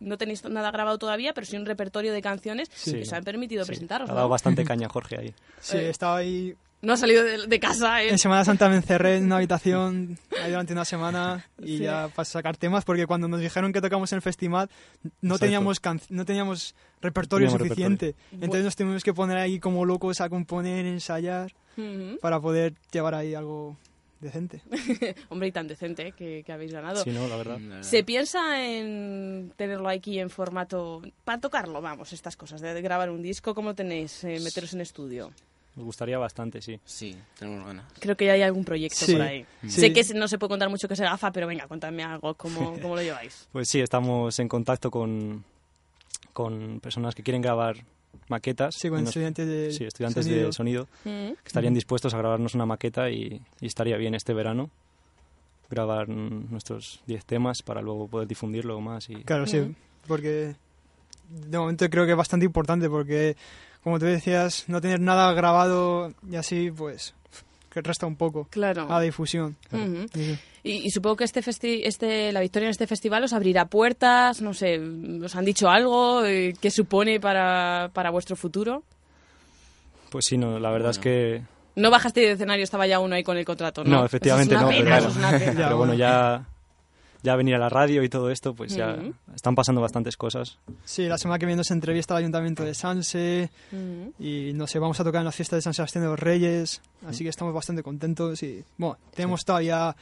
no 0.00 0.16
tenéis 0.18 0.44
nada 0.44 0.70
grabado 0.70 0.98
todavía, 0.98 1.34
pero 1.34 1.46
sí 1.46 1.56
un 1.56 1.66
repertorio 1.66 2.12
de 2.12 2.22
canciones 2.22 2.68
Sí. 2.74 2.92
que 2.92 3.02
os 3.02 3.12
han 3.12 3.24
permitido 3.24 3.64
Sí. 3.64 3.68
presentaros. 3.68 4.08
Ha 4.08 4.12
¿no? 4.12 4.16
dado 4.16 4.28
bastante 4.28 4.64
caña 4.64 4.88
Jorge 4.88 5.18
ahí. 5.18 5.34
Sí, 5.60 5.76
Eh, 5.76 5.90
estaba 5.90 6.16
ahí. 6.16 6.54
No 6.82 6.94
ha 6.94 6.96
salido 6.96 7.22
de, 7.24 7.46
de 7.46 7.60
casa. 7.60 8.02
¿eh? 8.02 8.08
En 8.10 8.18
Semana 8.18 8.44
Santa 8.44 8.68
me 8.70 8.76
encerré 8.76 9.16
en 9.16 9.24
una 9.24 9.36
habitación 9.36 10.18
ahí 10.42 10.50
durante 10.50 10.72
una 10.72 10.84
semana 10.86 11.46
y 11.58 11.76
Sí. 11.76 11.82
ya 11.84 12.08
para 12.08 12.24
sacar 12.24 12.56
temas, 12.56 12.84
porque 12.86 13.06
cuando 13.06 13.28
nos 13.28 13.40
dijeron 13.40 13.72
que 13.72 13.80
tocamos 13.82 14.10
en 14.12 14.16
el 14.16 14.22
festival 14.22 14.70
no 15.20 15.34
Exacto. 15.34 15.38
teníamos 15.44 15.78
can- 15.80 16.00
no 16.08 16.24
teníamos 16.24 16.74
repertorio 17.02 17.48
Teníamos 17.48 17.68
suficiente. 17.68 18.06
repertorio. 18.06 18.44
Entonces 18.44 18.64
nos 18.64 18.76
tuvimos 18.76 19.04
que 19.04 19.12
poner 19.12 19.36
ahí 19.36 19.60
como 19.60 19.84
locos 19.84 20.20
a 20.22 20.28
componer, 20.30 20.86
ensayar, 20.86 21.52
Ujú. 21.76 22.18
para 22.20 22.40
poder 22.40 22.74
llevar 22.90 23.14
ahí 23.14 23.34
algo 23.34 23.76
decente. 24.20 24.62
Hombre, 25.28 25.48
y 25.48 25.52
tan 25.52 25.66
decente 25.68 26.08
¿eh? 26.08 26.12
que, 26.12 26.42
que 26.44 26.52
habéis 26.52 26.72
ganado. 26.72 27.02
Sí, 27.04 27.10
no, 27.10 27.26
la 27.28 27.36
verdad. 27.36 27.58
¿Se 27.82 28.04
piensa 28.04 28.62
en 28.66 29.52
tenerlo 29.56 29.88
aquí 29.88 30.18
en 30.18 30.30
formato... 30.30 31.02
para 31.24 31.40
tocarlo, 31.40 31.80
vamos, 31.82 32.12
estas 32.14 32.36
cosas, 32.36 32.60
de, 32.62 32.72
de 32.74 32.82
grabar 32.82 33.10
un 33.10 33.22
disco? 33.22 33.54
¿Cómo 33.54 33.74
tenéis? 33.74 34.24
eh, 34.24 34.38
meteros 34.42 34.72
en 34.74 34.80
estudio. 34.80 35.30
Nos 35.76 35.84
gustaría 35.84 36.18
bastante, 36.18 36.60
sí. 36.60 36.78
Sí, 36.84 37.16
tenemos 37.38 37.64
ganas. 37.64 37.84
Creo 38.00 38.16
que 38.16 38.26
ya 38.26 38.32
hay 38.32 38.42
algún 38.42 38.64
proyecto 38.64 39.06
Sí. 39.06 39.12
por 39.12 39.22
ahí. 39.22 39.46
Sí. 39.62 39.70
Sé 39.70 39.92
que 39.92 40.02
no 40.14 40.26
se 40.28 40.38
puede 40.38 40.48
contar 40.50 40.68
mucho 40.68 40.88
que 40.88 40.96
se 40.96 41.04
gafa, 41.04 41.30
pero 41.30 41.46
venga, 41.46 41.66
contadme 41.68 42.02
algo, 42.02 42.34
¿cómo, 42.34 42.74
cómo 42.82 42.96
lo 42.96 43.02
lleváis? 43.02 43.48
Pues 43.52 43.68
sí, 43.68 43.80
estamos 43.80 44.38
en 44.40 44.48
contacto 44.48 44.90
con, 44.90 45.44
con 46.32 46.80
personas 46.80 47.14
que 47.14 47.22
quieren 47.22 47.40
grabar 47.40 47.76
maquetas. 48.28 48.74
Sí, 48.74 48.88
con 48.88 49.04
estudiantes 49.06 49.46
de 49.46 49.72
sí, 49.72 49.84
estudiantes 49.84 50.24
sonido. 50.26 50.46
de 50.46 50.52
sonido 50.52 50.88
Mm. 51.04 51.32
que 51.34 51.46
estarían 51.46 51.74
dispuestos 51.74 52.14
a 52.14 52.18
grabarnos 52.18 52.54
una 52.54 52.66
maqueta 52.66 53.08
y, 53.10 53.40
y 53.60 53.66
estaría 53.66 53.96
bien 53.96 54.14
este 54.14 54.34
verano 54.34 54.70
grabar 55.70 56.08
mm, 56.08 56.50
nuestros 56.50 57.00
10 57.06 57.24
temas 57.24 57.62
para 57.62 57.80
luego 57.80 58.08
poder 58.08 58.26
difundirlo 58.26 58.80
más. 58.80 59.08
Y... 59.08 59.16
Claro, 59.22 59.46
sí, 59.46 59.72
porque 60.08 60.56
de 61.28 61.58
momento 61.58 61.88
creo 61.88 62.04
que 62.06 62.10
es 62.12 62.16
bastante 62.18 62.44
importante 62.44 62.90
porque, 62.90 63.36
como 63.82 63.98
tú 63.98 64.06
decías, 64.06 64.64
no 64.68 64.80
tener 64.80 65.00
nada 65.00 65.32
grabado 65.32 66.12
y 66.30 66.36
así, 66.36 66.70
pues, 66.70 67.14
que 67.72 67.80
resta 67.80 68.06
un 68.06 68.16
poco 68.16 68.46
Claro. 68.50 68.82
a 68.88 68.96
la 68.96 69.00
difusión. 69.00 69.56
Y, 70.62 70.72
y 70.72 70.90
supongo 70.90 71.16
que 71.16 71.24
este 71.24 71.40
festi 71.40 71.82
este 71.84 72.32
la 72.32 72.40
victoria 72.40 72.66
en 72.66 72.70
este 72.72 72.86
festival 72.86 73.24
os 73.24 73.32
abrirá 73.32 73.64
puertas, 73.66 74.42
no 74.42 74.52
sé, 74.52 74.78
¿os 75.24 75.34
han 75.34 75.44
dicho 75.44 75.70
algo? 75.70 76.24
Eh, 76.26 76.54
¿Qué 76.60 76.70
supone 76.70 77.18
para, 77.20 77.90
para 77.94 78.10
vuestro 78.10 78.36
futuro? 78.36 78.82
Pues 80.10 80.26
sí, 80.26 80.36
no, 80.36 80.58
la 80.58 80.70
verdad 80.70 80.90
es 80.90 80.98
que... 80.98 81.42
No 81.76 81.88
bajaste 81.90 82.20
de 82.20 82.32
escenario, 82.32 82.64
estaba 82.64 82.86
ya 82.86 82.98
uno 82.98 83.14
ahí 83.14 83.22
con 83.22 83.38
el 83.38 83.44
contrato, 83.44 83.84
¿no? 83.84 83.90
No, 84.00 84.04
efectivamente 84.04 84.54
no, 84.54 84.68
es 84.70 84.80
una 84.80 84.84
pena, 84.84 84.84
pero, 84.84 84.98
eso 84.98 85.08
es 85.08 85.16
una 85.16 85.30
pena. 85.38 85.52
pero 85.56 85.76
bueno, 85.78 85.94
ya, 85.94 86.44
ya 87.22 87.36
venir 87.36 87.54
a 87.54 87.58
la 87.58 87.68
radio 87.68 88.02
y 88.02 88.08
todo 88.08 88.30
esto, 88.30 88.54
pues 88.54 88.74
ya 88.74 88.96
están 89.34 89.54
pasando 89.54 89.80
bastantes 89.80 90.16
cosas. 90.16 90.58
Sí, 90.84 91.06
la 91.06 91.18
semana 91.18 91.38
que 91.38 91.46
viene 91.46 91.58
nos 91.58 91.70
entrevista 91.70 92.14
el 92.14 92.18
Ayuntamiento 92.18 92.64
de 92.64 92.74
Sanse 92.74 93.50
y 94.18 94.52
no 94.54 94.66
sé, 94.66 94.78
vamos 94.78 94.98
a 95.00 95.04
tocar 95.04 95.20
en 95.20 95.26
la 95.26 95.32
fiesta 95.32 95.56
de 95.56 95.62
San 95.62 95.74
Sebastián 95.74 96.04
de 96.04 96.10
los 96.10 96.18
Reyes, 96.18 96.80
así 97.06 97.24
que 97.24 97.30
estamos 97.30 97.54
bastante 97.54 97.82
contentos 97.82 98.42
y 98.42 98.64
bueno, 98.78 98.98
tenemos 99.14 99.44
todavía 99.44 99.94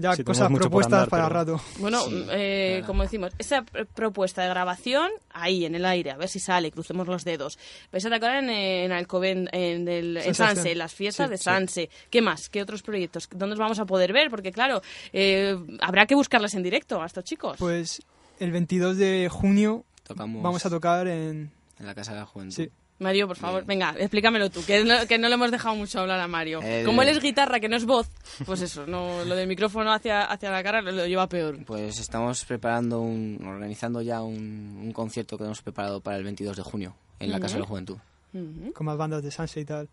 ya 0.00 0.12
Sí, 0.16 0.24
tenemos 0.24 0.38
cosas 0.38 0.58
propuestas 0.58 0.92
andar, 0.94 1.08
para 1.08 1.28
pero- 1.28 1.34
rato. 1.56 1.60
Bueno, 1.78 2.00
Sí, 2.02 2.26
eh, 2.30 2.70
claro. 2.78 2.86
como 2.86 3.02
decimos, 3.02 3.32
esa 3.38 3.62
pr- 3.64 3.86
propuesta 3.94 4.42
de 4.42 4.48
grabación 4.48 5.10
ahí 5.30 5.64
en 5.64 5.74
el 5.74 5.84
aire, 5.84 6.10
a 6.10 6.16
ver 6.16 6.28
si 6.28 6.40
sale, 6.40 6.70
crucemos 6.70 7.06
los 7.06 7.24
dedos. 7.24 7.58
Vais 7.92 8.04
a 8.06 8.10
tocar 8.10 8.36
en, 8.42 8.50
en 8.50 8.92
Alcoben, 8.92 9.48
en, 9.52 9.86
el, 9.88 10.16
en 10.16 10.34
San 10.34 10.56
Sanse, 10.56 10.72
en 10.72 10.78
las 10.78 10.94
fiestas 10.94 11.26
Sí, 11.26 11.30
de 11.30 11.36
sí. 11.38 11.44
Sanse. 11.44 11.90
¿Qué 12.10 12.22
más? 12.22 12.48
¿Qué 12.48 12.62
otros 12.62 12.82
proyectos? 12.82 13.28
¿Dónde 13.34 13.52
os 13.54 13.58
vamos 13.60 13.78
a 13.78 13.84
poder 13.86 14.12
ver? 14.12 14.30
Porque 14.30 14.52
claro, 14.52 14.82
eh, 15.12 15.56
habrá 15.80 16.06
que 16.06 16.14
buscarlas 16.14 16.54
en 16.54 16.62
directo 16.62 17.00
a 17.02 17.06
estos 17.06 17.24
chicos. 17.24 17.56
Pues 17.58 18.02
el 18.38 18.50
22 18.52 18.96
de 18.96 19.28
junio 19.30 19.84
Tocamos 20.04 20.42
vamos 20.42 20.64
a 20.66 20.70
tocar 20.70 21.06
en... 21.06 21.50
en 21.78 21.86
la 21.86 21.94
Casa 21.94 22.12
de 22.14 22.20
la 22.20 22.26
Juventud. 22.26 22.54
Sí. 22.54 22.70
Mario, 23.00 23.26
por 23.26 23.36
favor, 23.36 23.64
venga, 23.64 23.94
explícamelo 23.98 24.50
tú, 24.50 24.62
que 24.64 24.84
no, 24.84 25.06
que 25.08 25.18
no 25.18 25.28
le 25.28 25.34
hemos 25.34 25.50
dejado 25.50 25.74
mucho 25.74 26.00
hablar 26.00 26.20
a 26.20 26.28
Mario. 26.28 26.60
El- 26.62 26.84
Como 26.86 27.02
él 27.02 27.08
es 27.08 27.20
guitarra, 27.20 27.58
que 27.58 27.68
no 27.68 27.76
es 27.76 27.84
voz, 27.86 28.08
pues 28.46 28.60
eso, 28.60 28.86
no, 28.86 29.24
lo 29.24 29.34
del 29.34 29.48
micrófono 29.48 29.92
hacia, 29.92 30.24
hacia 30.24 30.50
la 30.50 30.62
cara 30.62 30.82
lo, 30.82 30.92
lo 30.92 31.06
lleva 31.06 31.26
peor. 31.28 31.64
Pues 31.64 31.98
estamos 31.98 32.44
preparando 32.44 33.00
un, 33.00 33.40
organizando 33.44 34.02
ya 34.02 34.22
un, 34.22 34.78
un 34.82 34.92
concierto 34.92 35.36
que 35.38 35.44
hemos 35.44 35.62
preparado 35.62 36.00
para 36.00 36.18
el 36.18 36.24
22 36.24 36.56
de 36.56 36.62
junio 36.62 36.94
en 37.18 37.32
la 37.32 37.40
Casa 37.40 37.54
de 37.54 37.60
la. 37.60 37.66
Juventud. 37.66 37.96
Ujú. 38.32 38.72
con 38.74 38.86
más 38.86 38.96
bandas 38.96 39.22
de 39.24 39.30
Sanse 39.32 39.60
y 39.60 39.64
tal. 39.64 39.88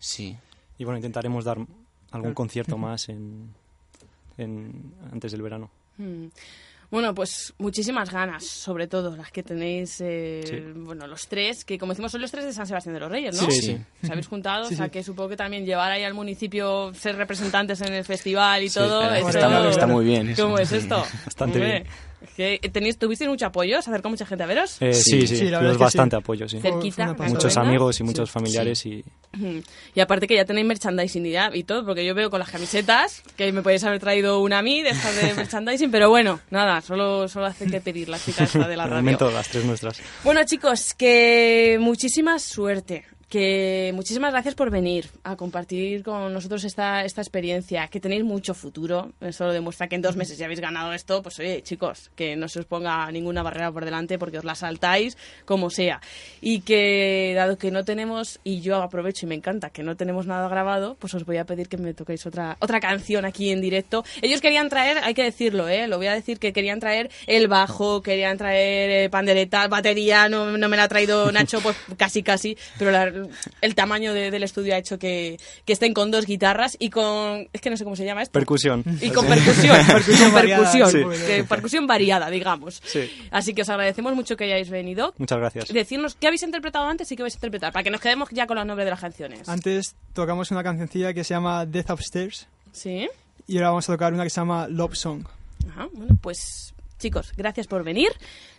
Sí. 0.00 0.36
Y 0.78 0.84
bueno, 0.84 0.96
intentaremos 0.98 1.44
dar 1.44 1.58
algún 2.10 2.34
concierto 2.34 2.76
más 2.78 3.08
en, 3.08 3.54
en- 4.36 4.94
antes 5.12 5.32
del 5.32 5.42
verano. 5.42 5.70
Mm. 5.98 6.26
Bueno, 6.90 7.14
pues 7.14 7.52
muchísimas 7.58 8.10
ganas, 8.10 8.46
sobre 8.46 8.86
todo 8.86 9.14
las 9.14 9.30
que 9.30 9.42
tenéis, 9.42 10.00
eh, 10.00 10.40
Sí. 10.46 10.56
bueno, 10.74 11.06
los 11.06 11.28
tres, 11.28 11.64
que 11.66 11.78
como 11.78 11.92
decimos 11.92 12.10
son 12.12 12.22
los 12.22 12.30
tres 12.30 12.46
de 12.46 12.52
San 12.54 12.66
Sebastián 12.66 12.94
de 12.94 13.00
los 13.00 13.10
Reyes, 13.10 13.40
¿no? 13.42 13.50
Sí, 13.50 13.60
sí. 13.60 13.78
Os 14.02 14.08
habéis 14.10 14.26
juntado, 14.26 14.64
Sí, 14.64 14.72
o 14.72 14.76
sea 14.78 14.86
sí. 14.86 14.92
que 14.92 15.02
supongo 15.02 15.28
que 15.28 15.36
también 15.36 15.66
llevar 15.66 15.92
ahí 15.92 16.02
al 16.04 16.14
municipio, 16.14 16.94
ser 16.94 17.16
representantes 17.16 17.82
en 17.82 17.92
el 17.92 18.04
festival 18.04 18.62
y 18.62 18.70
Sí, 18.70 18.78
todo. 18.78 19.02
esto- 19.12 19.28
está, 19.28 19.48
muy- 19.50 19.68
está 19.68 19.86
muy 19.86 20.04
bien. 20.06 20.30
eso. 20.30 20.44
¿Cómo 20.44 20.58
es 20.58 20.72
esto? 20.72 20.96
Bastante 21.26 21.58
Hombre, 21.58 21.72
bien. 21.72 21.86
Que 22.36 22.58
tenéis, 22.72 22.98
¿Tuvisteis 22.98 23.28
mucho 23.30 23.46
apoyo? 23.46 23.80
¿Se 23.82 23.90
acercó 23.90 24.08
mucha 24.10 24.26
gente 24.26 24.44
a 24.44 24.46
veros? 24.46 24.76
Eh, 24.80 24.92
sí, 24.94 25.20
Sí. 25.22 25.26
sí, 25.28 25.36
Sí, 25.36 25.44
la 25.44 25.58
verdad 25.58 25.72
es 25.72 25.78
que 25.78 25.84
bastante 25.84 26.16
sí. 26.16 26.20
apoyo, 26.20 26.48
sí. 26.48 26.60
Cerquita, 26.60 26.94
fue 26.94 27.04
una 27.04 27.12
¿me 27.12 27.18
pasada. 27.18 27.34
Muchos 27.34 27.56
amigos 27.56 28.00
y 28.00 28.02
muchos 28.04 28.30
familiares 28.30 28.86
y. 28.86 29.04
Y 29.94 30.00
aparte 30.00 30.26
que 30.26 30.34
ya 30.34 30.44
tenéis 30.44 30.66
merchandising 30.66 31.26
y, 31.26 31.30
ya- 31.30 31.50
y 31.54 31.64
todo, 31.64 31.84
porque 31.84 32.04
yo 32.04 32.14
veo 32.14 32.30
con 32.30 32.38
las 32.40 32.50
camisetas 32.50 33.22
que 33.36 33.52
me 33.52 33.62
podéis 33.62 33.84
haber 33.84 34.00
traído 34.00 34.40
una 34.40 34.58
a 34.58 34.62
mí 34.62 34.82
de 34.82 34.90
estas 34.90 35.14
de 35.16 35.34
merchandising, 35.34 35.90
pero 35.90 36.08
bueno, 36.10 36.40
nada, 36.50 36.80
solo, 36.80 37.28
solo 37.28 37.46
hacen 37.46 37.70
que 37.70 37.80
pedir 37.80 38.08
la 38.08 38.18
chica 38.18 38.44
esta 38.44 38.66
de 38.66 38.76
la 38.76 38.84
de 38.84 38.90
radio. 38.90 39.02
momento 39.02 39.30
las 39.30 39.48
tres 39.48 39.64
nuestras. 39.64 40.00
Bueno, 40.24 40.42
chicos, 40.44 40.94
que 40.94 41.76
muchísima 41.80 42.38
suerte. 42.38 43.04
Que 43.28 43.92
muchísimas 43.94 44.32
gracias 44.32 44.54
por 44.54 44.70
venir 44.70 45.10
a 45.22 45.36
compartir 45.36 46.02
con 46.02 46.32
nosotros 46.32 46.64
esta, 46.64 47.04
esta 47.04 47.20
experiencia, 47.20 47.86
que 47.88 48.00
tenéis 48.00 48.24
mucho 48.24 48.54
futuro. 48.54 49.12
Eso 49.20 49.44
lo 49.44 49.52
demuestra 49.52 49.86
que 49.86 49.96
en 49.96 50.00
dos 50.02 50.16
meses 50.16 50.38
ya 50.38 50.46
habéis 50.46 50.60
ganado 50.60 50.94
esto. 50.94 51.22
Pues 51.22 51.38
oye, 51.38 51.62
chicos, 51.62 52.10
que 52.16 52.36
no 52.36 52.48
se 52.48 52.60
os 52.60 52.64
ponga 52.64 53.12
ninguna 53.12 53.42
barrera 53.42 53.70
por 53.70 53.84
delante 53.84 54.18
porque 54.18 54.38
os 54.38 54.44
la 54.44 54.54
saltáis 54.54 55.18
como 55.44 55.68
sea. 55.68 56.00
Y 56.40 56.60
que 56.62 57.34
dado 57.36 57.58
que 57.58 57.70
no 57.70 57.84
tenemos, 57.84 58.40
y 58.44 58.62
yo 58.62 58.76
aprovecho 58.82 59.26
y 59.26 59.28
me 59.28 59.34
encanta 59.34 59.68
que 59.68 59.82
no 59.82 59.94
tenemos 59.94 60.26
nada 60.26 60.48
grabado, 60.48 60.96
pues 60.98 61.12
os 61.12 61.26
voy 61.26 61.36
a 61.36 61.44
pedir 61.44 61.68
que 61.68 61.76
me 61.76 61.92
toquéis 61.92 62.24
otra, 62.24 62.56
otra 62.60 62.80
canción 62.80 63.26
aquí 63.26 63.50
en 63.50 63.60
directo. 63.60 64.04
Ellos 64.22 64.40
querían 64.40 64.70
traer, 64.70 64.98
hay 65.04 65.12
que 65.12 65.24
decirlo, 65.24 65.68
¿eh? 65.68 65.86
lo 65.86 65.98
voy 65.98 66.06
a 66.06 66.14
decir, 66.14 66.38
que 66.38 66.54
querían 66.54 66.80
traer 66.80 67.10
el 67.26 67.46
bajo, 67.46 68.00
querían 68.00 68.38
traer 68.38 68.90
eh, 69.04 69.10
pandereta, 69.10 69.68
batería, 69.68 70.30
no, 70.30 70.56
no 70.56 70.68
me 70.70 70.78
la 70.78 70.84
ha 70.84 70.88
traído 70.88 71.30
Nacho, 71.30 71.60
pues 71.60 71.76
casi 71.98 72.22
casi, 72.22 72.56
pero 72.78 72.90
la- 72.90 73.17
el 73.60 73.74
tamaño 73.74 74.12
de- 74.12 74.30
del 74.30 74.42
estudio 74.42 74.74
ha 74.74 74.78
hecho 74.78 74.98
que, 74.98 75.38
que 75.64 75.72
estén 75.72 75.94
con 75.94 76.10
dos 76.10 76.26
guitarras 76.26 76.76
y 76.78 76.90
con, 76.90 77.48
es 77.52 77.60
que 77.60 77.70
no 77.70 77.76
sé 77.76 77.84
cómo 77.84 77.96
se 77.96 78.04
llama 78.04 78.22
esto. 78.22 78.32
Percusión. 78.32 78.84
Y 79.00 79.10
con 79.10 79.26
percusión, 79.26 79.76
Percusión 79.86 80.24
con 80.30 80.34
variada, 80.34 80.70
percusión, 80.72 81.14
sí. 81.14 81.26
que- 81.26 81.44
percusión 81.44 81.86
variada, 81.86 82.30
digamos. 82.30 82.80
Sí. 82.84 83.10
Así 83.30 83.54
que 83.54 83.62
os 83.62 83.68
agradecemos 83.68 84.14
mucho 84.14 84.36
que 84.36 84.44
hayáis 84.44 84.70
venido. 84.70 85.14
Muchas 85.18 85.38
gracias. 85.38 85.68
Decirnos 85.68 86.14
qué 86.14 86.26
habéis 86.26 86.42
interpretado 86.42 86.86
antes 86.86 87.10
y 87.12 87.16
qué 87.16 87.22
vais 87.22 87.34
a 87.34 87.36
interpretar, 87.38 87.72
para 87.72 87.82
que 87.82 87.90
nos 87.90 88.00
quedemos 88.00 88.28
ya 88.30 88.46
con 88.46 88.56
los 88.56 88.66
nombres 88.66 88.84
de 88.86 88.90
las 88.90 89.00
canciones. 89.00 89.48
Antes 89.48 89.94
tocamos 90.12 90.50
una 90.50 90.62
cancioncilla 90.62 91.12
que 91.14 91.24
se 91.24 91.34
llama 91.34 91.64
Death 91.66 91.90
Upstairs 91.90 92.46
¿Sí? 92.72 93.08
y 93.46 93.56
ahora 93.56 93.70
vamos 93.70 93.88
a 93.88 93.92
tocar 93.92 94.12
una 94.12 94.24
que 94.24 94.30
se 94.30 94.40
llama 94.40 94.68
Love 94.68 94.94
Song. 94.96 95.24
Ajá, 95.70 95.88
bueno, 95.92 96.16
pues 96.20 96.74
chicos, 96.98 97.32
gracias 97.36 97.66
por 97.66 97.84
venir. 97.84 98.08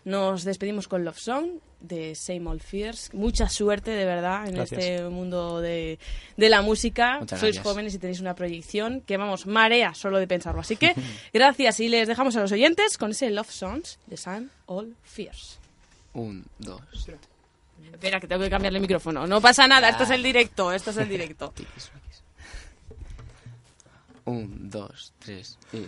Nos 0.05 0.43
despedimos 0.43 0.87
con 0.87 1.03
Love 1.05 1.19
Song 1.19 1.45
de 1.79 2.15
Same 2.15 2.47
Old 2.47 2.61
Fears. 2.61 3.13
Mucha 3.13 3.47
suerte, 3.49 3.91
de 3.91 4.05
verdad, 4.05 4.47
en 4.47 4.55
Gracias. 4.55 4.79
este 4.79 5.03
mundo 5.09 5.61
de, 5.61 5.99
de 6.37 6.49
la 6.49 6.61
música. 6.61 7.19
Muchas 7.19 7.39
Sois 7.39 7.55
gracias. 7.55 7.71
jóvenes 7.73 7.93
y 7.93 7.99
tenéis 7.99 8.19
una 8.19 8.35
proyección 8.35 9.01
que, 9.01 9.17
vamos, 9.17 9.45
marea 9.47 9.93
solo 9.93 10.19
de 10.19 10.27
pensarlo. 10.27 10.61
Así 10.61 10.75
que 10.75 10.93
gracias 11.33 11.79
y 11.79 11.87
les 11.89 12.07
dejamos 12.07 12.35
a 12.35 12.41
los 12.41 12.51
oyentes 12.51 12.97
con 12.97 13.11
ese 13.11 13.29
Love 13.29 13.51
Songs 13.51 13.99
de 14.07 14.17
Same 14.17 14.47
Old 14.65 14.95
Fears. 15.03 15.59
Un, 16.13 16.45
dos. 16.57 16.81
Espera, 17.91 18.19
que 18.19 18.27
tengo 18.27 18.41
que 18.43 18.49
cambiarle 18.49 18.77
el 18.77 18.81
micrófono. 18.81 19.25
No 19.27 19.41
pasa 19.41 19.67
nada, 19.67 19.89
esto 19.89 20.03
es 20.03 20.09
el 20.11 20.23
directo, 20.23 20.71
esto 20.71 20.91
es 20.91 20.97
el 20.97 21.09
directo. 21.09 21.53
Un, 24.25 24.69
dos, 24.69 25.13
tres 25.19 25.57
y... 25.73 25.87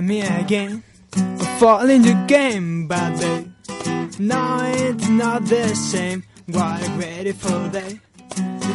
Me 0.00 0.22
again, 0.22 0.82
I 1.14 1.58
fall 1.58 1.86
the 1.86 2.24
game, 2.26 2.88
but 2.88 3.16
they 3.16 3.44
Now 4.18 4.64
it's 4.64 5.08
not 5.08 5.44
the 5.44 5.74
same. 5.74 6.24
What 6.46 6.82
a 6.82 6.90
grateful 6.96 7.68
day. 7.68 8.00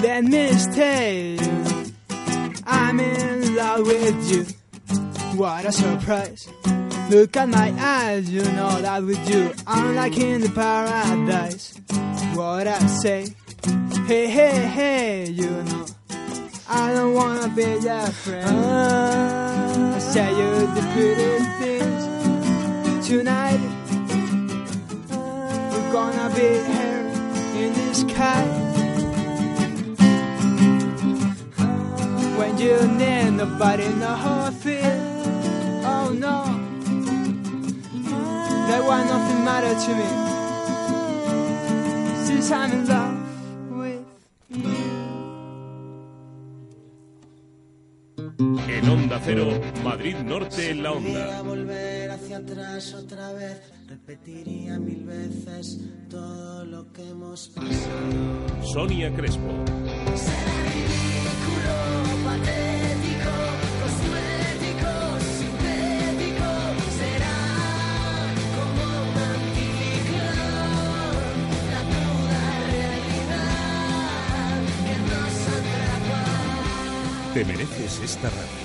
Let 0.04 0.24
me 0.24 0.54
stay. 0.54 1.40
I'm 2.66 3.00
in 3.00 3.56
love 3.56 3.88
with 3.88 4.32
you. 4.32 4.46
What 5.36 5.66
a 5.66 5.72
surprise. 5.72 6.48
Look 7.10 7.36
at 7.38 7.50
my 7.50 7.74
eyes, 7.80 8.30
you 8.30 8.44
know 8.44 8.82
that 8.82 9.04
with 9.04 9.28
you 9.28 9.52
I'm 9.66 9.96
like 9.96 10.18
in 10.20 10.42
the 10.42 10.50
paradise. 10.50 11.74
What 12.36 12.68
I 12.68 12.78
say, 12.86 13.34
hey, 14.06 14.28
hey, 14.28 14.62
hey, 14.78 15.26
you 15.32 15.50
know 15.50 15.86
I 16.70 16.94
don't 16.94 17.16
wanna 17.16 17.48
be 17.50 17.64
your 17.64 18.08
friend. 18.08 18.48
I 18.48 19.45
say 20.16 20.32
you 20.40 20.52
the 20.78 20.84
pretty 20.94 21.32
things 21.60 22.04
tonight. 23.06 23.60
We're 25.72 25.92
gonna 25.92 26.30
be 26.34 26.50
here 26.72 27.04
in 27.62 27.72
the 27.80 27.94
sky. 28.04 28.46
When 32.40 32.58
you 32.58 32.78
need 33.00 33.32
nobody, 33.42 33.90
no 34.04 34.12
whole 34.24 34.52
thing. 34.64 35.00
Oh 35.92 36.08
no, 36.26 36.38
that 38.68 38.82
one 38.96 39.06
nothing 39.14 39.42
matter 39.50 39.74
to 39.86 39.92
me. 40.00 40.10
Since 42.26 42.52
I'm 42.52 42.72
in 42.72 42.88
love 42.88 43.05
En 48.86 48.92
Onda 48.92 49.20
Cero, 49.26 49.50
Madrid 49.84 50.16
Norte 50.18 50.70
en 50.70 50.84
la 50.84 50.92
Onda. 50.92 51.42
volver 51.42 52.12
hacia 52.12 52.38
atrás 52.38 52.94
otra 52.94 53.34
vez, 53.34 53.60
repetiría 53.88 54.78
mil 54.78 55.04
veces 55.06 55.80
todo 56.08 56.64
lo 56.66 56.94
que 56.94 57.10
hemos 57.10 57.50
pasado. 57.50 58.62
Sonia 58.62 59.12
Crespo. 59.12 59.42
patético, 62.26 63.34
cosmético, 63.82 64.92
sintético, 65.40 66.50
será 67.00 67.40
como 68.56 68.84
un 69.02 69.18
anticiclón, 69.34 70.30
la 71.74 71.82
cruda 71.90 72.44
realidad 72.70 74.62
que 74.86 74.96
nos 75.10 75.36
atrapa. 75.58 76.22
Te 77.34 77.42
mereces 77.46 77.94
esta 78.04 78.30
radio. 78.30 78.65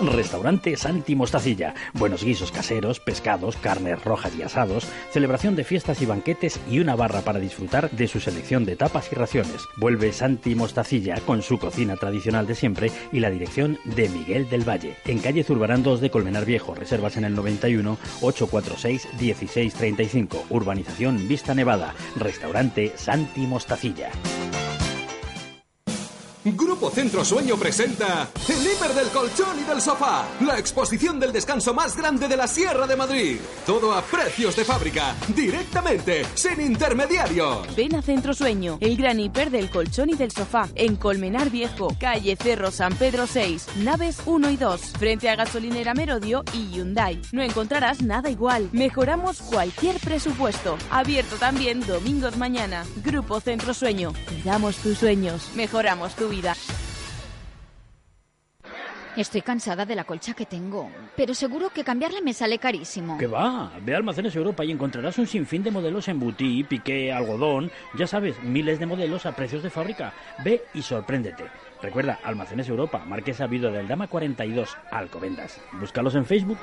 Restaurante 0.00 0.76
Santi 0.76 1.14
Mostacilla. 1.14 1.74
Buenos 1.94 2.22
guisos 2.22 2.52
caseros, 2.52 3.00
pescados, 3.00 3.56
carnes 3.56 4.04
rojas 4.04 4.32
y 4.36 4.42
asados, 4.42 4.86
celebración 5.10 5.56
de 5.56 5.64
fiestas 5.64 6.02
y 6.02 6.06
banquetes 6.06 6.60
y 6.70 6.80
una 6.80 6.96
barra 6.96 7.22
para 7.22 7.38
disfrutar 7.38 7.90
de 7.90 8.06
su 8.06 8.20
selección 8.20 8.64
de 8.64 8.76
tapas 8.76 9.10
y 9.12 9.14
raciones. 9.14 9.62
Vuelve 9.76 10.12
Santi 10.12 10.54
Mostacilla 10.54 11.20
con 11.20 11.42
su 11.42 11.58
cocina 11.58 11.96
tradicional 11.96 12.46
de 12.46 12.54
siempre 12.54 12.92
y 13.12 13.20
la 13.20 13.30
dirección 13.30 13.78
de 13.84 14.08
Miguel 14.08 14.48
del 14.50 14.68
Valle. 14.68 14.96
En 15.06 15.18
calle 15.18 15.44
Zurbarán 15.44 15.82
2 15.82 16.00
de 16.00 16.10
Colmenar 16.10 16.44
Viejo. 16.44 16.74
Reservas 16.74 17.16
en 17.16 17.24
el 17.24 17.34
91 17.34 17.98
846 18.20 19.08
1635. 19.18 20.46
Urbanización 20.50 21.26
Vista 21.26 21.54
Nevada. 21.54 21.94
Restaurante 22.16 22.92
Santi 22.96 23.46
Mostacilla. 23.46 24.10
Grupo 26.54 26.90
Centro 26.90 27.24
Sueño 27.24 27.56
presenta 27.56 28.30
el 28.48 28.64
hiper 28.64 28.94
del 28.94 29.08
colchón 29.08 29.58
y 29.58 29.64
del 29.64 29.80
sofá, 29.80 30.28
la 30.42 30.56
exposición 30.60 31.18
del 31.18 31.32
descanso 31.32 31.74
más 31.74 31.96
grande 31.96 32.28
de 32.28 32.36
la 32.36 32.46
Sierra 32.46 32.86
de 32.86 32.94
Madrid. 32.94 33.38
Todo 33.66 33.92
a 33.92 34.00
precios 34.00 34.54
de 34.54 34.64
fábrica, 34.64 35.16
directamente, 35.34 36.24
sin 36.34 36.60
intermediarios. 36.60 37.74
Ven 37.74 37.96
a 37.96 38.02
Centro 38.02 38.32
Sueño, 38.32 38.78
el 38.80 38.96
gran 38.96 39.18
hiper 39.18 39.50
del 39.50 39.70
colchón 39.70 40.10
y 40.10 40.14
del 40.14 40.30
sofá, 40.30 40.68
en 40.76 40.94
Colmenar 40.94 41.50
Viejo, 41.50 41.88
calle 41.98 42.36
Cerro 42.36 42.70
San 42.70 42.94
Pedro 42.94 43.26
6, 43.26 43.66
naves 43.78 44.18
1 44.24 44.50
y 44.50 44.56
2, 44.56 44.80
frente 45.00 45.28
a 45.28 45.34
Gasolinera 45.34 45.94
Merodio 45.94 46.44
y 46.52 46.70
Hyundai. 46.70 47.20
No 47.32 47.42
encontrarás 47.42 48.02
nada 48.02 48.30
igual. 48.30 48.68
Mejoramos 48.70 49.42
cualquier 49.42 49.98
presupuesto. 49.98 50.78
Abierto 50.92 51.34
también 51.38 51.84
domingos 51.84 52.36
mañana. 52.36 52.84
Grupo 53.04 53.40
Centro 53.40 53.74
Sueño. 53.74 54.12
Cuidamos 54.28 54.76
tus 54.76 54.98
sueños. 54.98 55.50
Mejoramos 55.56 56.14
tu 56.14 56.28
vida. 56.28 56.35
Estoy 59.16 59.40
cansada 59.40 59.86
de 59.86 59.94
la 59.94 60.04
colcha 60.04 60.34
que 60.34 60.44
tengo, 60.44 60.90
pero 61.16 61.32
seguro 61.32 61.70
que 61.70 61.84
cambiarla 61.84 62.20
me 62.20 62.34
sale 62.34 62.58
carísimo. 62.58 63.16
Que 63.16 63.26
va, 63.26 63.72
ve 63.80 63.94
a 63.94 63.96
Almacenes 63.96 64.36
Europa 64.36 64.62
y 64.62 64.70
encontrarás 64.70 65.16
un 65.16 65.26
sinfín 65.26 65.62
de 65.62 65.70
modelos 65.70 66.08
en 66.08 66.20
butí, 66.20 66.64
piqué, 66.64 67.10
algodón, 67.10 67.70
ya 67.98 68.06
sabes, 68.06 68.42
miles 68.42 68.78
de 68.78 68.84
modelos 68.84 69.24
a 69.24 69.34
precios 69.34 69.62
de 69.62 69.70
fábrica. 69.70 70.12
Ve 70.44 70.64
y 70.74 70.82
sorpréndete. 70.82 71.44
Recuerda, 71.80 72.18
Almacenes 72.22 72.68
Europa, 72.68 73.02
Marquesa 73.06 73.46
Vido 73.46 73.72
del 73.72 73.88
Dama 73.88 74.06
42, 74.06 74.76
Alcobendas. 74.90 75.60
Búscalos 75.72 76.14
en 76.14 76.26
Facebook. 76.26 76.58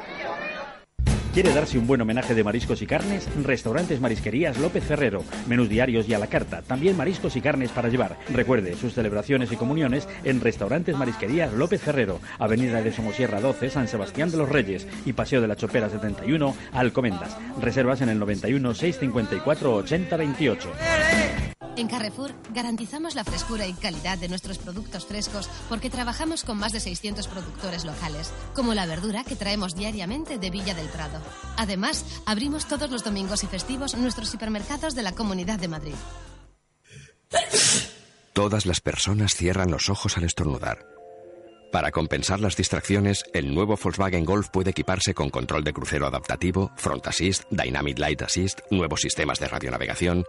¿Quiere 1.34 1.52
darse 1.52 1.80
un 1.80 1.88
buen 1.88 2.00
homenaje 2.00 2.36
de 2.36 2.44
mariscos 2.44 2.84
y 2.84 2.86
carnes? 2.86 3.28
Restaurantes 3.44 4.00
Marisquerías 4.00 4.60
López 4.60 4.84
Ferrero. 4.84 5.24
Menús 5.48 5.68
diarios 5.68 6.08
y 6.08 6.14
a 6.14 6.20
la 6.20 6.28
carta. 6.28 6.62
También 6.62 6.96
mariscos 6.96 7.36
y 7.36 7.42
carnes 7.42 7.72
para 7.72 7.90
llevar. 7.90 8.20
Recuerde 8.30 8.76
sus 8.76 8.94
celebraciones 8.94 9.52
y 9.52 9.56
comuniones 9.56 10.08
en 10.24 10.42
Restaurantes 10.42 10.96
Marisquerías 10.96 11.52
López 11.52 11.82
Ferrero. 11.82 12.20
Avenida 12.38 12.84
de 12.84 12.92
Somosierra 12.92 13.42
12, 13.42 13.72
San 13.72 13.88
Sebastián 13.88 14.30
de 14.30 14.38
los 14.38 14.50
Reyes. 14.50 14.86
Y 15.08 15.14
Paseo 15.14 15.42
de 15.42 15.48
la 15.48 15.56
Chopera 15.56 15.90
71, 15.90 16.54
Alcomendas. 16.72 17.36
Reservas 17.60 18.02
en 18.02 18.10
el 18.10 18.20
91 18.20 18.76
654 18.76 19.74
80 19.74 20.18
28. 20.18 20.70
En 21.76 21.88
Carrefour 21.88 22.32
garantizamos 22.54 23.16
la 23.16 23.24
frescura 23.24 23.66
y 23.66 23.74
calidad 23.74 24.20
de 24.20 24.30
nuestros 24.30 24.60
productos 24.60 25.08
frescos 25.08 25.50
porque 25.70 25.90
trabajamos 25.90 26.44
con 26.44 26.58
más 26.58 26.72
de 26.72 26.80
600 26.80 27.28
productores 27.28 27.84
locales, 27.84 28.32
como 28.54 28.76
la 28.76 28.86
verdura 28.86 29.24
que 29.24 29.36
traemos 29.36 29.74
diariamente 29.74 30.38
de 30.38 30.50
Villa 30.52 30.76
del 30.76 30.88
Prado. 30.90 31.20
Además, 31.58 32.06
abrimos 32.26 32.68
todos 32.68 32.90
los 32.90 33.04
domingos 33.04 33.44
y 33.44 33.48
festivos 33.48 33.96
nuestros 33.96 34.34
hipermercados 34.34 34.96
de 34.96 35.04
la 35.04 35.14
Comunidad 35.14 35.60
de 35.60 35.68
Madrid. 35.68 35.96
Todas 38.34 38.66
las 38.66 38.82
personas 38.82 39.36
cierran 39.36 39.72
los 39.72 39.90
ojos 39.90 40.18
al 40.18 40.24
estornudar. 40.24 40.88
Para 41.72 41.92
compensar 41.92 42.40
las 42.40 42.56
distracciones, 42.56 43.24
el 43.34 43.54
nuevo 43.54 43.78
Volkswagen 43.82 44.26
Golf 44.26 44.50
puede 44.50 44.72
equiparse 44.72 45.16
con 45.16 45.30
control 45.30 45.64
de 45.64 45.74
crucero 45.74 46.06
adaptativo, 46.06 46.72
Front 46.76 47.08
Assist, 47.08 47.44
Dynamic 47.50 47.98
Light 47.98 48.22
Assist, 48.22 48.60
nuevos 48.70 49.02
sistemas 49.02 49.40
de 49.40 49.48
radionavegación. 49.48 50.26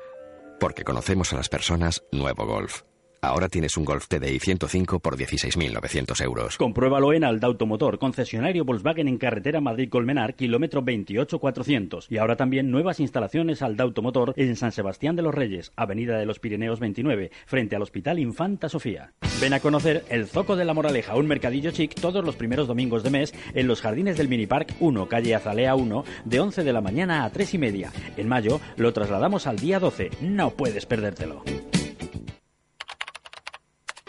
Porque 0.58 0.84
conocemos 0.84 1.32
a 1.32 1.36
las 1.36 1.50
personas, 1.50 2.02
nuevo 2.12 2.46
Golf. 2.46 2.82
Ahora 3.26 3.48
tienes 3.48 3.76
un 3.76 3.84
Golf 3.84 4.06
TDI 4.08 4.38
105 4.38 5.00
por 5.00 5.16
16.900 5.16 6.22
euros. 6.22 6.56
Compruébalo 6.56 7.12
en 7.12 7.24
Alda 7.24 7.46
Automotor, 7.46 7.98
concesionario 7.98 8.64
Volkswagen 8.64 9.08
en 9.08 9.18
carretera 9.18 9.60
Madrid-Colmenar, 9.60 10.34
kilómetro 10.34 10.82
28400. 10.82 12.06
Y 12.10 12.18
ahora 12.18 12.36
también 12.36 12.70
nuevas 12.70 13.00
instalaciones 13.00 13.62
Alda 13.62 13.84
Automotor 13.84 14.34
en 14.36 14.56
San 14.56 14.72
Sebastián 14.72 15.16
de 15.16 15.22
los 15.22 15.34
Reyes, 15.34 15.72
avenida 15.76 16.18
de 16.18 16.26
los 16.26 16.38
Pirineos 16.38 16.80
29, 16.80 17.30
frente 17.46 17.76
al 17.76 17.82
Hospital 17.82 18.18
Infanta 18.18 18.68
Sofía. 18.68 19.12
Ven 19.40 19.54
a 19.54 19.60
conocer 19.60 20.04
el 20.08 20.26
Zoco 20.26 20.56
de 20.56 20.64
la 20.64 20.74
Moraleja, 20.74 21.16
un 21.16 21.26
mercadillo 21.26 21.70
chic 21.70 21.94
todos 21.94 22.24
los 22.24 22.36
primeros 22.36 22.68
domingos 22.68 23.02
de 23.02 23.10
mes 23.10 23.34
en 23.54 23.66
los 23.66 23.80
jardines 23.80 24.16
del 24.16 24.28
Minipark 24.28 24.74
1, 24.80 25.08
calle 25.08 25.34
Azalea 25.34 25.74
1, 25.74 26.04
de 26.24 26.40
11 26.40 26.64
de 26.64 26.72
la 26.72 26.80
mañana 26.80 27.24
a 27.24 27.30
3 27.30 27.54
y 27.54 27.58
media. 27.58 27.92
En 28.16 28.28
mayo 28.28 28.60
lo 28.76 28.92
trasladamos 28.92 29.46
al 29.46 29.58
día 29.58 29.80
12. 29.80 30.10
No 30.20 30.50
puedes 30.50 30.86
perdértelo. 30.86 31.42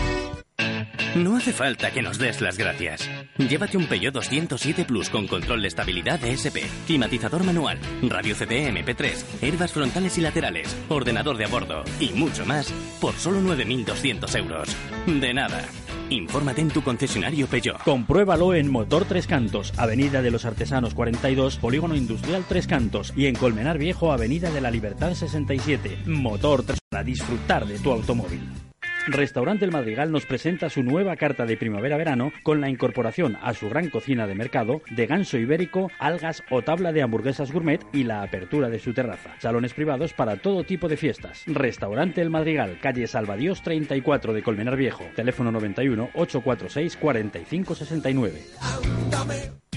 No 1.17 1.37
hace 1.37 1.53
falta 1.53 1.91
que 1.91 2.03
nos 2.03 2.19
des 2.19 2.41
las 2.41 2.57
gracias. 2.57 3.11
Llévate 3.37 3.77
un 3.77 3.87
Peugeot 3.87 4.15
207 4.15 4.85
Plus 4.85 5.11
con 5.11 5.27
control 5.27 5.63
de 5.63 5.69
estabilidad 5.69 6.25
ESP, 6.25 6.59
climatizador 6.87 7.43
manual, 7.43 7.79
radio 8.03 8.35
CD 8.37 8.73
MP3, 8.73 9.43
herbas 9.43 9.73
frontales 9.73 10.17
y 10.19 10.21
laterales, 10.21 10.77
ordenador 10.89 11.37
de 11.37 11.47
a 11.47 11.49
bordo 11.49 11.83
y 11.99 12.11
mucho 12.11 12.47
más 12.47 12.73
por 13.01 13.15
solo 13.15 13.41
9.200 13.41 14.39
euros. 14.39 14.77
De 15.07 15.35
nada. 15.35 15.65
Infórmate 16.11 16.61
en 16.61 16.69
tu 16.69 16.83
concesionario 16.83 17.49
Peugeot. 17.49 17.83
Compruébalo 17.83 18.55
en 18.55 18.71
Motor 18.71 19.05
Tres 19.05 19.27
Cantos, 19.27 19.73
Avenida 19.79 20.23
de 20.23 20.31
los 20.31 20.45
Artesanos 20.45 20.95
42, 20.95 21.57
Polígono 21.57 21.97
Industrial 21.97 22.45
Tres 22.49 22.69
Cantos 22.69 23.13
y 23.17 23.27
en 23.27 23.35
Colmenar 23.35 23.79
Viejo, 23.79 24.13
Avenida 24.13 24.51
de 24.51 24.61
la 24.61 24.71
Libertad 24.71 25.15
67. 25.15 26.03
Motor 26.07 26.63
3 26.63 26.79
para 26.89 27.03
disfrutar 27.03 27.67
de 27.67 27.81
tu 27.81 27.91
automóvil. 27.91 28.70
Restaurante 29.07 29.65
El 29.65 29.73
Madrigal 29.73 30.13
nos 30.13 30.27
presenta 30.27 30.69
su 30.69 30.83
nueva 30.83 31.17
carta 31.17 31.47
de 31.47 31.57
primavera-verano 31.57 32.33
con 32.43 32.61
la 32.61 32.69
incorporación 32.69 33.37
a 33.43 33.55
su 33.55 33.69
gran 33.69 33.89
cocina 33.89 34.27
de 34.27 34.35
mercado 34.35 34.83
de 34.91 35.07
ganso 35.07 35.39
ibérico, 35.39 35.91
algas 35.99 36.43
o 36.51 36.63
tabla 36.63 36.93
de 36.93 37.03
hamburguesas 37.03 37.53
gourmet 37.53 37.81
y 37.93 38.05
la 38.05 38.23
apertura 38.23 38.69
de 38.69 38.79
su 38.79 38.93
terraza. 38.93 39.35
Salones 39.39 39.75
privados 39.75 40.13
para 40.13 40.37
todo 40.37 40.65
tipo 40.65 40.89
de 40.89 40.97
fiestas. 40.97 41.43
Restaurante 41.47 42.21
El 42.21 42.31
Madrigal, 42.31 42.79
calle 42.81 43.07
Salvadíos 43.07 43.63
34 43.63 44.33
de 44.33 44.43
Colmenar 44.43 44.77
Viejo. 44.77 45.05
Teléfono 45.17 45.51
91 45.51 46.11
846 46.15 46.97
4569. 46.97 49.70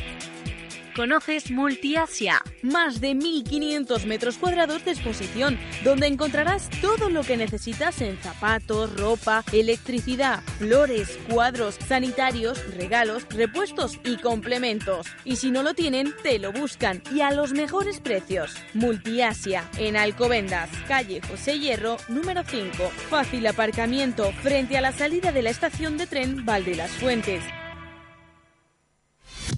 ¿Conoces 0.95 1.49
Multiasia? 1.49 2.43
Más 2.61 3.01
de 3.01 3.13
1.500 3.13 4.05
metros 4.05 4.37
cuadrados 4.37 4.85
de 4.85 4.91
exposición, 4.91 5.57
donde 5.83 6.05
encontrarás 6.05 6.69
todo 6.81 7.09
lo 7.09 7.23
que 7.23 7.35
necesitas 7.35 7.99
en 8.01 8.17
zapatos, 8.17 8.95
ropa, 8.95 9.43
electricidad, 9.51 10.41
flores, 10.59 11.17
cuadros, 11.29 11.79
sanitarios, 11.87 12.63
regalos, 12.75 13.25
repuestos 13.29 13.99
y 14.03 14.17
complementos. 14.17 15.07
Y 15.25 15.37
si 15.37 15.49
no 15.49 15.63
lo 15.63 15.73
tienen, 15.73 16.13
te 16.21 16.37
lo 16.37 16.51
buscan 16.51 17.01
y 17.11 17.21
a 17.21 17.31
los 17.31 17.53
mejores 17.53 17.99
precios. 17.99 18.53
Multiasia, 18.75 19.67
en 19.77 19.97
Alcobendas, 19.97 20.69
calle 20.87 21.21
José 21.27 21.57
Hierro, 21.57 21.97
número 22.07 22.43
5. 22.45 22.71
Fácil 23.09 23.47
aparcamiento 23.47 24.31
frente 24.43 24.77
a 24.77 24.81
la 24.81 24.91
salida 24.91 25.31
de 25.31 25.41
la 25.41 25.49
estación 25.49 25.97
de 25.97 26.05
tren 26.05 26.45
Valde 26.45 26.75
las 26.75 26.91
Fuentes. 26.91 27.43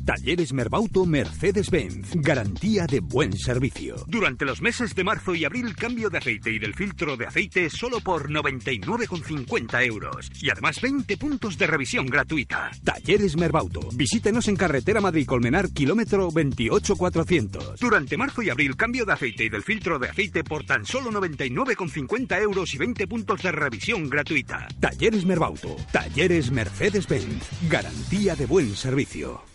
Talleres 0.03 0.53
Merbauto 0.53 1.05
Mercedes-Benz. 1.05 2.11
Garantía 2.15 2.85
de 2.85 2.99
buen 2.99 3.33
servicio. 3.33 3.95
Durante 4.07 4.45
los 4.45 4.61
meses 4.61 4.93
de 4.95 5.03
marzo 5.03 5.35
y 5.35 5.45
abril, 5.45 5.75
cambio 5.75 6.09
de 6.09 6.17
aceite 6.17 6.51
y 6.51 6.59
del 6.59 6.73
filtro 6.73 7.15
de 7.17 7.27
aceite 7.27 7.69
solo 7.69 7.99
por 8.01 8.29
99,50 8.29 9.85
euros. 9.85 10.31
Y 10.41 10.49
además 10.49 10.81
20 10.81 11.17
puntos 11.17 11.57
de 11.57 11.67
revisión 11.67 12.07
gratuita. 12.07 12.71
Talleres 12.83 13.37
Merbauto. 13.37 13.89
Visítenos 13.93 14.47
en 14.47 14.55
carretera 14.55 15.01
Madrid-Colmenar, 15.01 15.69
kilómetro 15.71 16.29
28400. 16.31 17.79
Durante 17.79 18.17
marzo 18.17 18.41
y 18.41 18.49
abril, 18.49 18.75
cambio 18.75 19.05
de 19.05 19.13
aceite 19.13 19.45
y 19.45 19.49
del 19.49 19.63
filtro 19.63 19.99
de 19.99 20.09
aceite 20.09 20.43
por 20.43 20.65
tan 20.65 20.85
solo 20.85 21.11
99,50 21.11 22.41
euros 22.41 22.73
y 22.73 22.77
20 22.77 23.07
puntos 23.07 23.41
de 23.41 23.51
revisión 23.51 24.09
gratuita. 24.09 24.67
Talleres 24.79 25.25
Merbauto. 25.25 25.75
Talleres 25.91 26.51
Mercedes-Benz. 26.51 27.49
Garantía 27.69 28.35
de 28.35 28.45
buen 28.45 28.75
servicio. 28.75 29.54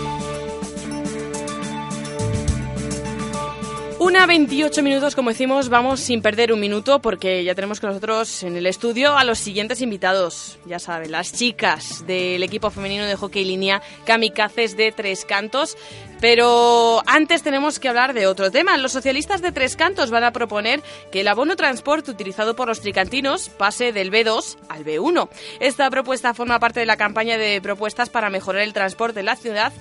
Una 4.03 4.25
28 4.25 4.81
minutos, 4.81 5.13
como 5.13 5.29
decimos, 5.29 5.69
vamos 5.69 5.99
sin 5.99 6.23
perder 6.23 6.51
un 6.51 6.59
minuto 6.59 7.03
porque 7.03 7.43
ya 7.43 7.53
tenemos 7.53 7.79
con 7.79 7.89
nosotros 7.91 8.41
en 8.41 8.57
el 8.57 8.65
estudio 8.65 9.15
a 9.15 9.23
los 9.23 9.37
siguientes 9.37 9.79
invitados. 9.79 10.57
Ya 10.65 10.79
saben, 10.79 11.11
las 11.11 11.33
chicas 11.33 12.03
del 12.07 12.41
equipo 12.41 12.71
femenino 12.71 13.05
de 13.05 13.15
hockey 13.15 13.45
línea 13.45 13.83
Kamikazes 14.05 14.75
de 14.75 14.91
Tres 14.91 15.23
Cantos. 15.23 15.77
Pero 16.19 17.03
antes 17.05 17.43
tenemos 17.43 17.77
que 17.77 17.89
hablar 17.89 18.15
de 18.15 18.25
otro 18.25 18.49
tema. 18.49 18.75
Los 18.77 18.91
socialistas 18.91 19.43
de 19.43 19.51
Tres 19.51 19.75
Cantos 19.75 20.09
van 20.09 20.23
a 20.23 20.33
proponer 20.33 20.81
que 21.11 21.21
el 21.21 21.27
abono 21.27 21.55
transporte 21.55 22.09
utilizado 22.09 22.55
por 22.55 22.67
los 22.67 22.81
tricantinos 22.81 23.49
pase 23.49 23.91
del 23.91 24.11
B2 24.11 24.57
al 24.67 24.83
B1. 24.83 25.29
Esta 25.59 25.87
propuesta 25.91 26.33
forma 26.33 26.59
parte 26.59 26.79
de 26.79 26.87
la 26.87 26.97
campaña 26.97 27.37
de 27.37 27.61
propuestas 27.61 28.09
para 28.09 28.31
mejorar 28.31 28.63
el 28.63 28.73
transporte 28.73 29.19
en 29.19 29.27
la 29.27 29.35
ciudad 29.35 29.71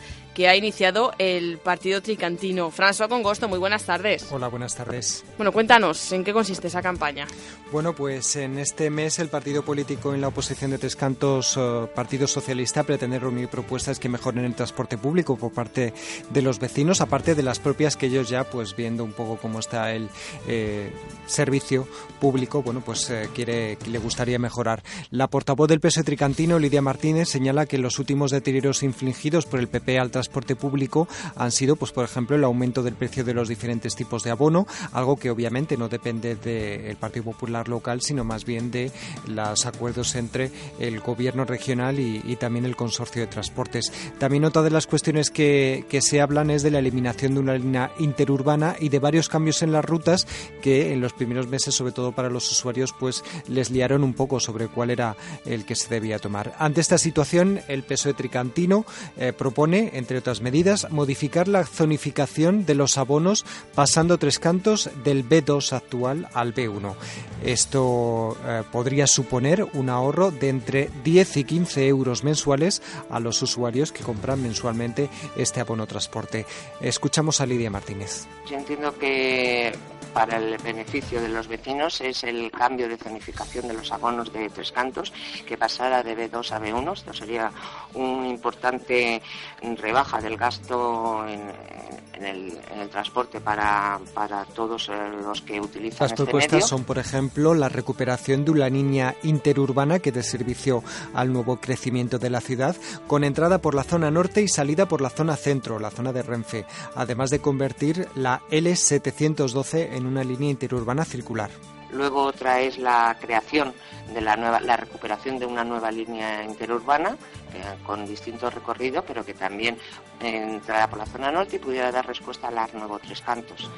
que 0.41 0.49
ha 0.49 0.57
iniciado 0.57 1.13
el 1.19 1.59
partido 1.59 2.01
tricantino. 2.01 2.71
François 2.71 3.09
Congosto, 3.11 3.47
muy 3.47 3.59
buenas 3.59 3.85
tardes. 3.85 4.27
Hola, 4.33 4.49
buenas 4.49 4.75
tardes. 4.75 5.23
Bueno, 5.37 5.53
cuéntanos, 5.53 6.13
¿en 6.13 6.25
qué 6.25 6.33
consiste 6.33 6.69
esa 6.69 6.81
campaña? 6.81 7.27
Bueno, 7.71 7.95
pues 7.95 8.37
en 8.37 8.59
este 8.59 8.89
mes 8.89 9.19
el 9.19 9.29
partido 9.29 9.63
político 9.63 10.15
en 10.15 10.23
la 10.23 10.29
oposición 10.29 10.71
de 10.71 10.79
Tres 10.79 10.97
Cantos, 10.97 11.59
eh, 11.59 11.87
Partido 11.95 12.27
Socialista, 12.27 12.85
pretende 12.85 13.19
reunir 13.19 13.49
propuestas 13.49 13.99
que 13.99 14.09
mejoren 14.09 14.47
el 14.47 14.55
transporte 14.55 14.97
público 14.97 15.37
por 15.37 15.53
parte 15.53 15.93
de 16.31 16.41
los 16.41 16.59
vecinos, 16.59 17.03
aparte 17.03 17.35
de 17.35 17.43
las 17.43 17.59
propias 17.59 17.99
que 17.99 18.07
ellos 18.07 18.31
ya, 18.31 18.45
pues 18.45 18.75
viendo 18.75 19.05
un 19.05 19.13
poco 19.13 19.37
cómo 19.37 19.59
está 19.59 19.93
el 19.93 20.09
eh, 20.49 20.91
servicio 21.27 21.87
público, 22.19 22.63
bueno, 22.63 22.81
pues 22.81 23.11
eh, 23.11 23.29
quiere, 23.35 23.77
le 23.87 23.99
gustaría 23.99 24.39
mejorar. 24.39 24.83
La 25.11 25.29
portavoz 25.29 25.69
del 25.69 25.81
PSOE 25.81 26.03
Tricantino, 26.03 26.59
Lidia 26.59 26.81
Martínez, 26.81 27.29
señala 27.29 27.67
que 27.67 27.77
los 27.77 27.99
últimos 27.99 28.31
deterioros 28.31 28.83
infligidos 28.83 29.45
por 29.45 29.61
el 29.61 29.69
PP 29.69 29.99
al 29.99 30.11
transporte 30.11 30.30
público 30.31 31.09
han 31.37 31.53
sido, 31.53 31.77
pues 31.77 31.93
por 31.93 32.05
ejemplo, 32.05 32.37
el 32.37 32.45
aumento 32.45 32.83
del 32.83 32.95
precio 32.95 33.25
de 33.25 33.35
los 33.35 33.49
diferentes 33.49 33.95
tipos 33.95 34.23
de 34.23 34.31
abono, 34.31 34.67
algo 34.93 35.17
que 35.17 35.31
obviamente 35.31 35.77
no 35.77 35.89
depende 35.89 36.37
del 36.37 36.97
Partido 36.97 37.25
Popular 37.25 37.69
local, 37.69 38.01
sino 38.01 38.25
más 38.25 38.45
bien 38.45 38.71
de 38.71 38.91
los 39.27 39.67
acuerdos 39.67 40.15
entre 40.15 40.51
el 40.79 41.01
gobierno 41.01 41.45
regional 41.45 41.99
y, 41.99 42.23
y 42.25 42.37
también 42.37 42.65
el 42.65 42.77
consorcio 42.77 43.23
de 43.23 43.29
transportes. 43.29 43.93
También 44.19 44.45
otra 44.45 44.63
de 44.63 44.71
las 44.71 44.87
cuestiones 44.87 45.31
que, 45.31 45.85
que 45.89 46.01
se 46.01 46.21
hablan 46.21 46.51
es 46.51 46.63
de 46.63 46.71
la 46.71 46.79
eliminación 46.79 47.35
de 47.35 47.41
una 47.41 47.55
línea 47.55 47.93
interurbana 47.99 48.77
y 48.79 48.89
de 48.89 48.99
varios 48.99 49.29
cambios 49.29 49.63
en 49.63 49.73
las 49.73 49.85
rutas 49.85 50.27
que 50.63 50.93
en 50.93 51.01
los 51.01 51.13
primeros 51.13 51.49
meses, 51.49 51.75
sobre 51.75 51.93
todo 51.93 52.13
para 52.13 52.31
los 52.31 52.51
usuarios, 52.51 52.95
pues 52.99 53.25
les 53.49 53.71
liaron 53.71 54.05
un 54.05 54.15
poco 54.15 54.41
sobre 54.41 54.69
cuál 54.69 54.91
era 54.91 55.17
el 55.45 55.65
que 55.65 55.75
se 55.75 55.89
debía 55.89 56.19
tomar. 56.19 56.55
Ante 56.59 56.81
esta 56.81 56.99
situación, 56.99 57.61
el 57.69 57.83
PSOE 57.83 58.15
tricantino 58.15 58.85
eh, 59.17 59.33
propone, 59.33 59.91
entre 59.95 60.10
entre 60.11 60.19
otras 60.19 60.41
medidas, 60.41 60.91
modificar 60.91 61.47
la 61.47 61.65
zonificación 61.65 62.67
de 62.67 62.75
los 62.75 62.99
abonos 62.99 63.47
pasando 63.77 64.19
tres 64.19 64.41
cantos 64.41 64.91
del 65.05 65.25
B2 65.25 65.73
actual 65.73 66.27
al 66.35 66.53
B1. 66.53 66.97
Esto 67.45 68.37
eh, 68.45 68.65
podría 68.73 69.07
suponer 69.07 69.65
un 69.73 69.89
ahorro 69.89 70.33
de 70.33 70.49
entre 70.49 70.91
10 71.05 71.37
y 71.37 71.45
15 71.45 71.87
euros 71.87 72.25
mensuales 72.25 72.83
a 73.09 73.21
los 73.21 73.41
usuarios 73.41 73.93
que 73.93 74.03
compran 74.03 74.43
mensualmente 74.43 75.09
este 75.37 75.61
abono 75.61 75.87
transporte. 75.87 76.45
Escuchamos 76.81 77.41
a 77.41 77.47
Lidia 77.47 77.71
Martínez. 77.71 78.27
Yo 78.51 78.57
entiendo 78.57 78.93
que 78.99 79.73
para 80.13 80.37
el 80.37 80.59
beneficio 80.59 81.21
de 81.21 81.29
los 81.29 81.49
vecinos 81.49 82.01
es 82.01 82.25
el 82.25 82.51
cambio 82.51 82.89
de 82.89 82.97
zonificación 82.97 83.69
de 83.69 83.75
los 83.75 83.93
abonos 83.93 84.33
de 84.33 84.51
Tres 84.51 84.73
Cantos, 84.73 85.13
que 85.47 85.57
pasara 85.57 86.03
de 86.03 86.17
B2 86.17 86.53
a 86.53 86.61
B1. 86.61 86.93
Esto 86.93 87.13
sería 87.13 87.51
una 87.95 88.29
importante 88.29 89.23
rebaja 89.63 90.21
del 90.21 90.37
gasto 90.37 91.27
en, 91.27 91.41
en, 91.41 92.00
el, 92.25 92.59
en 92.71 92.81
el, 92.81 92.89
transporte 92.89 93.41
para, 93.41 94.01
para, 94.15 94.45
todos 94.45 94.89
eh, 94.89 94.93
los 95.23 95.43
que 95.43 95.61
utilizan 95.61 95.99
Las 96.01 96.13
este 96.13 96.25
propuestas 96.25 96.53
medio. 96.53 96.67
son, 96.67 96.85
por 96.85 96.99
ejemplo, 96.99 97.55
la 97.55 97.69
recuperación 97.69 98.45
de 98.45 98.51
una 98.51 98.69
línea 98.69 99.17
interurbana 99.23 99.99
que 99.99 100.13
dé 100.13 100.23
servicio 100.23 100.83
al 101.15 101.33
nuevo 101.33 101.61
crecimiento 101.61 102.19
de 102.19 102.31
la 102.31 102.41
ciudad, 102.41 102.77
con 103.07 103.25
entrada 103.25 103.59
por 103.59 103.75
la 103.75 103.85
zona 103.85 104.11
norte 104.11 104.43
y 104.43 104.49
salida 104.49 104.87
por 104.87 105.01
la 105.01 105.11
zona 105.11 105.37
centro, 105.37 105.79
la 105.79 105.91
zona 105.91 106.13
de 106.13 106.23
Renfe, 106.23 106.67
además 106.95 107.31
de 107.31 107.41
convertir 107.41 108.09
la 108.15 108.43
L712 108.51 109.93
en 109.93 110.07
una 110.07 110.25
línea 110.25 110.51
interurbana 110.51 111.05
circular. 111.05 111.51
Luego 111.93 112.23
otra 112.23 112.61
es 112.61 112.79
la 112.79 113.17
creación 113.21 113.75
de 114.13 114.21
la 114.21 114.37
nueva, 114.37 114.61
la 114.61 114.77
recuperación 114.77 115.39
de 115.39 115.47
una 115.47 115.65
nueva 115.65 115.91
línea 115.91 116.45
interurbana 116.45 117.17
eh, 117.55 117.63
con 117.85 118.07
distinto 118.07 118.51
recorrido, 118.51 119.05
pero 119.05 119.25
que 119.25 119.35
también 119.35 119.77
eh, 120.21 120.37
entrara 120.37 120.89
por 120.89 120.99
la 120.99 121.07
zona 121.07 121.31
norte 121.31 121.57
y 121.57 121.59
pudiera 121.59 121.91
dar 121.91 122.07
respuesta 122.07 122.49
al 122.49 122.59
AR 122.59 122.75
Nuevo 122.75 122.99
Tres 122.99 123.21
Cantos. 123.21 123.71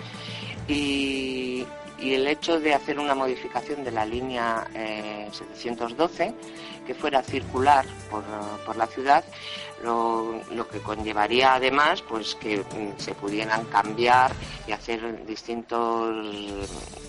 Y, 0.68 1.66
el 2.02 2.26
hecho 2.26 2.58
de 2.58 2.74
hacer 2.74 2.98
una 2.98 3.14
modificación 3.14 3.84
de 3.84 3.92
la 3.92 4.04
línea 4.04 4.66
eh, 4.74 5.28
712 5.30 6.34
que 6.84 6.94
fuera 6.94 7.22
circular 7.22 7.86
por, 8.10 8.24
por 8.66 8.74
la 8.74 8.88
ciudad 8.88 9.24
lo, 9.84 10.40
lo, 10.50 10.66
que 10.66 10.80
conllevaría 10.80 11.54
además 11.54 12.02
pues 12.02 12.34
que 12.34 12.58
mm, 12.58 12.98
se 12.98 13.14
pudieran 13.14 13.64
cambiar 13.66 14.32
y 14.66 14.72
hacer 14.72 15.24
distintos 15.26 16.26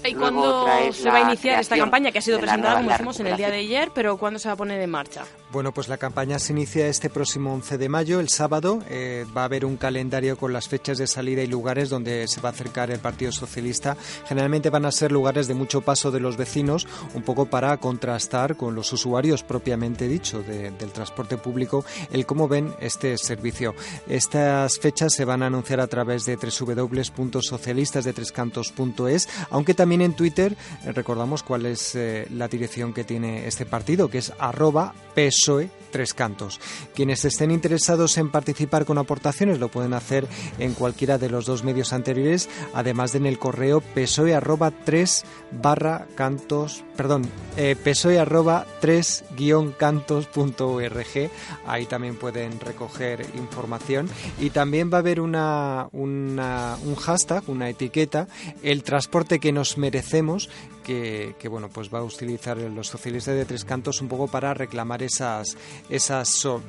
¿Y 0.03 0.13
cuándo 0.15 0.91
se 0.91 1.09
va 1.09 1.17
a 1.17 1.21
iniciar 1.21 1.59
esta 1.59 1.77
campaña 1.77 2.11
que 2.11 2.19
ha 2.19 2.21
sido 2.21 2.39
presentada 2.39 2.77
como 2.77 2.89
decimos 2.89 3.19
en 3.19 3.27
el 3.27 3.37
día 3.37 3.49
de 3.49 3.57
ayer 3.57 3.91
pero 3.93 4.17
cuándo 4.17 4.39
se 4.39 4.47
va 4.49 4.53
a 4.53 4.57
poner 4.57 4.81
en 4.81 4.89
marcha? 4.89 5.23
Bueno, 5.53 5.71
pues 5.71 5.87
la 5.87 5.99
campaña 5.99 6.39
se 6.39 6.51
inicia 6.51 6.87
este 6.87 7.11
próximo 7.11 7.53
11 7.53 7.77
de 7.77 7.87
mayo, 7.87 8.19
el 8.19 8.29
sábado. 8.29 8.81
Eh, 8.89 9.23
va 9.37 9.41
a 9.41 9.45
haber 9.45 9.65
un 9.65 9.77
calendario 9.77 10.35
con 10.35 10.51
las 10.51 10.67
fechas 10.67 10.97
de 10.97 11.05
salida 11.05 11.43
y 11.43 11.47
lugares 11.47 11.91
donde 11.91 12.27
se 12.27 12.41
va 12.41 12.49
a 12.49 12.53
acercar 12.53 12.89
el 12.89 12.97
Partido 12.97 13.31
Socialista. 13.31 13.95
Generalmente 14.27 14.71
van 14.71 14.85
a 14.85 14.91
ser 14.91 15.11
lugares 15.11 15.47
de 15.47 15.53
mucho 15.53 15.81
paso 15.81 16.09
de 16.09 16.19
los 16.19 16.37
vecinos, 16.37 16.87
un 17.13 17.21
poco 17.21 17.45
para 17.45 17.77
contrastar 17.77 18.57
con 18.57 18.73
los 18.73 18.91
usuarios 18.93 19.43
propiamente 19.43 20.07
dicho 20.07 20.41
de, 20.41 20.71
del 20.71 20.91
transporte 20.91 21.37
público 21.37 21.85
el 22.11 22.25
cómo 22.25 22.47
ven 22.47 22.73
este 22.79 23.15
servicio. 23.19 23.75
Estas 24.07 24.79
fechas 24.79 25.13
se 25.13 25.23
van 25.23 25.43
a 25.43 25.47
anunciar 25.47 25.81
a 25.81 25.87
través 25.87 26.25
de 26.25 26.35
www.socialistasdetrescantos.es, 26.35 29.29
aunque 29.51 29.75
también 29.75 30.01
en 30.01 30.15
Twitter 30.15 30.57
eh, 30.83 30.93
recordamos 30.93 31.43
cuál 31.43 31.67
es 31.67 31.93
eh, 31.93 32.25
la 32.31 32.47
dirección 32.47 32.91
que 32.91 33.03
tiene 33.03 33.47
este 33.47 33.67
partido, 33.67 34.09
que 34.09 34.17
es 34.17 34.33
arroba 34.39 34.95
PSOE 35.43 35.69
Tres 35.91 36.13
Cantos. 36.13 36.59
Quienes 36.95 37.23
estén 37.23 37.51
interesados 37.51 38.17
en 38.17 38.31
participar 38.31 38.85
con 38.85 38.97
aportaciones 38.97 39.59
lo 39.59 39.67
pueden 39.67 39.93
hacer 39.93 40.27
en 40.57 40.73
cualquiera 40.73 41.19
de 41.19 41.29
los 41.29 41.45
dos 41.45 41.63
medios 41.63 41.93
anteriores, 41.93 42.49
además 42.73 43.11
de 43.11 43.19
en 43.19 43.27
el 43.27 43.37
correo 43.37 43.81
PSOE 43.81 44.33
arroba 44.33 44.71
3 44.71 45.23
barra 45.61 46.07
cantos, 46.15 46.83
perdón, 46.95 47.29
eh, 47.57 47.75
PSOE 47.75 48.19
arroba 48.19 48.65
3 48.81 49.25
guion 49.37 49.71
cantos.org. 49.73 51.29
Ahí 51.67 51.85
también 51.85 52.15
pueden 52.15 52.59
recoger 52.59 53.25
información. 53.35 54.09
Y 54.39 54.49
también 54.49 54.91
va 54.91 54.97
a 54.97 54.99
haber 55.01 55.21
una, 55.21 55.89
una, 55.91 56.77
un 56.83 56.95
hashtag, 56.95 57.43
una 57.47 57.69
etiqueta, 57.69 58.27
el 58.63 58.81
transporte 58.81 59.39
que 59.39 59.51
nos 59.51 59.77
merecemos, 59.77 60.49
que, 60.83 61.35
bueno 61.49 61.69
pues 61.69 61.91
va 61.93 61.99
a 61.99 62.03
utilizar 62.03 62.57
los 62.57 62.87
socialistas 62.87 63.35
de 63.35 63.45
Tres 63.45 63.65
Cantos 63.65 64.01
un 64.01 64.07
poco 64.07 64.27
para 64.27 64.53
reclamar 64.53 65.01
esas 65.01 65.57
esas 65.89 66.29
so, 66.29 66.61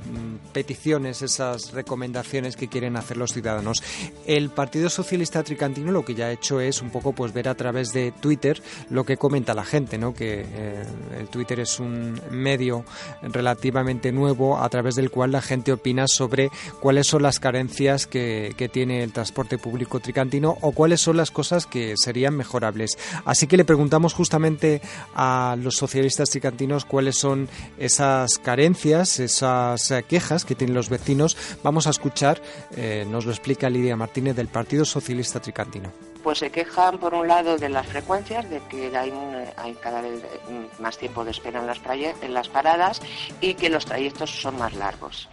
peticiones, 0.52 1.22
esas 1.22 1.72
recomendaciones 1.72 2.56
que 2.56 2.68
quieren 2.68 2.96
hacer 2.96 3.16
los 3.16 3.32
ciudadanos. 3.32 3.82
El 4.26 4.50
Partido 4.50 4.88
Socialista 4.88 5.42
Tricantino 5.42 5.92
lo 5.92 6.04
que 6.04 6.14
ya 6.14 6.26
ha 6.26 6.32
hecho 6.32 6.60
es 6.60 6.80
un 6.80 6.90
poco 6.90 7.12
pues 7.12 7.32
ver 7.32 7.48
a 7.48 7.54
través 7.54 7.92
de 7.92 8.12
Twitter 8.12 8.62
lo 8.90 9.04
que 9.04 9.16
comenta 9.16 9.54
la 9.54 9.64
gente, 9.64 9.98
¿no? 9.98 10.14
Que 10.14 10.44
eh, 10.46 10.84
el 11.18 11.28
Twitter 11.28 11.60
es 11.60 11.80
un 11.80 12.20
medio 12.30 12.84
relativamente 13.22 14.12
nuevo 14.12 14.58
a 14.58 14.68
través 14.68 14.94
del 14.94 15.10
cual 15.10 15.32
la 15.32 15.42
gente 15.42 15.72
opina 15.72 16.06
sobre 16.06 16.50
cuáles 16.80 17.06
son 17.06 17.22
las 17.22 17.40
carencias 17.40 18.06
que 18.06 18.70
tiene 18.72 19.02
el 19.02 19.12
transporte 19.12 19.58
público 19.58 20.00
tricantino 20.00 20.56
o 20.60 20.72
cuáles 20.72 21.00
son 21.00 21.16
las 21.16 21.30
cosas 21.30 21.66
que 21.66 21.96
serían 21.96 22.36
mejorables. 22.36 22.98
Así 23.24 23.46
que 23.46 23.56
le 23.56 23.64
preguntamos 23.64 24.03
justamente 24.12 24.82
a 25.14 25.56
los 25.58 25.76
socialistas 25.76 26.30
tricantinos 26.30 26.84
cuáles 26.84 27.16
son 27.16 27.48
esas 27.78 28.38
carencias, 28.38 29.20
esas 29.20 29.94
quejas 30.08 30.44
que 30.44 30.54
tienen 30.54 30.74
los 30.74 30.88
vecinos. 30.88 31.36
Vamos 31.62 31.86
a 31.86 31.90
escuchar, 31.90 32.42
eh, 32.76 33.06
nos 33.08 33.24
lo 33.24 33.30
explica 33.30 33.70
Lidia 33.70 33.96
Martínez 33.96 34.36
del 34.36 34.48
Partido 34.48 34.84
Socialista 34.84 35.40
Tricantino. 35.40 35.92
Pues 36.22 36.38
se 36.38 36.50
quejan 36.50 36.98
por 36.98 37.14
un 37.14 37.28
lado 37.28 37.58
de 37.58 37.68
las 37.68 37.86
frecuencias, 37.86 38.48
de 38.48 38.60
que 38.70 38.96
hay, 38.96 39.12
hay 39.56 39.74
cada 39.74 40.00
vez 40.00 40.22
más 40.78 40.96
tiempo 40.98 41.24
de 41.24 41.30
espera 41.30 41.60
en 41.60 41.66
las, 41.66 41.80
en 42.22 42.34
las 42.34 42.48
paradas 42.48 43.00
y 43.40 43.54
que 43.54 43.68
los 43.68 43.84
trayectos 43.84 44.30
son 44.30 44.58
más 44.58 44.74
largos 44.74 45.28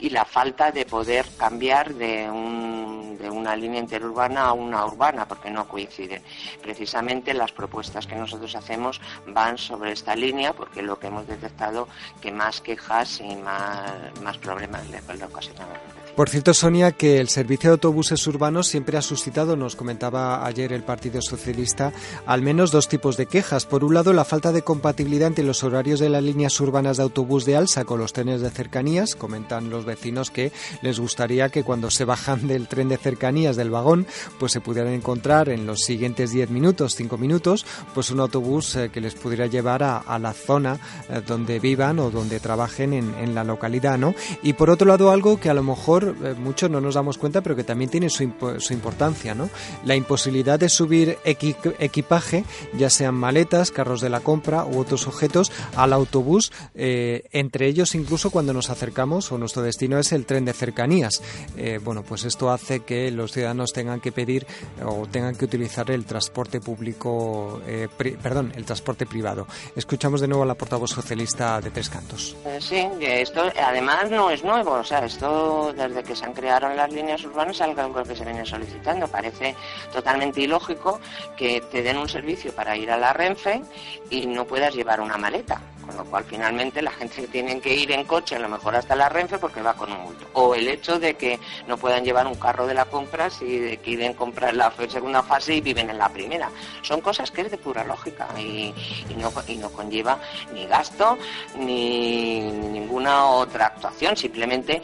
y 0.00 0.10
la 0.10 0.24
falta 0.24 0.70
de 0.70 0.84
poder 0.86 1.26
cambiar 1.36 1.94
de, 1.94 2.30
un, 2.30 3.16
de, 3.18 3.30
una 3.30 3.56
línea 3.56 3.80
interurbana 3.80 4.46
a 4.46 4.52
una 4.52 4.84
urbana, 4.84 5.26
porque 5.26 5.50
no 5.50 5.68
coinciden. 5.68 6.22
Precisamente 6.62 7.34
las 7.34 7.52
propuestas 7.52 8.06
que 8.06 8.16
nosotros 8.16 8.54
hacemos 8.56 9.00
van 9.26 9.58
sobre 9.58 9.92
esta 9.92 10.14
línea, 10.14 10.52
porque 10.52 10.82
lo 10.82 10.98
que 10.98 11.08
hemos 11.08 11.26
detectado 11.26 11.88
que 12.20 12.32
más 12.32 12.60
quejas 12.60 13.20
y 13.20 13.36
más, 13.36 13.92
más 14.22 14.38
problemas 14.38 14.82
le, 14.88 15.24
ocasionan 15.24 15.68
por 16.16 16.30
cierto, 16.30 16.54
Sonia, 16.54 16.92
que 16.92 17.18
el 17.18 17.28
servicio 17.28 17.70
de 17.70 17.72
autobuses 17.72 18.24
urbanos 18.28 18.68
siempre 18.68 18.96
ha 18.96 19.02
suscitado, 19.02 19.56
nos 19.56 19.74
comentaba 19.74 20.46
ayer 20.46 20.72
el 20.72 20.84
Partido 20.84 21.20
Socialista, 21.20 21.92
al 22.24 22.40
menos 22.40 22.70
dos 22.70 22.88
tipos 22.88 23.16
de 23.16 23.26
quejas. 23.26 23.66
Por 23.66 23.82
un 23.82 23.94
lado, 23.94 24.12
la 24.12 24.24
falta 24.24 24.52
de 24.52 24.62
compatibilidad 24.62 25.26
entre 25.26 25.44
los 25.44 25.64
horarios 25.64 25.98
de 25.98 26.10
las 26.10 26.22
líneas 26.22 26.60
urbanas 26.60 26.98
de 26.98 27.02
autobús 27.02 27.44
de 27.44 27.56
alza 27.56 27.84
con 27.84 27.98
los 27.98 28.12
trenes 28.12 28.40
de 28.42 28.50
cercanías. 28.50 29.16
Comentan 29.16 29.70
los 29.70 29.84
vecinos 29.84 30.30
que 30.30 30.52
les 30.82 31.00
gustaría 31.00 31.48
que 31.48 31.64
cuando 31.64 31.90
se 31.90 32.04
bajan 32.04 32.46
del 32.48 32.68
tren 32.68 32.88
de 32.88 32.96
cercanías 32.96 33.56
del 33.56 33.70
vagón, 33.70 34.06
pues 34.38 34.52
se 34.52 34.60
pudieran 34.60 34.92
encontrar 34.92 35.48
en 35.48 35.66
los 35.66 35.80
siguientes 35.80 36.30
10 36.30 36.50
minutos, 36.50 36.94
5 36.94 37.18
minutos, 37.18 37.66
pues 37.92 38.12
un 38.12 38.20
autobús 38.20 38.76
eh, 38.76 38.90
que 38.92 39.00
les 39.00 39.14
pudiera 39.14 39.46
llevar 39.46 39.82
a, 39.82 40.18
la 40.20 40.32
zona 40.32 40.78
eh, 41.08 41.22
donde 41.26 41.58
vivan 41.58 41.98
o 41.98 42.10
donde 42.10 42.38
trabajen 42.38 42.92
en, 42.92 43.14
en 43.16 43.34
la 43.34 43.42
localidad, 43.42 43.98
¿no? 43.98 44.14
Y 44.42 44.52
por 44.52 44.70
otro 44.70 44.86
lado, 44.86 45.10
algo 45.10 45.40
que 45.40 45.50
a 45.50 45.54
lo 45.54 45.64
mejor 45.64 46.03
muchos 46.38 46.70
no 46.70 46.80
nos 46.80 46.94
damos 46.94 47.18
cuenta, 47.18 47.40
pero 47.40 47.56
que 47.56 47.64
también 47.64 47.90
tiene 47.90 48.10
su, 48.10 48.22
imp 48.22 48.58
su 48.58 48.72
importancia, 48.72 49.34
¿no? 49.34 49.48
La 49.84 49.94
imposibilidad 49.94 50.58
de 50.58 50.68
subir 50.68 51.18
equi 51.24 51.56
equipaje, 51.78 52.44
ya 52.76 52.90
sean 52.90 53.14
maletas, 53.14 53.70
carros 53.70 54.00
de 54.00 54.10
la 54.10 54.20
compra 54.20 54.64
u 54.64 54.78
otros 54.78 55.06
objetos, 55.06 55.52
al 55.76 55.92
autobús, 55.92 56.52
eh, 56.74 57.24
entre 57.32 57.66
ellos 57.66 57.94
incluso 57.94 58.30
cuando 58.30 58.52
nos 58.52 58.70
acercamos 58.70 59.30
o 59.32 59.38
nuestro 59.38 59.62
destino 59.62 59.98
es 59.98 60.12
el 60.12 60.26
tren 60.26 60.44
de 60.44 60.52
cercanías. 60.52 61.22
Eh, 61.56 61.78
bueno, 61.82 62.02
pues 62.02 62.24
esto 62.24 62.50
hace 62.50 62.80
que 62.80 63.10
los 63.10 63.32
ciudadanos 63.32 63.72
tengan 63.72 64.00
que 64.00 64.12
pedir 64.12 64.46
o 64.84 65.06
tengan 65.06 65.36
que 65.36 65.44
utilizar 65.44 65.90
el 65.90 66.04
transporte 66.04 66.60
público, 66.60 67.60
eh, 67.66 67.88
perdón, 68.22 68.52
el 68.56 68.64
transporte 68.64 69.06
privado. 69.06 69.46
Escuchamos 69.76 70.20
de 70.20 70.28
nuevo 70.28 70.42
a 70.42 70.46
la 70.46 70.54
portavoz 70.54 70.90
socialista 70.90 71.60
de 71.60 71.70
Tres 71.70 71.88
Cantos. 71.88 72.36
Sí, 72.60 72.86
esto 73.00 73.42
además 73.62 74.10
no 74.10 74.30
es 74.30 74.44
nuevo, 74.44 74.72
o 74.72 74.84
sea, 74.84 75.04
esto 75.04 75.72
desde 75.76 75.93
que 76.02 76.16
se 76.16 76.24
han 76.24 76.32
creado 76.32 76.68
las 76.70 76.92
líneas 76.92 77.24
urbanas 77.24 77.60
algo 77.60 78.02
que 78.02 78.16
se 78.16 78.24
viene 78.24 78.44
solicitando. 78.44 79.08
Parece 79.08 79.54
totalmente 79.92 80.40
ilógico 80.40 81.00
que 81.36 81.60
te 81.60 81.82
den 81.82 81.98
un 81.98 82.08
servicio 82.08 82.54
para 82.54 82.76
ir 82.76 82.90
a 82.90 82.96
la 82.96 83.12
Renfe 83.12 83.62
y 84.10 84.26
no 84.26 84.44
puedas 84.44 84.74
llevar 84.74 85.00
una 85.00 85.16
maleta. 85.16 85.60
Con 85.84 85.96
lo 85.98 86.04
cual, 86.06 86.24
finalmente, 86.24 86.80
la 86.80 86.92
gente 86.92 87.26
tiene 87.26 87.60
que 87.60 87.74
ir 87.74 87.92
en 87.92 88.04
coche, 88.04 88.36
a 88.36 88.38
lo 88.38 88.48
mejor 88.48 88.74
hasta 88.74 88.96
la 88.96 89.08
Renfe, 89.08 89.38
porque 89.38 89.60
va 89.60 89.74
con 89.74 89.92
un 89.92 90.00
multo. 90.00 90.26
O 90.32 90.54
el 90.54 90.66
hecho 90.68 90.98
de 90.98 91.14
que 91.14 91.38
no 91.66 91.76
puedan 91.76 92.04
llevar 92.04 92.26
un 92.26 92.36
carro 92.36 92.66
de 92.66 92.72
la 92.74 92.86
compra 92.86 93.28
si 93.28 93.78
quieren 93.84 94.14
comprar 94.14 94.54
la 94.54 94.72
segunda 94.88 95.22
fase 95.22 95.54
y 95.54 95.60
viven 95.60 95.90
en 95.90 95.98
la 95.98 96.08
primera. 96.08 96.50
Son 96.82 97.00
cosas 97.00 97.30
que 97.30 97.42
es 97.42 97.50
de 97.50 97.58
pura 97.58 97.84
lógica 97.84 98.28
y, 98.38 98.72
no, 99.18 99.30
y 99.46 99.56
no, 99.56 99.70
conlleva 99.70 100.18
ni 100.54 100.66
gasto 100.66 101.18
ni 101.58 102.40
ninguna 102.40 103.26
otra 103.26 103.66
actuación. 103.66 104.16
Simplemente 104.16 104.80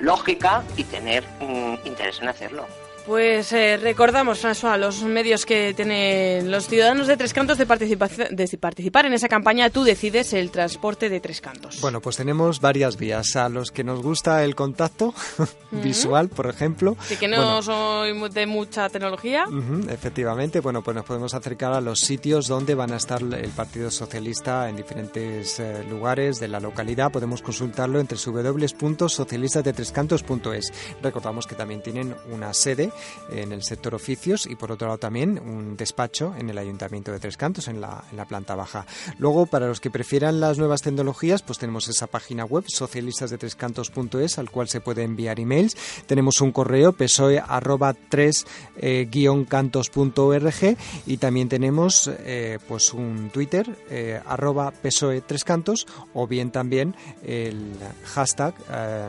lógica 0.00 0.62
y 0.76 0.84
tener 0.84 1.24
interés 1.84 2.20
en 2.20 2.28
hacerlo. 2.28 2.66
Pues 3.08 3.52
eh, 3.54 3.78
recordamos, 3.78 4.44
François, 4.44 4.76
los 4.76 5.02
medios 5.02 5.46
que 5.46 5.72
tienen 5.72 6.50
los 6.50 6.68
ciudadanos 6.68 7.06
de 7.06 7.16
Tres 7.16 7.32
Cantos 7.32 7.56
de, 7.56 7.64
de 7.64 8.58
participar 8.58 9.06
en 9.06 9.14
esa 9.14 9.30
campaña. 9.30 9.70
Tú 9.70 9.82
decides 9.82 10.34
el 10.34 10.50
transporte 10.50 11.08
de 11.08 11.18
Tres 11.18 11.40
Cantos. 11.40 11.80
Bueno, 11.80 12.02
pues 12.02 12.18
tenemos 12.18 12.60
varias 12.60 12.98
vías. 12.98 13.34
A 13.36 13.48
los 13.48 13.72
que 13.72 13.82
nos 13.82 14.02
gusta 14.02 14.44
el 14.44 14.54
contacto 14.54 15.14
visual, 15.70 16.28
por 16.28 16.50
ejemplo. 16.50 16.98
Así 17.00 17.16
que 17.16 17.28
no 17.28 17.38
Bueno, 17.38 17.62
soy 17.62 18.12
de 18.28 18.44
mucha 18.44 18.90
tecnología. 18.90 19.46
Efectivamente, 19.88 20.60
bueno, 20.60 20.82
pues 20.82 20.94
nos 20.94 21.06
podemos 21.06 21.32
acercar 21.32 21.72
a 21.72 21.80
los 21.80 22.00
sitios 22.00 22.46
donde 22.46 22.74
van 22.74 22.92
a 22.92 22.98
estar 22.98 23.22
el 23.22 23.50
Partido 23.52 23.90
Socialista 23.90 24.68
en 24.68 24.76
diferentes 24.76 25.58
eh, 25.60 25.82
lugares 25.88 26.40
de 26.40 26.48
la 26.48 26.60
localidad. 26.60 27.10
Podemos 27.10 27.40
consultarlo 27.40 28.00
en 28.00 28.06
www.socialistasdetrescantos.es. 28.06 30.72
Recordamos 31.02 31.46
que 31.46 31.54
también 31.54 31.80
tienen 31.80 32.14
una 32.30 32.52
sede 32.52 32.92
en 33.30 33.52
el 33.52 33.62
sector 33.62 33.94
oficios 33.94 34.46
y 34.46 34.56
por 34.56 34.72
otro 34.72 34.88
lado 34.88 34.98
también 34.98 35.38
un 35.38 35.76
despacho 35.76 36.34
en 36.36 36.50
el 36.50 36.58
Ayuntamiento 36.58 37.12
de 37.12 37.20
Tres 37.20 37.36
Cantos 37.36 37.68
en 37.68 37.80
la, 37.80 38.04
en 38.10 38.16
la 38.16 38.24
planta 38.24 38.54
baja. 38.54 38.86
Luego, 39.18 39.46
para 39.46 39.66
los 39.66 39.80
que 39.80 39.90
prefieran 39.90 40.40
las 40.40 40.58
nuevas 40.58 40.82
tecnologías, 40.82 41.42
pues 41.42 41.58
tenemos 41.58 41.88
esa 41.88 42.06
página 42.06 42.44
web 42.44 42.64
socialistasdetrescantos.es 42.66 44.38
al 44.38 44.50
cual 44.50 44.68
se 44.68 44.80
puede 44.80 45.02
enviar 45.02 45.40
emails. 45.40 45.76
Tenemos 46.06 46.40
un 46.40 46.52
correo 46.52 46.92
pesoe 46.92 47.42
arroba 47.46 47.94
3 47.94 48.46
eh, 48.76 49.08
cantos.org 49.48 50.76
y 51.06 51.16
también 51.16 51.48
tenemos 51.48 52.10
eh, 52.24 52.58
pues 52.66 52.92
un 52.92 53.30
Twitter 53.30 53.68
eh, 53.90 54.20
arroba 54.26 54.70
pesoe 54.70 55.20
3 55.20 55.44
cantos 55.44 55.86
o 56.14 56.26
bien 56.26 56.50
también 56.50 56.94
el 57.22 57.72
hashtag 58.04 58.54
eh, 58.70 59.08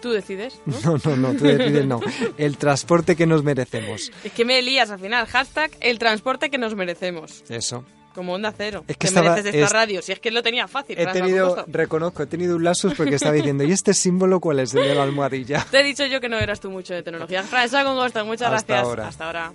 Tú 0.00 0.10
decides. 0.10 0.60
¿no? 0.66 0.76
no, 0.84 1.00
no, 1.04 1.16
no, 1.16 1.34
tú 1.38 1.44
decides 1.44 1.84
no. 1.86 2.00
El 2.38 2.56
transporte 2.56 3.16
que 3.16 3.26
nos 3.26 3.42
merecemos. 3.44 4.10
Es 4.24 4.32
que 4.32 4.44
me 4.44 4.60
lías 4.62 4.90
al 4.90 4.98
final. 4.98 5.26
Hashtag 5.26 5.70
el 5.80 5.98
transporte 5.98 6.50
que 6.50 6.58
nos 6.58 6.74
merecemos. 6.74 7.44
Eso. 7.48 7.84
Como 8.14 8.32
onda 8.32 8.52
cero. 8.56 8.84
Es 8.88 8.96
que 8.96 9.00
¿Qué 9.02 9.06
estaba- 9.06 9.30
mereces 9.30 9.54
esta 9.54 9.66
es- 9.66 9.72
radio? 9.72 10.02
Si 10.02 10.10
es 10.12 10.18
que 10.18 10.30
lo 10.32 10.42
tenía 10.42 10.66
fácil. 10.66 10.98
He 10.98 11.06
tenido, 11.06 11.64
reconozco, 11.68 12.22
he 12.24 12.26
tenido 12.26 12.56
un 12.56 12.64
lapsus 12.64 12.94
porque 12.94 13.14
estaba 13.14 13.34
diciendo, 13.34 13.62
¿y 13.62 13.70
este 13.72 13.94
símbolo 13.94 14.40
cuál 14.40 14.58
es? 14.60 14.74
El 14.74 14.82
de 14.88 14.94
la 14.96 15.04
almohadilla. 15.04 15.64
Te 15.70 15.80
he 15.80 15.84
dicho 15.84 16.04
yo 16.06 16.20
que 16.20 16.28
no 16.28 16.36
eras 16.38 16.58
tú 16.60 16.70
mucho 16.70 16.92
de 16.92 17.02
tecnología. 17.04 17.44
François 17.44 17.84
con 17.84 17.94
gusto. 18.02 18.24
Muchas 18.24 18.52
Hasta 18.52 18.72
gracias. 18.74 18.84
ahora. 18.88 19.08
Hasta 19.08 19.26
ahora. 19.26 19.52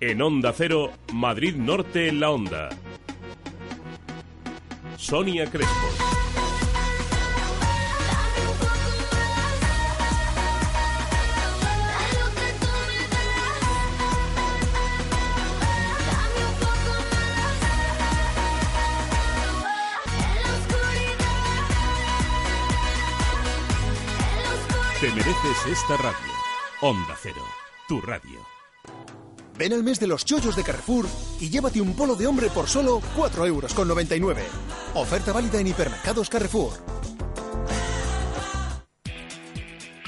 En 0.00 0.22
Onda 0.22 0.52
Cero, 0.56 0.92
Madrid 1.12 1.56
Norte 1.56 2.08
en 2.08 2.20
la 2.20 2.30
Onda. 2.30 2.68
Sonia 4.96 5.46
Crespo. 5.50 5.74
Mereces 25.42 25.78
esta 25.78 25.96
radio. 25.96 26.32
Onda 26.80 27.16
Cero, 27.20 27.42
tu 27.88 28.00
radio. 28.00 28.40
Ven 29.56 29.72
al 29.72 29.82
mes 29.82 29.98
de 29.98 30.06
los 30.06 30.24
chollos 30.24 30.56
de 30.56 30.62
Carrefour 30.62 31.06
y 31.40 31.50
llévate 31.50 31.80
un 31.80 31.94
polo 31.94 32.14
de 32.14 32.26
hombre 32.26 32.48
por 32.48 32.68
solo 32.68 33.00
4,99 33.16 33.46
euros. 33.48 34.42
Oferta 34.94 35.32
válida 35.32 35.60
en 35.60 35.66
hipermercados 35.66 36.30
Carrefour. 36.30 36.72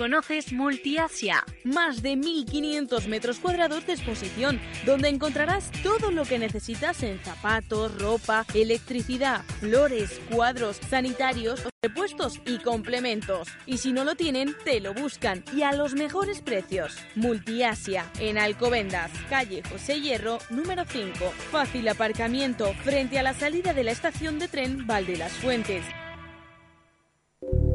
¿Conoces 0.01 0.55
Multiasia? 0.55 1.45
Más 1.63 2.01
de 2.01 2.15
1.500 2.15 3.07
metros 3.07 3.39
cuadrados 3.39 3.87
de 3.87 3.93
exposición, 3.93 4.59
donde 4.87 5.11
encontrarás 5.11 5.71
todo 5.83 6.11
lo 6.11 6.25
que 6.25 6.39
necesitas 6.39 7.03
en 7.03 7.19
zapatos, 7.19 8.01
ropa, 8.01 8.47
electricidad, 8.55 9.43
flores, 9.61 10.19
cuadros, 10.31 10.81
sanitarios, 10.89 11.63
repuestos 11.83 12.41
y 12.47 12.61
complementos. 12.61 13.49
Y 13.67 13.77
si 13.77 13.93
no 13.93 14.05
lo 14.05 14.15
tienen, 14.15 14.57
te 14.65 14.81
lo 14.81 14.95
buscan 14.95 15.45
y 15.55 15.65
a 15.65 15.73
los 15.73 15.93
mejores 15.93 16.41
precios. 16.41 16.97
Multiasia, 17.15 18.11
en 18.21 18.39
Alcobendas, 18.39 19.11
calle 19.29 19.63
José 19.71 20.01
Hierro, 20.01 20.39
número 20.49 20.85
5. 20.89 21.31
Fácil 21.51 21.87
aparcamiento 21.89 22.73
frente 22.85 23.19
a 23.19 23.23
la 23.23 23.35
salida 23.35 23.75
de 23.75 23.85
la 23.85 23.93
estación 23.93 24.39
de 24.39 24.49
tren 24.49 24.87
Valde 24.87 25.19
las 25.19 25.33
Fuentes. 25.33 25.85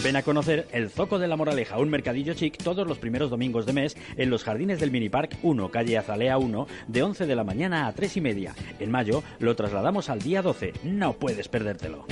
Ven 0.04 0.16
a 0.16 0.24
conocer 0.24 0.68
el 0.72 0.90
Zoco 0.90 1.20
de 1.20 1.28
la 1.28 1.36
Moraleja, 1.36 1.80
un 1.80 1.90
mercadillo 1.90 2.34
chic 2.34 2.58
todos 2.58 2.88
los 2.88 3.00
primeros 3.00 3.30
domingos 3.30 3.66
de 3.66 3.74
mes 3.74 3.98
en 4.16 4.30
los 4.30 4.44
jardines 4.44 4.80
del 4.80 4.92
Minipark 4.92 5.38
1, 5.42 5.70
calle 5.70 5.98
Azalea 5.98 6.38
1, 6.38 6.68
de 6.88 7.04
11 7.04 7.26
de 7.26 7.36
la 7.36 7.44
mañana 7.44 7.88
a 7.88 7.94
3 7.94 8.18
y 8.18 8.22
media. 8.22 8.56
En 8.80 8.92
mayo 8.92 9.24
lo 9.40 9.56
trasladamos 9.56 10.10
al 10.10 10.20
día 10.20 10.42
12. 10.42 10.74
No 10.84 11.14
puedes 11.14 11.48
perdértelo. 11.48 12.06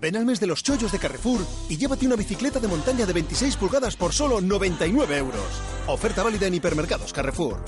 Ven 0.00 0.16
al 0.16 0.26
mes 0.26 0.38
de 0.38 0.46
los 0.46 0.62
chollos 0.62 0.92
de 0.92 0.98
Carrefour 0.98 1.40
y 1.70 1.78
llévate 1.78 2.06
una 2.06 2.16
bicicleta 2.16 2.60
de 2.60 2.68
montaña 2.68 3.06
de 3.06 3.14
26 3.14 3.56
pulgadas 3.56 3.96
por 3.96 4.12
solo 4.12 4.42
99 4.42 5.16
euros. 5.16 5.62
Oferta 5.86 6.22
válida 6.22 6.46
en 6.46 6.54
hipermercados 6.54 7.12
Carrefour. 7.12 7.64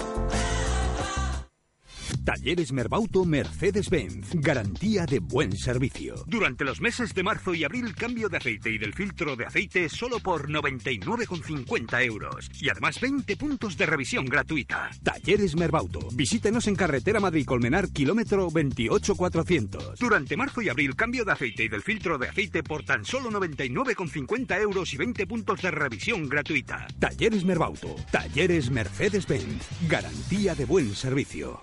Talleres 2.25 2.73
Merbauto 2.73 3.25
Mercedes-Benz. 3.25 4.31
Garantía 4.35 5.07
de 5.07 5.21
buen 5.21 5.57
servicio. 5.57 6.15
Durante 6.27 6.65
los 6.65 6.81
meses 6.81 7.15
de 7.15 7.23
marzo 7.23 7.55
y 7.55 7.65
abril, 7.65 7.95
cambio 7.95 8.29
de 8.29 8.37
aceite 8.37 8.71
y 8.71 8.79
del 8.79 8.95
filtro 8.95 9.37
de 9.37 9.47
aceite 9.47 9.89
solo 9.89 10.19
por 10.21 10.49
99,50 10.49 12.05
euros. 12.05 12.51
Y 12.61 12.69
además 12.69 13.01
20 13.01 13.37
puntos 13.37 13.77
de 13.77 13.87
revisión 13.87 14.27
gratuita. 14.27 14.91
Talleres 15.03 15.57
Merbauto. 15.57 16.09
Visítenos 16.13 16.67
en 16.67 16.77
carretera 16.77 17.21
Madrid-Colmenar, 17.21 17.91
kilómetro 17.91 18.49
28400. 18.51 19.99
Durante 19.99 20.37
marzo 20.37 20.63
y 20.63 20.69
abril, 20.69 20.95
cambio 20.97 21.25
de 21.25 21.33
aceite 21.33 21.65
y 21.65 21.69
del 21.69 21.83
filtro 21.83 22.19
de 22.19 22.29
aceite 22.29 22.63
por 22.63 22.85
tan 22.85 23.05
solo 23.05 23.31
99,50 23.31 24.61
euros 24.61 24.93
y 24.93 24.97
20 24.97 25.27
puntos 25.27 25.63
de 25.63 25.71
revisión 25.71 26.29
gratuita. 26.29 26.87
Talleres 26.99 27.45
Merbauto. 27.45 27.95
Talleres 28.11 28.71
Mercedes-Benz. 28.71 29.67
Garantía 29.89 30.55
de 30.55 30.65
buen 30.65 30.95
servicio. 30.95 31.63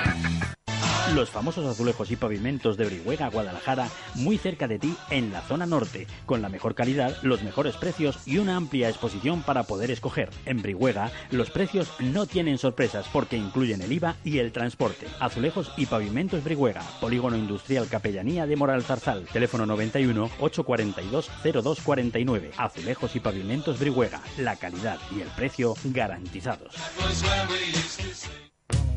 Los 1.15 1.29
famosos 1.29 1.65
azulejos 1.65 2.09
y 2.09 2.15
pavimentos 2.15 2.77
de 2.77 2.85
Brihuega, 2.85 3.29
Guadalajara, 3.29 3.89
muy 4.15 4.37
cerca 4.37 4.69
de 4.69 4.79
ti 4.79 4.95
en 5.09 5.33
la 5.33 5.41
zona 5.41 5.65
norte, 5.65 6.07
con 6.25 6.41
la 6.41 6.47
mejor 6.47 6.73
calidad, 6.73 7.17
los 7.21 7.43
mejores 7.43 7.75
precios 7.75 8.19
y 8.25 8.37
una 8.37 8.55
amplia 8.55 8.87
exposición 8.87 9.41
para 9.41 9.63
poder 9.63 9.91
escoger. 9.91 10.29
En 10.45 10.61
Brihuega, 10.61 11.11
los 11.29 11.49
precios 11.49 11.91
no 11.99 12.25
tienen 12.27 12.57
sorpresas 12.57 13.07
porque 13.11 13.35
incluyen 13.35 13.81
el 13.81 13.91
IVA 13.91 14.15
y 14.23 14.37
el 14.37 14.53
transporte. 14.53 15.07
Azulejos 15.19 15.73
y 15.75 15.85
pavimentos 15.85 16.45
Brihuega, 16.45 16.81
Polígono 17.01 17.35
Industrial 17.35 17.89
Capellanía 17.89 18.47
de 18.47 18.55
Moral 18.55 18.83
Zarzal, 18.83 19.25
teléfono 19.25 19.65
91 19.65 20.29
842 20.39 21.29
0249. 21.43 22.51
Azulejos 22.55 23.15
y 23.17 23.19
pavimentos 23.19 23.79
Brihuega, 23.79 24.21
la 24.37 24.55
calidad 24.55 24.97
y 25.13 25.19
el 25.19 25.27
precio 25.29 25.73
garantizados. 25.83 26.73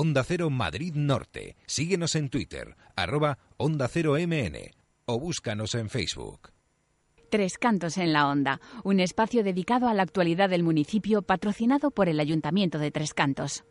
Onda 0.00 0.22
Cero 0.22 0.48
Madrid 0.48 0.94
Norte. 0.94 1.56
Síguenos 1.66 2.14
en 2.14 2.28
Twitter, 2.28 2.76
arroba 2.94 3.36
Onda 3.56 3.88
Cero 3.88 4.14
MN 4.14 4.70
o 5.06 5.18
búscanos 5.18 5.74
en 5.74 5.90
Facebook. 5.90 6.52
Tres 7.30 7.58
Cantos 7.58 7.98
en 7.98 8.12
la 8.12 8.28
Onda, 8.28 8.60
un 8.84 9.00
espacio 9.00 9.42
dedicado 9.42 9.88
a 9.88 9.94
la 9.94 10.04
actualidad 10.04 10.50
del 10.50 10.62
municipio 10.62 11.22
patrocinado 11.22 11.90
por 11.90 12.08
el 12.08 12.20
Ayuntamiento 12.20 12.78
de 12.78 12.92
Tres 12.92 13.12
Cantos. 13.12 13.64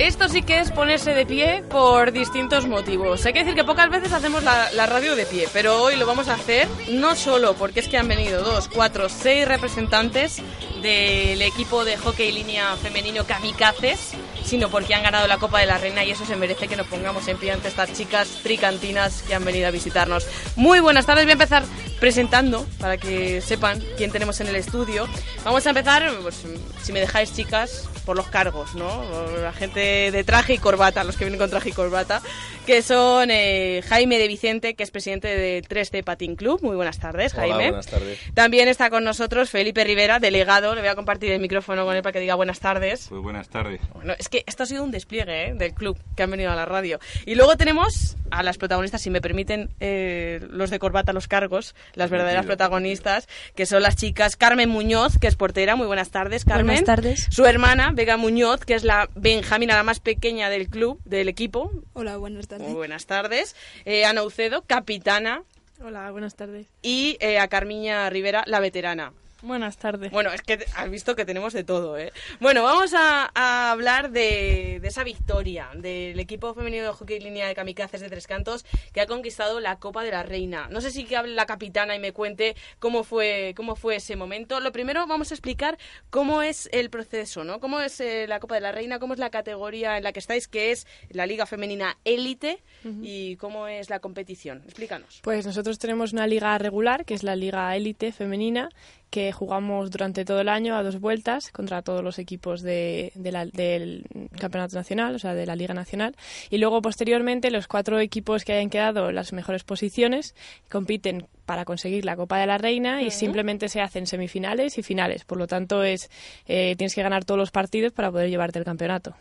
Esto 0.00 0.30
sí 0.30 0.40
que 0.40 0.60
es 0.60 0.72
ponerse 0.72 1.12
de 1.12 1.26
pie 1.26 1.62
por 1.68 2.10
distintos 2.10 2.66
motivos. 2.66 3.26
Hay 3.26 3.34
que 3.34 3.40
decir 3.40 3.54
que 3.54 3.64
pocas 3.64 3.90
veces 3.90 4.14
hacemos 4.14 4.42
la, 4.42 4.86
radio 4.86 5.14
de 5.14 5.26
pie, 5.26 5.46
pero 5.52 5.82
hoy 5.82 5.96
lo 5.96 6.06
vamos 6.06 6.28
a 6.28 6.34
hacer 6.34 6.66
no 6.88 7.14
solo 7.14 7.52
porque 7.52 7.80
es 7.80 7.88
que 7.88 7.98
han 7.98 8.08
venido 8.08 8.42
dos, 8.42 8.66
cuatro, 8.68 9.10
seis 9.10 9.46
representantes 9.46 10.40
del 10.80 11.42
equipo 11.42 11.84
de 11.84 11.98
hockey 11.98 12.32
línea 12.32 12.74
femenino 12.76 13.26
Kamikazes, 13.26 14.12
sino 14.44 14.68
porque 14.70 14.94
han 14.94 15.02
ganado 15.02 15.26
la 15.26 15.38
Copa 15.38 15.60
de 15.60 15.66
la 15.66 15.78
Reina 15.78 16.04
y 16.04 16.10
eso 16.10 16.24
se 16.24 16.36
merece 16.36 16.68
que 16.68 16.76
nos 16.76 16.86
pongamos 16.86 17.26
en 17.28 17.36
pie 17.36 17.52
ante 17.52 17.68
estas 17.68 17.92
chicas 17.92 18.28
tricantinas 18.42 19.22
que 19.22 19.34
han 19.34 19.44
venido 19.44 19.68
a 19.68 19.70
visitarnos. 19.70 20.26
Muy 20.56 20.80
buenas 20.80 21.06
tardes, 21.06 21.24
voy 21.24 21.30
a 21.30 21.34
empezar 21.34 21.64
presentando 22.00 22.66
para 22.80 22.96
que 22.96 23.40
sepan 23.40 23.82
quién 23.96 24.10
tenemos 24.10 24.40
en 24.40 24.48
el 24.48 24.56
estudio. 24.56 25.06
Vamos 25.44 25.66
a 25.66 25.70
empezar, 25.70 26.10
pues, 26.22 26.42
si 26.82 26.92
me 26.92 27.00
dejáis 27.00 27.32
chicas, 27.34 27.88
por 28.04 28.16
los 28.16 28.26
cargos, 28.28 28.74
¿no? 28.74 29.04
La 29.40 29.52
gente 29.52 30.10
de 30.10 30.24
traje 30.24 30.54
y 30.54 30.58
corbata, 30.58 31.04
los 31.04 31.16
que 31.16 31.24
vienen 31.24 31.38
con 31.38 31.50
traje 31.50 31.68
y 31.68 31.72
corbata, 31.72 32.22
que 32.66 32.82
son 32.82 33.30
eh, 33.30 33.82
Jaime 33.88 34.18
de 34.18 34.26
Vicente, 34.26 34.74
que 34.74 34.82
es 34.82 34.90
presidente 34.90 35.28
del 35.28 35.68
3D 35.68 36.02
Patín 36.02 36.34
Club. 36.34 36.60
Muy 36.62 36.76
buenas 36.76 36.98
tardes, 36.98 37.34
Hola, 37.34 37.42
Jaime. 37.42 37.68
buenas 37.68 37.86
tardes. 37.86 38.18
También 38.34 38.68
está 38.68 38.90
con 38.90 39.04
nosotros 39.04 39.50
Felipe 39.50 39.84
Rivera, 39.84 40.18
delegado. 40.18 40.74
Le 40.74 40.80
voy 40.80 40.90
a 40.90 40.94
compartir 40.94 41.32
el 41.32 41.40
micrófono 41.40 41.84
con 41.84 41.94
él 41.94 42.02
para 42.02 42.12
que 42.12 42.20
diga 42.20 42.34
buenas 42.34 42.58
tardes. 42.60 43.06
Pues 43.08 43.22
buenas 43.22 43.48
tardes. 43.48 43.80
Bueno, 43.94 44.14
es 44.18 44.28
que 44.30 44.44
esto 44.46 44.62
ha 44.62 44.66
sido 44.66 44.82
un 44.84 44.90
despliegue 44.90 45.48
¿eh? 45.48 45.54
del 45.54 45.74
club 45.74 45.98
que 46.16 46.22
han 46.22 46.30
venido 46.30 46.50
a 46.50 46.56
la 46.56 46.64
radio. 46.64 46.98
Y 47.26 47.34
luego 47.34 47.56
tenemos 47.56 48.16
a 48.30 48.42
las 48.42 48.58
protagonistas, 48.58 49.02
si 49.02 49.10
me 49.10 49.20
permiten 49.20 49.70
eh, 49.80 50.40
los 50.50 50.70
de 50.70 50.78
corbata, 50.78 51.12
los 51.12 51.28
cargos, 51.28 51.74
las 51.94 52.10
verdaderas 52.10 52.46
protagonistas, 52.46 53.28
que 53.54 53.66
son 53.66 53.82
las 53.82 53.96
chicas 53.96 54.36
Carmen 54.36 54.68
Muñoz, 54.68 55.18
que 55.18 55.26
es 55.26 55.36
portera. 55.36 55.76
Muy 55.76 55.86
buenas 55.86 56.10
tardes, 56.10 56.44
Carmen. 56.44 56.66
Buenas 56.66 56.84
tardes. 56.84 57.26
Su 57.30 57.44
hermana, 57.44 57.90
Vega 57.92 58.16
Muñoz, 58.16 58.64
que 58.64 58.74
es 58.74 58.84
la 58.84 59.08
Benjamina, 59.14 59.74
la 59.74 59.82
más 59.82 60.00
pequeña 60.00 60.48
del 60.48 60.68
club, 60.68 61.00
del 61.04 61.28
equipo. 61.28 61.70
Hola, 61.92 62.16
buenas 62.16 62.48
tardes. 62.48 62.68
Muy 62.68 62.76
buenas 62.76 63.06
tardes. 63.06 63.56
Eh, 63.84 64.04
Ana 64.04 64.22
Ucedo, 64.22 64.62
capitana. 64.62 65.42
Hola, 65.82 66.10
buenas 66.10 66.36
tardes. 66.36 66.66
Y 66.82 67.16
eh, 67.20 67.38
a 67.38 67.48
Carmiña 67.48 68.08
Rivera, 68.10 68.44
la 68.46 68.60
veterana. 68.60 69.12
Buenas 69.42 69.76
tardes. 69.76 70.10
Bueno, 70.10 70.32
es 70.32 70.42
que 70.42 70.64
has 70.76 70.90
visto 70.90 71.16
que 71.16 71.24
tenemos 71.24 71.52
de 71.52 71.64
todo, 71.64 71.96
¿eh? 71.98 72.12
Bueno, 72.40 72.62
vamos 72.62 72.92
a, 72.94 73.30
a 73.34 73.70
hablar 73.70 74.10
de, 74.10 74.78
de, 74.80 74.88
esa 74.88 75.04
victoria 75.04 75.68
del 75.74 76.18
equipo 76.20 76.54
femenino 76.54 76.84
de 76.84 76.92
hockey 76.92 77.20
línea 77.20 77.46
de 77.48 77.54
kamikazes 77.54 78.00
de 78.00 78.08
Tres 78.08 78.26
Cantos 78.26 78.64
que 78.92 79.00
ha 79.00 79.06
conquistado 79.06 79.60
la 79.60 79.78
Copa 79.78 80.02
de 80.02 80.10
la 80.10 80.22
Reina. 80.22 80.68
No 80.70 80.80
sé 80.80 80.90
si 80.90 81.04
que 81.04 81.16
hable 81.16 81.34
la 81.34 81.46
capitana 81.46 81.94
y 81.94 81.98
me 81.98 82.12
cuente 82.12 82.54
cómo 82.78 83.04
fue, 83.04 83.54
cómo 83.56 83.76
fue 83.76 83.96
ese 83.96 84.16
momento. 84.16 84.60
Lo 84.60 84.72
primero 84.72 85.06
vamos 85.06 85.30
a 85.30 85.34
explicar 85.34 85.78
cómo 86.10 86.42
es 86.42 86.68
el 86.72 86.90
proceso, 86.90 87.44
¿no? 87.44 87.60
Cómo 87.60 87.80
es 87.80 88.00
eh, 88.00 88.26
la 88.28 88.40
Copa 88.40 88.56
de 88.56 88.60
la 88.60 88.72
Reina, 88.72 88.98
cómo 88.98 89.14
es 89.14 89.18
la 89.18 89.30
categoría 89.30 89.96
en 89.96 90.04
la 90.04 90.12
que 90.12 90.20
estáis, 90.20 90.48
que 90.48 90.70
es 90.72 90.86
la 91.10 91.26
Liga 91.26 91.46
Femenina 91.46 91.96
Élite 92.04 92.62
uh 92.84 92.88
-huh. 92.88 93.00
y 93.02 93.36
cómo 93.36 93.66
es 93.66 93.90
la 93.90 94.00
competición. 94.00 94.62
Explícanos. 94.64 95.20
Pues 95.22 95.46
nosotros 95.46 95.78
tenemos 95.78 96.12
una 96.12 96.26
liga 96.26 96.56
regular, 96.58 97.04
que 97.04 97.14
es 97.14 97.22
la 97.22 97.36
Liga 97.36 97.74
Élite 97.76 98.12
Femenina, 98.12 98.68
que 99.10 99.32
jugamos 99.32 99.90
durante 99.90 100.24
todo 100.24 100.40
el 100.40 100.48
año 100.48 100.76
a 100.76 100.82
dos 100.82 101.00
vueltas 101.00 101.50
contra 101.50 101.82
todos 101.82 102.02
los 102.02 102.18
equipos 102.18 102.62
de, 102.62 103.10
de 103.14 103.32
la- 103.32 103.46
del 103.46 104.04
campeonato 104.38 104.76
nacional, 104.76 105.14
o 105.14 105.18
sea, 105.18 105.34
de 105.34 105.46
la 105.46 105.56
Liga 105.56 105.74
Nacional. 105.74 106.14
Y 106.48 106.58
luego, 106.58 106.80
posteriormente, 106.80 107.50
los 107.50 107.66
cuatro 107.66 107.98
equipos 108.00 108.44
que 108.44 108.52
hayan 108.52 108.70
quedado 108.70 109.10
las 109.12 109.32
mejores 109.32 109.64
posiciones 109.64 110.34
compiten 110.70 111.26
para 111.44 111.64
conseguir 111.64 112.04
la 112.04 112.14
Copa 112.14 112.38
de 112.38 112.46
la 112.46 112.58
Reina 112.58 113.02
y 113.02 113.10
simplemente 113.10 113.68
se 113.68 113.80
hacen 113.80 114.06
semifinales 114.06 114.78
y 114.78 114.84
finales. 114.84 115.24
Por 115.24 115.36
lo 115.36 115.48
tanto, 115.48 115.82
es 115.82 116.08
eh, 116.46 116.76
tienes 116.78 116.94
que 116.94 117.02
ganar 117.02 117.24
todos 117.24 117.38
los 117.38 117.50
partidos 117.50 117.92
para 117.92 118.12
poder 118.12 118.30
llevarte 118.30 118.60
el 118.60 118.64
campeonato. 118.64 119.16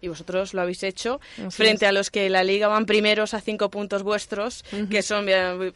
Y 0.00 0.08
vosotros 0.08 0.54
lo 0.54 0.62
habéis 0.62 0.82
hecho 0.82 1.20
Así 1.46 1.56
frente 1.56 1.84
es. 1.84 1.88
a 1.90 1.92
los 1.92 2.10
que 2.10 2.28
la 2.30 2.42
liga 2.42 2.66
van 2.66 2.84
primeros 2.84 3.32
a 3.32 3.40
cinco 3.40 3.70
puntos 3.70 4.02
vuestros, 4.02 4.64
que 4.90 5.02
son, 5.02 5.26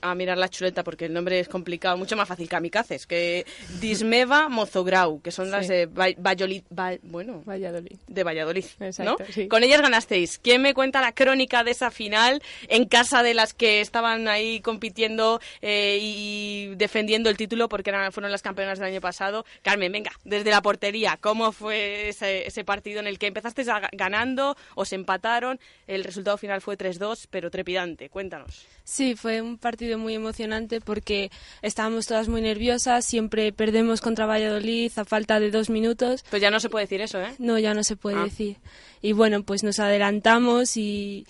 a 0.01 0.15
mirar 0.16 0.39
la 0.39 0.49
chuleta 0.49 0.82
porque 0.82 1.05
el 1.05 1.12
nombre 1.12 1.39
es 1.39 1.49
complicado, 1.49 1.97
mucho 1.97 2.16
más 2.16 2.27
fácil 2.27 2.49
kamikazes, 2.49 3.07
que 3.07 3.47
Dismeva 3.81 4.49
Mozograu, 4.49 5.20
que 5.23 5.31
son 5.31 5.51
las 5.51 5.69
de 5.69 5.87
Va- 5.87 6.15
Valladolid, 6.19 6.62
Va- 6.79 6.99
bueno, 7.03 7.43
Valladolid. 7.47 7.97
de 8.07 8.23
Valladolid, 8.24 8.65
Exacto, 8.81 9.16
¿no? 9.19 9.33
sí. 9.33 9.49
Con 9.49 9.65
ellas 9.65 9.81
ganasteis. 9.83 10.39
¿Quién 10.39 10.62
me 10.62 10.74
cuenta 10.74 11.01
la 11.01 11.12
crónica 11.12 11.65
de 11.65 11.70
esa 11.73 11.91
final 11.91 12.43
en 12.69 12.85
casa 12.87 13.23
de 13.23 13.35
las 13.35 13.55
que 13.55 13.81
estaban 13.81 14.29
ahí 14.29 14.61
compitiendo 14.61 15.41
eh, 15.61 15.99
y 16.01 16.74
defendiendo 16.77 17.31
el 17.31 17.37
título 17.37 17.69
porque 17.69 17.91
eran, 17.91 18.12
fueron 18.12 18.31
las 18.31 18.43
campeonas 18.43 18.79
del 18.79 18.89
año 18.89 19.01
pasado? 19.01 19.45
Carmen, 19.62 19.91
venga, 19.91 20.12
desde 20.24 20.51
la 20.51 20.62
portería, 20.62 21.19
¿cómo 21.20 21.53
fue 21.53 22.09
ese, 22.11 22.47
ese 22.47 22.65
partido 22.65 23.01
en 23.01 23.07
el 23.07 23.19
que 23.19 23.27
empezasteis 23.27 23.69
a- 23.69 23.89
ganando, 23.93 24.57
os 24.74 24.93
empataron, 24.93 25.59
el 25.87 26.05
resultado 26.05 26.37
final 26.37 26.61
fue 26.61 26.77
3-2, 26.79 27.27
pero 27.31 27.51
trepidante? 27.51 28.09
Cuéntanos. 28.11 28.66
Sí, 28.85 29.15
fue 29.16 29.41
un 29.41 29.59
partido 29.59 29.97
muy 29.99 30.15
emocionante 30.15 30.81
porque 30.81 31.31
estábamos 31.62 32.07
todas 32.07 32.29
muy 32.29 32.41
nerviosas, 32.43 33.05
siempre 33.05 33.41
perdemos 33.51 34.01
contra 34.01 34.27
Valladolid 34.27 34.93
a 34.97 35.05
falta 35.05 35.40
de 35.40 35.51
dos 35.51 35.70
minutos. 35.70 36.23
Pues 36.31 36.40
ya 36.43 36.51
no 36.52 36.60
se 36.60 36.69
puede 36.69 36.85
decir 36.85 37.01
eso, 37.01 37.20
¿eh? 37.20 37.35
No, 37.39 37.59
ya 37.59 37.74
no 37.74 37.82
se 37.82 37.97
puede 37.97 38.19
Ah. 38.19 38.24
decir. 38.24 38.59
Y 39.01 39.12
bueno, 39.12 39.43
pues 39.43 39.64
nos 39.64 39.81
adelantamos 39.81 40.77
y 40.77 41.27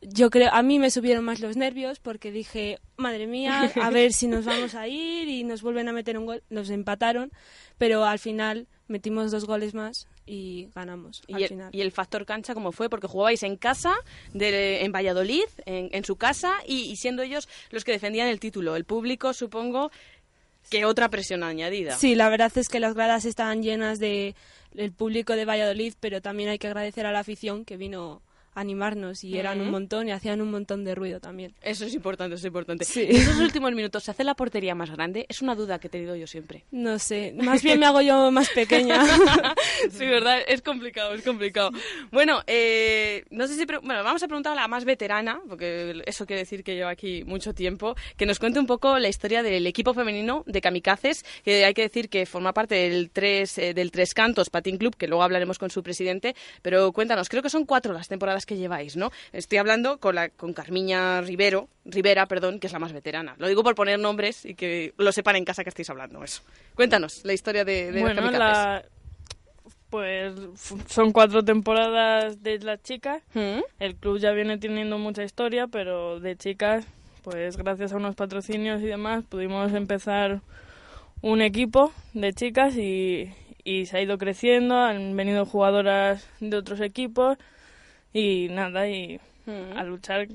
yo 0.00 0.30
creo, 0.30 0.50
a 0.52 0.62
mí 0.64 0.80
me 0.80 0.90
subieron 0.90 1.24
más 1.24 1.38
los 1.38 1.56
nervios 1.56 2.00
porque 2.00 2.32
dije, 2.32 2.80
madre 2.96 3.28
mía, 3.28 3.70
a 3.80 3.90
ver 3.90 4.12
si 4.12 4.26
nos 4.26 4.44
vamos 4.44 4.74
a 4.74 4.88
ir 4.88 5.28
y 5.28 5.44
nos 5.44 5.62
vuelven 5.62 5.88
a 5.88 5.92
meter 5.92 6.18
un 6.18 6.26
gol. 6.26 6.42
Nos 6.50 6.70
empataron, 6.70 7.30
pero 7.78 8.04
al 8.04 8.18
final 8.18 8.66
metimos 8.88 9.30
dos 9.30 9.44
goles 9.46 9.74
más 9.74 10.08
y 10.26 10.68
ganamos. 10.74 11.22
al 11.32 11.38
¿Y 11.40 11.42
el, 11.44 11.48
final. 11.48 11.68
y 11.72 11.80
el 11.82 11.92
factor 11.92 12.26
cancha 12.26 12.52
cómo 12.52 12.72
fue? 12.72 12.88
Porque 12.90 13.06
jugabais 13.06 13.42
en 13.44 13.56
casa, 13.56 13.94
de, 14.34 14.84
en 14.84 14.90
Valladolid, 14.92 15.44
en, 15.66 15.88
en 15.92 16.04
su 16.04 16.16
casa, 16.16 16.54
y, 16.66 16.82
y 16.90 16.96
siendo 16.96 17.22
ellos 17.22 17.48
los 17.70 17.84
que 17.84 17.92
defendían 17.92 18.26
el 18.28 18.40
título. 18.40 18.74
El 18.74 18.84
público, 18.84 19.32
supongo, 19.32 19.92
que 20.70 20.84
otra 20.84 21.08
presión 21.08 21.42
añadida. 21.42 21.96
Sí, 21.96 22.14
la 22.14 22.28
verdad 22.28 22.52
es 22.56 22.68
que 22.68 22.80
las 22.80 22.94
gradas 22.94 23.24
estaban 23.24 23.62
llenas 23.62 23.98
de 23.98 24.34
el 24.76 24.92
público 24.92 25.34
de 25.36 25.44
Valladolid, 25.44 25.94
pero 26.00 26.22
también 26.22 26.48
hay 26.48 26.58
que 26.58 26.66
agradecer 26.66 27.06
a 27.06 27.12
la 27.12 27.20
afición 27.20 27.64
que 27.64 27.76
vino 27.76 28.22
animarnos 28.54 29.24
y 29.24 29.38
eran 29.38 29.58
un 29.58 29.64
Ujú. 29.68 29.72
montón 29.72 30.08
y 30.08 30.12
hacían 30.12 30.40
un 30.40 30.50
montón 30.50 30.84
de 30.84 30.94
ruido 30.94 31.20
también. 31.20 31.54
Eso 31.62 31.84
es 31.84 31.94
importante, 31.94 32.34
eso 32.34 32.42
es 32.46 32.48
importante. 32.48 32.84
Sí. 32.84 33.02
En 33.08 33.16
esos 33.16 33.36
últimos 33.40 33.72
minutos, 33.72 34.04
¿se 34.04 34.10
hace 34.10 34.24
la 34.24 34.34
portería 34.34 34.74
más 34.74 34.90
grande? 34.90 35.26
Es 35.28 35.42
una 35.42 35.54
duda 35.54 35.78
que 35.78 35.86
he 35.86 35.90
tenido 35.90 36.14
yo 36.16 36.26
siempre. 36.26 36.64
No 36.70 36.98
sé, 36.98 37.34
más 37.36 37.62
bien 37.62 37.80
me 37.80 37.86
hago 37.86 38.00
yo 38.02 38.30
más 38.30 38.48
pequeña. 38.50 39.04
sí, 39.90 40.06
¿verdad? 40.06 40.40
Es 40.46 40.62
complicado, 40.62 41.14
es 41.14 41.22
complicado. 41.22 41.70
Bueno, 42.10 42.42
eh, 42.46 43.24
no 43.30 43.46
sé 43.46 43.54
si... 43.56 43.64
Bueno, 43.64 44.04
vamos 44.04 44.22
a 44.22 44.26
preguntar 44.28 44.52
a 44.52 44.56
la 44.56 44.68
más 44.68 44.84
veterana, 44.84 45.40
porque 45.48 46.02
eso 46.06 46.26
quiere 46.26 46.40
decir 46.40 46.62
que 46.64 46.74
lleva 46.74 46.90
aquí 46.90 47.24
mucho 47.24 47.54
tiempo, 47.54 47.94
que 48.16 48.26
nos 48.26 48.38
cuente 48.38 48.58
un 48.58 48.66
poco 48.66 48.98
la 48.98 49.08
historia 49.08 49.42
del 49.42 49.66
equipo 49.66 49.94
femenino 49.94 50.44
de 50.46 50.60
Kamikazes, 50.60 51.24
que 51.44 51.64
hay 51.64 51.74
que 51.74 51.82
decir 51.82 52.08
que 52.08 52.26
forma 52.26 52.52
parte 52.52 52.74
del 52.74 53.10
Tres, 53.10 53.58
eh, 53.58 53.74
del 53.74 53.90
tres 53.90 54.14
Cantos 54.14 54.50
Patín 54.50 54.78
Club, 54.78 54.96
que 54.96 55.06
luego 55.08 55.22
hablaremos 55.22 55.58
con 55.58 55.70
su 55.70 55.82
presidente, 55.82 56.34
pero 56.62 56.92
cuéntanos, 56.92 57.28
creo 57.28 57.42
que 57.42 57.50
son 57.50 57.64
cuatro 57.66 57.92
las 57.92 58.08
temporadas 58.08 58.41
que 58.46 58.56
lleváis, 58.56 58.96
¿no? 58.96 59.10
Estoy 59.32 59.58
hablando 59.58 59.98
con, 59.98 60.14
la, 60.14 60.28
con 60.28 60.52
Carmiña 60.52 61.20
Rivero, 61.20 61.68
Rivera, 61.84 62.26
perdón, 62.26 62.60
que 62.60 62.66
es 62.66 62.72
la 62.72 62.78
más 62.78 62.92
veterana. 62.92 63.34
Lo 63.38 63.48
digo 63.48 63.62
por 63.62 63.74
poner 63.74 63.98
nombres 63.98 64.44
y 64.44 64.54
que 64.54 64.94
lo 64.96 65.12
sepan 65.12 65.36
en 65.36 65.44
casa 65.44 65.62
que 65.62 65.70
estáis 65.70 65.90
hablando, 65.90 66.22
eso. 66.22 66.42
Cuéntanos 66.74 67.24
la 67.24 67.32
historia 67.32 67.64
de, 67.64 67.92
de 67.92 68.00
bueno, 68.00 68.30
la, 68.30 68.84
pues 69.92 70.32
son 70.86 71.12
cuatro 71.12 71.44
temporadas 71.44 72.42
de 72.42 72.58
las 72.60 72.82
chicas. 72.82 73.22
El 73.78 73.94
club 73.96 74.18
ya 74.18 74.30
viene 74.30 74.56
teniendo 74.56 74.96
mucha 74.96 75.22
historia, 75.22 75.66
pero 75.66 76.18
de 76.18 76.34
chicas, 76.34 76.86
pues 77.22 77.58
gracias 77.58 77.92
a 77.92 77.96
unos 77.96 78.14
patrocinios 78.14 78.80
y 78.80 78.86
demás, 78.86 79.22
pudimos 79.28 79.70
empezar 79.74 80.40
un 81.20 81.42
equipo 81.42 81.92
de 82.14 82.32
chicas 82.32 82.74
y, 82.78 83.34
y 83.64 83.84
se 83.84 83.98
ha 83.98 84.00
ido 84.00 84.16
creciendo. 84.16 84.76
Han 84.76 85.14
venido 85.14 85.44
jugadoras 85.44 86.26
de 86.40 86.56
otros 86.56 86.80
equipos 86.80 87.36
y 88.12 88.48
nada, 88.50 88.88
y 88.88 89.20
Mm. 89.44 89.76
a 89.76 89.82
luchar 89.82 90.28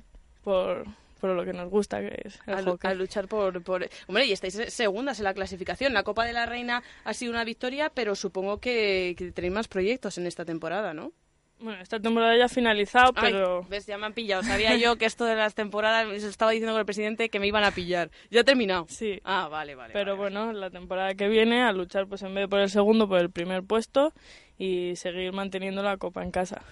por, 0.44 0.84
por 1.22 1.30
lo 1.30 1.46
que 1.46 1.54
nos 1.54 1.70
gusta, 1.70 2.02
que 2.02 2.24
es 2.26 2.40
el 2.46 2.56
a, 2.56 2.64
hockey. 2.64 2.92
a 2.92 2.94
luchar 2.94 3.28
por, 3.30 3.64
por... 3.64 3.88
Hombre, 4.08 4.26
y 4.26 4.34
estáis 4.34 4.54
segundas 4.68 5.20
en 5.20 5.24
la 5.24 5.34
clasificación. 5.34 5.94
La 5.94 6.04
Copa 6.04 6.26
de 6.26 6.34
la 6.34 6.46
Reina 6.46 6.84
ha 7.06 7.14
sido 7.14 7.32
una 7.32 7.46
victoria, 7.46 7.90
pero 7.94 8.16
supongo 8.16 8.60
que, 8.60 9.16
que 9.18 9.32
tenéis 9.32 9.54
más 9.54 9.68
proyectos 9.70 10.18
en 10.18 10.28
esta 10.28 10.44
temporada, 10.44 10.94
¿no? 10.94 11.14
Bueno, 11.60 11.82
esta 11.82 12.00
temporada 12.00 12.38
ya 12.38 12.46
ha 12.46 12.50
finalizado, 12.50 13.14
Ay, 13.16 13.32
pero... 13.32 13.64
ves, 13.70 13.88
ya 13.88 13.98
me 13.98 14.06
han 14.06 14.14
pillado. 14.14 14.44
Sabía 14.44 14.76
yo 14.76 14.98
que 14.98 15.06
esto 15.06 15.24
de 15.26 15.36
las 15.36 15.56
temporadas, 15.56 16.06
estaba 16.22 16.52
diciendo 16.52 16.74
con 16.74 16.82
el 16.82 16.86
presidente 16.86 17.30
que 17.30 17.40
me 17.40 17.48
iban 17.48 17.64
a 17.64 17.72
pillar. 17.72 18.12
¿Ya 18.30 18.42
ha 18.42 18.44
terminado? 18.44 18.86
Sí. 18.90 19.22
Ah, 19.24 19.48
vale, 19.50 19.74
vale. 19.74 19.94
Pero 19.94 20.18
bueno, 20.18 20.52
la 20.52 20.70
temporada 20.70 21.16
que 21.16 21.28
viene 21.30 21.64
a 21.64 21.72
luchar 21.72 22.08
pues 22.08 22.22
en 22.22 22.36
vez 22.36 22.44
de 22.44 22.48
por 22.48 22.60
el 22.60 22.70
segundo, 22.70 23.08
por 23.08 23.20
el 23.20 23.32
primer 23.32 23.64
puesto 23.64 24.14
y 24.60 24.96
seguir 24.96 25.32
manteniendo 25.34 25.84
la 25.84 25.98
copa 25.98 26.24
en 26.24 26.32
casa. 26.32 26.64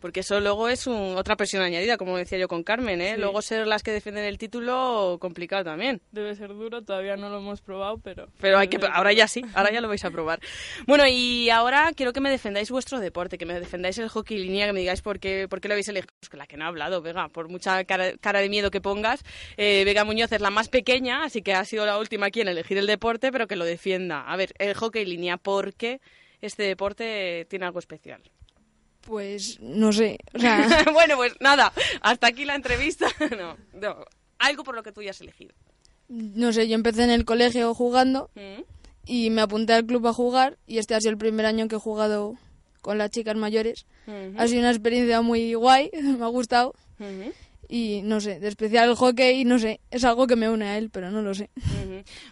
Porque 0.00 0.20
eso 0.20 0.40
luego 0.40 0.68
es 0.68 0.86
un- 0.86 1.16
otra 1.16 1.36
presión 1.36 1.62
añadida, 1.62 1.96
como 1.96 2.16
decía 2.16 2.38
yo 2.38 2.46
con 2.48 2.62
Carmen, 2.62 3.00
¿eh? 3.00 3.14
Sí. 3.16 3.20
Luego 3.20 3.42
ser 3.42 3.66
las 3.66 3.82
que 3.82 3.90
defienden 3.90 4.24
el 4.24 4.38
título, 4.38 5.18
complicado 5.20 5.64
también. 5.64 6.00
Debe 6.12 6.34
ser 6.36 6.48
duro, 6.50 6.82
todavía 6.82 7.16
no 7.16 7.28
lo 7.28 7.38
hemos 7.38 7.60
probado, 7.60 7.98
pero... 7.98 8.28
Pero 8.40 8.58
hay 8.58 8.68
que, 8.68 8.78
ahora 8.92 9.12
ya 9.12 9.26
sí, 9.26 9.42
ahora 9.54 9.72
ya 9.72 9.80
lo 9.80 9.88
vais 9.88 10.04
a 10.04 10.10
probar. 10.10 10.40
Bueno, 10.86 11.04
y 11.06 11.50
ahora 11.50 11.90
quiero 11.96 12.12
que 12.12 12.20
me 12.20 12.30
defendáis 12.30 12.70
vuestro 12.70 13.00
deporte, 13.00 13.38
que 13.38 13.46
me 13.46 13.58
defendáis 13.58 13.98
el 13.98 14.08
hockey 14.08 14.38
línea, 14.38 14.66
que 14.66 14.72
me 14.72 14.80
digáis 14.80 15.02
por 15.02 15.18
qué, 15.18 15.46
por 15.48 15.60
qué 15.60 15.68
lo 15.68 15.74
habéis 15.74 15.88
elegido. 15.88 16.12
Pues 16.20 16.28
que 16.30 16.36
la 16.36 16.46
que 16.46 16.56
no 16.56 16.64
ha 16.64 16.68
hablado, 16.68 17.02
Vega, 17.02 17.28
por 17.28 17.48
mucha 17.48 17.84
cara, 17.84 18.12
cara 18.20 18.40
de 18.40 18.48
miedo 18.48 18.70
que 18.70 18.80
pongas. 18.80 19.22
Eh, 19.56 19.82
Vega 19.84 20.04
Muñoz 20.04 20.32
es 20.32 20.40
la 20.40 20.50
más 20.50 20.68
pequeña, 20.68 21.24
así 21.24 21.42
que 21.42 21.54
ha 21.54 21.64
sido 21.64 21.86
la 21.86 21.98
última 21.98 22.26
aquí 22.26 22.40
en 22.40 22.48
elegir 22.48 22.78
el 22.78 22.86
deporte, 22.86 23.30
pero 23.32 23.46
que 23.46 23.56
lo 23.56 23.64
defienda. 23.64 24.20
A 24.22 24.36
ver, 24.36 24.52
el 24.58 24.74
hockey 24.74 25.04
línea, 25.04 25.36
¿por 25.36 25.74
qué 25.74 26.00
este 26.42 26.64
deporte 26.64 27.46
tiene 27.50 27.66
algo 27.66 27.78
especial? 27.78 28.22
Pues 29.02 29.58
no 29.60 29.92
sé, 29.92 30.18
o 30.34 30.38
sea, 30.38 30.66
bueno, 30.92 31.16
pues 31.16 31.32
nada, 31.40 31.72
hasta 32.02 32.26
aquí 32.26 32.44
la 32.44 32.54
entrevista. 32.54 33.08
no, 33.38 33.56
no, 33.74 34.04
algo 34.38 34.62
por 34.64 34.74
lo 34.74 34.82
que 34.82 34.92
tú 34.92 35.02
ya 35.02 35.10
has 35.10 35.20
elegido. 35.20 35.54
No 36.08 36.52
sé, 36.52 36.68
yo 36.68 36.74
empecé 36.74 37.04
en 37.04 37.10
el 37.10 37.24
colegio 37.24 37.72
jugando 37.74 38.30
Mm. 38.34 38.62
y 39.06 39.30
me 39.30 39.40
apunté 39.42 39.72
al 39.72 39.86
club 39.86 40.06
a 40.06 40.12
jugar 40.12 40.58
y 40.66 40.78
este 40.78 40.94
ha 40.94 41.00
sido 41.00 41.12
el 41.12 41.18
primer 41.18 41.46
año 41.46 41.66
que 41.68 41.76
he 41.76 41.78
jugado 41.80 42.34
con 42.82 42.98
las 42.98 43.10
chicas 43.10 43.36
mayores. 43.36 43.86
Ha 44.36 44.46
sido 44.48 44.60
una 44.60 44.70
experiencia 44.70 45.20
muy 45.22 45.54
guay, 45.54 45.90
me 46.18 46.24
ha 46.24 46.28
gustado 46.28 46.74
Ujú. 46.98 47.32
Y 47.70 48.02
no 48.02 48.20
sé, 48.20 48.40
de 48.40 48.48
especial 48.48 48.88
el 48.90 48.96
hockey, 48.96 49.44
no 49.44 49.60
sé, 49.60 49.80
es 49.92 50.02
algo 50.02 50.26
que 50.26 50.34
me 50.34 50.50
une 50.50 50.66
a 50.66 50.76
él, 50.76 50.90
pero 50.90 51.10
no 51.10 51.22
lo 51.22 51.34
sé. 51.34 51.50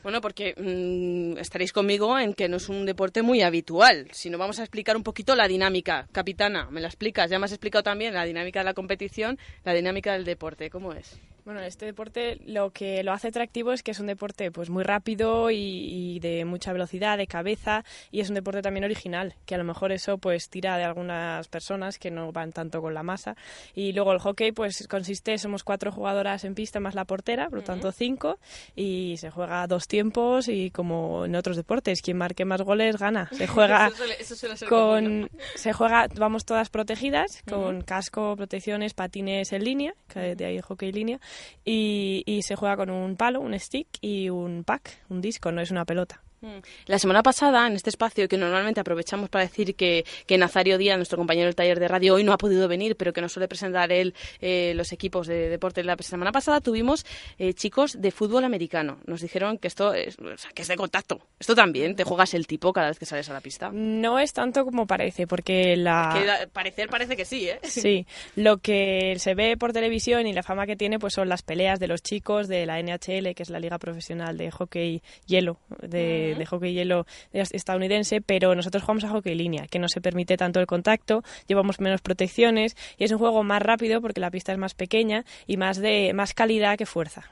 Bueno, 0.03 0.21
porque 0.21 0.55
mm, 0.57 1.39
estaréis 1.39 1.73
conmigo 1.73 2.19
en 2.19 2.35
que 2.35 2.49
no 2.49 2.57
es 2.57 2.69
un 2.69 2.87
deporte 2.87 3.23
muy 3.23 3.43
habitual. 3.43 4.09
Si 4.13 4.31
no, 4.31 4.39
vamos 4.39 4.59
a 4.59 4.63
explicar 4.63 4.97
un 4.97 5.05
poquito 5.05 5.37
la 5.37 5.47
dinámica. 5.47 6.09
Capitana, 6.11 6.69
¿me 6.71 6.81
la 6.81 6.89
explicas? 6.89 7.31
Ya 7.31 7.39
me 7.39 7.45
has 7.45 7.53
explicado 7.53 7.85
también 7.85 8.15
la 8.15 8.25
dinámica 8.25 8.61
de 8.61 8.65
la 8.65 8.75
competición, 8.75 9.39
la 9.65 9.75
dinámica 9.75 10.13
del 10.15 10.25
deporte. 10.25 10.71
¿Cómo 10.71 10.93
es? 10.93 11.21
Bueno, 11.49 11.63
este 11.63 11.87
deporte 11.87 12.39
lo 12.45 12.73
que 12.73 13.03
lo 13.03 13.11
hace 13.11 13.29
atractivo 13.29 13.73
es 13.73 13.83
que 13.83 13.93
es 13.93 14.01
un 14.01 14.07
deporte 14.07 14.51
pues 14.51 14.69
muy 14.69 14.83
rápido 14.85 15.51
y, 15.51 15.57
y 15.57 16.21
de 16.21 16.45
mucha 16.45 16.75
velocidad, 16.75 17.17
de 17.17 17.27
cabeza, 17.27 17.87
y 18.11 18.21
es 18.21 18.29
un 18.29 18.35
deporte 18.35 18.61
también 18.61 18.85
original, 18.85 19.35
que 19.47 19.55
a 19.55 19.59
lo 19.59 19.65
mejor 19.65 19.91
eso 19.91 20.19
pues 20.19 20.51
tira 20.51 20.77
de 20.77 20.85
algunas 20.85 21.49
personas 21.49 21.99
que 21.99 22.11
no 22.11 22.33
van 22.33 22.53
tanto 22.53 22.83
con 22.83 22.93
la 22.93 23.03
masa. 23.03 23.35
Y 23.75 23.93
luego 23.95 24.13
el 24.13 24.19
hockey 24.19 24.53
pues 24.53 24.87
consiste, 24.89 25.39
somos 25.39 25.65
cuatro 25.65 25.91
jugadoras 25.91 26.45
en 26.45 26.55
pista 26.55 26.81
más 26.81 26.95
la 26.95 27.07
portera, 27.07 27.49
por 27.49 27.61
lo 27.61 27.65
tanto 27.65 27.93
cinco, 27.93 28.39
y 28.77 29.17
se 29.17 29.31
juega 29.31 29.63
a 29.63 29.67
dos 29.67 29.89
tiempos 29.89 30.49
y 30.49 30.71
como 30.71 31.25
en 31.25 31.35
otros 31.35 31.57
deportes, 31.57 32.03
quien 32.03 32.19
marque 32.19 32.45
más 32.45 32.61
goles 32.61 32.99
gana. 32.99 33.27
Se 33.33 33.47
juega 33.47 33.87
Eso 33.87 33.97
suele- 33.97 34.17
eso 34.21 34.37
suele 34.37 34.55
con 34.69 35.31
se 35.55 35.73
juega, 35.73 36.09
vamos 36.15 36.45
todas 36.45 36.69
protegidas, 36.69 37.43
con 37.49 37.77
Ujú. 37.79 37.87
casco, 37.87 38.37
protecciones, 38.37 38.93
patines 38.93 39.51
en 39.55 39.65
línea, 39.65 39.95
que 40.13 40.37
de 40.37 40.45
ahí 40.45 40.61
hockey 40.61 40.91
en 40.91 40.95
línea, 40.95 41.21
y, 41.65 42.23
y 42.27 42.43
se 42.43 42.57
juega 42.57 42.77
con 42.77 42.91
un 42.91 43.17
palo, 43.17 43.41
un 43.41 43.59
stick 43.59 43.89
y 44.01 44.31
un 44.31 44.65
pack, 44.65 45.05
un 45.09 45.21
disco, 45.21 45.53
no 45.53 45.61
es 45.61 45.71
una 45.71 45.85
pelota. 45.85 46.23
Mm. 46.41 46.59
La 46.87 46.99
semana 46.99 47.23
pasada, 47.23 47.67
en 47.67 47.75
este 47.75 47.91
espacio 47.91 48.29
que 48.29 48.37
normalmente 48.37 48.81
aprovechamos 48.81 49.29
para 49.29 49.45
decir 49.45 49.75
que, 49.75 50.05
que 50.27 50.39
Nazario 50.39 50.79
Díaz, 50.79 50.97
nuestro 50.97 51.19
compañero 51.19 51.47
del 51.47 51.55
taller 51.55 51.81
de 51.81 51.89
radio, 51.89 52.15
hoy 52.15 52.25
no 52.25 52.33
ha 52.33 52.39
podido 52.39 52.69
venir, 52.69 52.97
pero 52.97 53.13
que 53.13 53.21
nos 53.21 53.33
suele 53.33 53.49
presentar 53.49 53.93
él 53.93 54.15
eh, 54.41 54.73
los 54.75 54.93
equipos 54.93 55.27
de 55.27 55.49
deporte. 55.49 55.83
La 55.83 55.97
semana 55.97 56.33
pasada 56.33 56.61
tuvimos 56.61 57.05
eh, 57.39 57.55
chicos 57.55 58.01
de 58.01 58.11
fútbol 58.11 58.45
americano. 58.45 58.99
Nos 59.07 59.21
dijeron 59.21 59.59
que 59.59 59.69
esto 59.69 59.95
es, 59.95 60.19
o 60.19 60.37
sea, 60.37 60.51
que 60.53 60.63
es 60.63 60.69
de 60.69 60.77
contacto. 60.77 61.21
Esto 61.39 61.55
también, 61.55 61.97
te 61.97 62.05
juegas 62.05 62.35
el 62.35 62.47
tipo 62.47 62.73
cada 62.73 62.89
vez 62.89 62.99
que 62.99 63.07
sales 63.07 63.29
a 63.31 63.33
la 63.33 63.41
pista. 63.41 63.71
No 63.73 64.19
es 64.19 64.33
tanto 64.33 64.65
como 64.65 64.87
parece, 64.87 65.27
porque 65.27 65.77
la... 65.77 66.15
Que 66.41 66.47
parecer 66.49 66.89
parece 66.89 67.17
que 67.17 67.25
sí, 67.25 67.49
¿eh? 67.49 67.61
Sí, 67.69 68.07
lo 68.35 68.59
que 68.59 69.17
se 69.19 69.35
ve 69.35 69.57
por 69.57 69.73
televisión 69.73 70.27
y 70.27 70.33
la 70.33 70.43
fama 70.43 70.67
que 70.67 70.77
tiene 70.77 70.99
pues 70.99 71.15
son 71.15 71.29
las 71.29 71.43
peleas 71.43 71.79
de 71.79 71.87
los 71.89 72.03
chicos 72.03 72.49
de 72.49 72.67
la 72.67 72.81
NHL, 72.83 73.35
que 73.35 73.43
es 73.43 73.51
la 73.51 73.61
liga 73.61 73.79
profesional 73.79 74.37
de 74.37 74.51
hockey 74.51 75.03
hielo, 75.27 75.59
de, 75.81 76.28
de 76.37 76.47
hockey 76.47 76.75
hielo 76.75 77.07
estadounidense, 77.33 78.21
pero 78.21 78.55
nosotros 78.55 78.83
jugamos 78.83 79.05
a 79.05 79.11
hockey 79.11 79.35
línea, 79.35 79.67
que 79.67 79.79
no 79.79 79.89
se 79.89 80.01
permite 80.01 80.37
tanto 80.37 80.61
el 80.61 80.67
contacto, 80.67 81.23
llevamos 81.47 81.81
menos 81.81 82.01
protecciones 82.01 82.77
y 82.97 83.05
es 83.05 83.13
un 83.13 83.19
juego 83.19 83.43
más 83.43 83.63
rápido 83.63 84.01
porque 84.01 84.21
la 84.21 84.31
pista 84.31 84.53
es 84.53 84.59
más 84.59 84.75
pequeña 84.75 85.25
y 85.47 85.57
más 85.57 85.79
de 85.79 86.13
más 86.15 86.35
calidad 86.35 86.77
que 86.77 86.87
fuerza. 86.87 87.31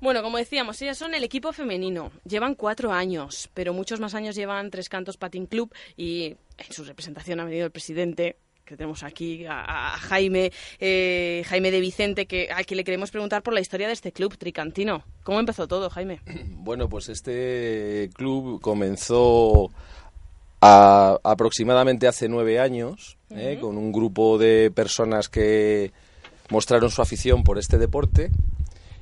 Bueno, 0.00 0.22
como 0.22 0.38
decíamos, 0.38 0.80
ellas 0.80 0.96
son 0.96 1.14
el 1.14 1.24
equipo 1.24 1.52
femenino. 1.52 2.12
Llevan 2.24 2.54
cuatro 2.54 2.92
años, 2.92 3.50
pero 3.52 3.72
muchos 3.72 3.98
más 3.98 4.14
años 4.14 4.36
llevan 4.36 4.70
Tres 4.70 4.88
Cantos 4.88 5.16
Patin 5.16 5.46
Club 5.46 5.74
y 5.96 6.36
en 6.56 6.72
su 6.72 6.84
representación 6.84 7.40
ha 7.40 7.44
venido 7.44 7.66
el 7.66 7.72
presidente 7.72 8.36
que 8.68 8.76
tenemos 8.76 9.02
aquí 9.02 9.46
a, 9.46 9.94
a 9.94 9.98
Jaime 9.98 10.52
eh, 10.78 11.42
Jaime 11.46 11.70
de 11.70 11.80
Vicente 11.80 12.26
que 12.26 12.50
al 12.50 12.66
que 12.66 12.76
le 12.76 12.84
queremos 12.84 13.10
preguntar 13.10 13.42
por 13.42 13.54
la 13.54 13.60
historia 13.60 13.86
de 13.86 13.94
este 13.94 14.12
club 14.12 14.36
tricantino. 14.36 15.02
¿Cómo 15.24 15.40
empezó 15.40 15.66
todo, 15.66 15.90
Jaime? 15.90 16.20
Bueno, 16.68 16.88
pues 16.88 17.08
este 17.08 18.10
club 18.14 18.60
comenzó 18.60 19.70
a- 20.60 21.18
aproximadamente 21.24 22.06
hace 22.06 22.28
nueve 22.28 22.60
años, 22.60 23.16
¿eh? 23.30 23.58
Con 23.60 23.78
un 23.78 23.90
grupo 23.92 24.36
de 24.38 24.70
personas 24.70 25.28
que 25.28 25.92
mostraron 26.50 26.90
su 26.90 27.00
afición 27.00 27.44
por 27.44 27.58
este 27.58 27.78
deporte 27.78 28.30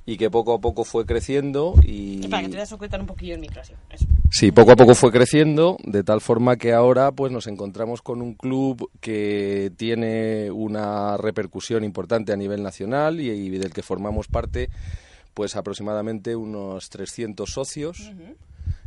y 0.04 0.16
que 0.16 0.30
poco 0.30 0.54
a 0.54 0.60
poco 0.60 0.84
fue 0.84 1.06
creciendo 1.06 1.74
y 1.82 2.28
Para 2.28 2.42
que 2.44 2.50
te 2.50 2.56
das 2.56 2.72
cuenta 2.78 2.98
un 2.98 3.06
poquillo 3.06 3.34
el 3.34 3.40
micro 3.40 3.60
así. 3.60 3.72
Eso. 3.90 4.06
Sí, 4.30 4.52
poco 4.52 4.72
a 4.72 4.76
poco 4.76 4.94
fue 4.94 5.12
creciendo, 5.12 5.76
de 5.84 6.02
tal 6.02 6.20
forma 6.20 6.56
que 6.56 6.72
ahora 6.72 7.12
pues 7.12 7.32
nos 7.32 7.46
encontramos 7.46 8.02
con 8.02 8.20
un 8.20 8.34
club 8.34 8.90
que 9.00 9.72
tiene 9.76 10.50
una 10.50 11.16
repercusión 11.16 11.84
importante 11.84 12.32
a 12.32 12.36
nivel 12.36 12.62
nacional 12.62 13.20
y, 13.20 13.48
del 13.50 13.72
que 13.72 13.82
formamos 13.82 14.28
parte 14.28 14.68
pues 15.32 15.56
aproximadamente 15.56 16.34
unos 16.34 16.90
300 16.90 17.50
socios, 17.50 18.12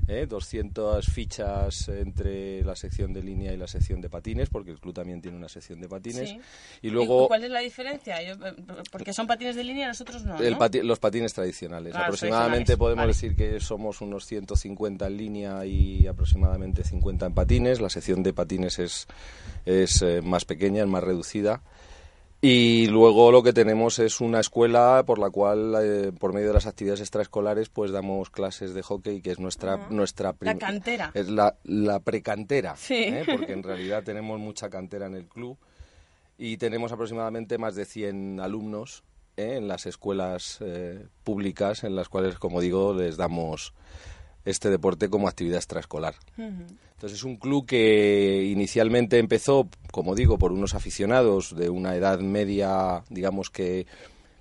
¿eh? 0.08 0.26
200 0.28 1.08
fichas 1.08 1.88
entre 1.90 2.64
la 2.64 2.76
sección 2.76 3.14
de 3.14 3.22
línea 3.24 3.54
y 3.54 3.58
la 3.58 3.68
sección 3.68 4.02
de 4.02 4.10
patines, 4.10 4.50
porque 4.50 4.72
el 4.72 4.80
club 4.80 4.94
también 4.94 5.22
tiene 5.22 5.38
una 5.38 5.50
sección 5.50 5.80
de 5.80 5.88
patines. 5.88 6.30
Sí. 6.30 6.40
Y 6.82 6.90
luego 6.90 7.28
¿Cuál 7.28 7.44
es 7.44 7.52
la 7.52 7.60
diferencia? 7.60 8.22
Yo, 8.24 8.34
eh, 8.46 8.54
porque 8.92 9.14
son 9.14 9.28
patines 9.28 9.56
de 9.56 9.64
línea 9.64 9.86
y 9.86 9.88
nosotros 9.90 10.24
no, 10.24 10.40
el 10.40 10.54
¿no? 10.54 10.60
pati- 10.60 10.82
los 10.84 11.00
patines 11.00 11.34
tradicionales. 11.34 11.96
Aproximadamente 11.96 12.76
tradicionales, 12.76 12.78
podemos 12.78 13.02
vale. 13.04 13.14
decir 13.14 13.36
que 13.36 13.60
somos 13.60 14.02
unos 14.02 14.26
150 14.26 15.08
en 15.08 15.18
línea 15.18 15.66
y 15.66 16.08
aproximadamente 16.08 16.84
50 16.84 17.28
en 17.28 17.34
patines. 17.34 17.82
La 17.82 17.90
sección 17.90 18.24
de 18.24 18.34
patines 18.34 18.80
es, 18.80 19.08
es 19.66 20.02
eh, 20.02 20.22
más 20.24 20.46
pequeña, 20.46 20.82
es 20.84 20.88
más 20.90 21.04
reducida. 21.04 21.62
Y 22.42 22.88
luego 22.88 23.32
lo 23.34 23.44
que 23.44 23.52
tenemos 23.52 24.00
es 24.00 24.22
una 24.22 24.40
escuela 24.40 25.04
por 25.06 25.20
la 25.20 25.30
cual, 25.30 25.76
eh, 25.82 26.12
por 26.18 26.34
medio 26.34 26.48
de 26.48 26.54
las 26.54 26.68
actividades 26.68 27.02
extraescolares, 27.02 27.68
pues 27.68 27.92
damos 27.92 28.30
clases 28.30 28.74
de 28.74 28.82
hockey, 28.82 29.22
que 29.22 29.32
es 29.32 29.40
nuestra, 29.40 29.88
nuestra 29.90 30.34
la 30.40 30.58
cantera. 30.58 31.12
Es 31.14 31.28
la, 31.28 31.58
la 31.66 32.00
precantera, 32.00 32.78
Sí. 32.78 32.96
¿eh? 32.96 33.26
porque 33.30 33.52
en 33.52 33.64
realidad 33.64 34.04
tenemos 34.04 34.40
mucha 34.40 34.70
cantera 34.70 35.08
en 35.08 35.16
el 35.16 35.28
club 35.28 35.58
y 36.38 36.56
tenemos 36.56 36.94
aproximadamente 36.94 37.58
más 37.58 37.76
de 37.76 37.84
100 37.84 38.40
alumnos 38.40 39.04
¿eh? 39.36 39.56
en 39.58 39.68
las 39.68 39.86
escuelas 39.86 40.60
eh, 40.62 41.06
públicas 41.26 41.84
en 41.84 41.94
las 41.98 42.08
cuales, 42.08 42.40
como 42.40 42.62
digo, 42.62 42.94
les 42.94 43.18
damos 43.18 43.74
este 44.46 44.70
deporte 44.70 45.10
como 45.10 45.28
actividad 45.28 45.58
extraescolar. 45.58 46.16
Entonces 46.38 47.20
es 47.20 47.24
un 47.24 47.38
club 47.38 47.66
que 47.66 48.46
inicialmente 48.52 49.18
empezó, 49.20 49.68
como 49.92 50.16
digo, 50.16 50.38
por 50.38 50.52
unos 50.52 50.76
aficionados 50.76 51.56
de 51.56 51.70
una 51.70 51.96
edad 51.96 52.20
media, 52.20 53.04
digamos 53.10 53.50
que 53.50 53.86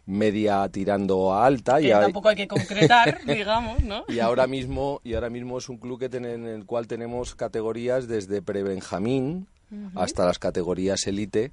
media 0.07 0.69
tirando 0.71 1.33
a 1.35 1.45
alta. 1.47 1.79
Que 1.81 1.89
y 1.89 1.91
tampoco 1.91 2.29
hay 2.31 2.37
que 2.37 2.49
concretar, 2.49 3.19
digamos, 3.27 3.83
¿no? 3.85 4.05
y 4.09 4.21
ahora 4.21 4.47
mismo 4.47 5.01
y 5.05 5.15
ahora 5.15 5.29
mismo 5.31 5.59
es 5.59 5.69
un 5.69 5.77
club 5.79 5.99
que 6.01 6.09
ten- 6.09 6.25
en 6.25 6.47
el 6.47 6.65
cual 6.65 6.87
tenemos 6.87 7.35
categorías 7.35 8.09
desde 8.09 8.41
prebenjamín 8.43 9.47
Ujú. 9.71 10.01
hasta 10.01 10.25
las 10.25 10.39
categorías 10.39 11.07
elite. 11.07 11.53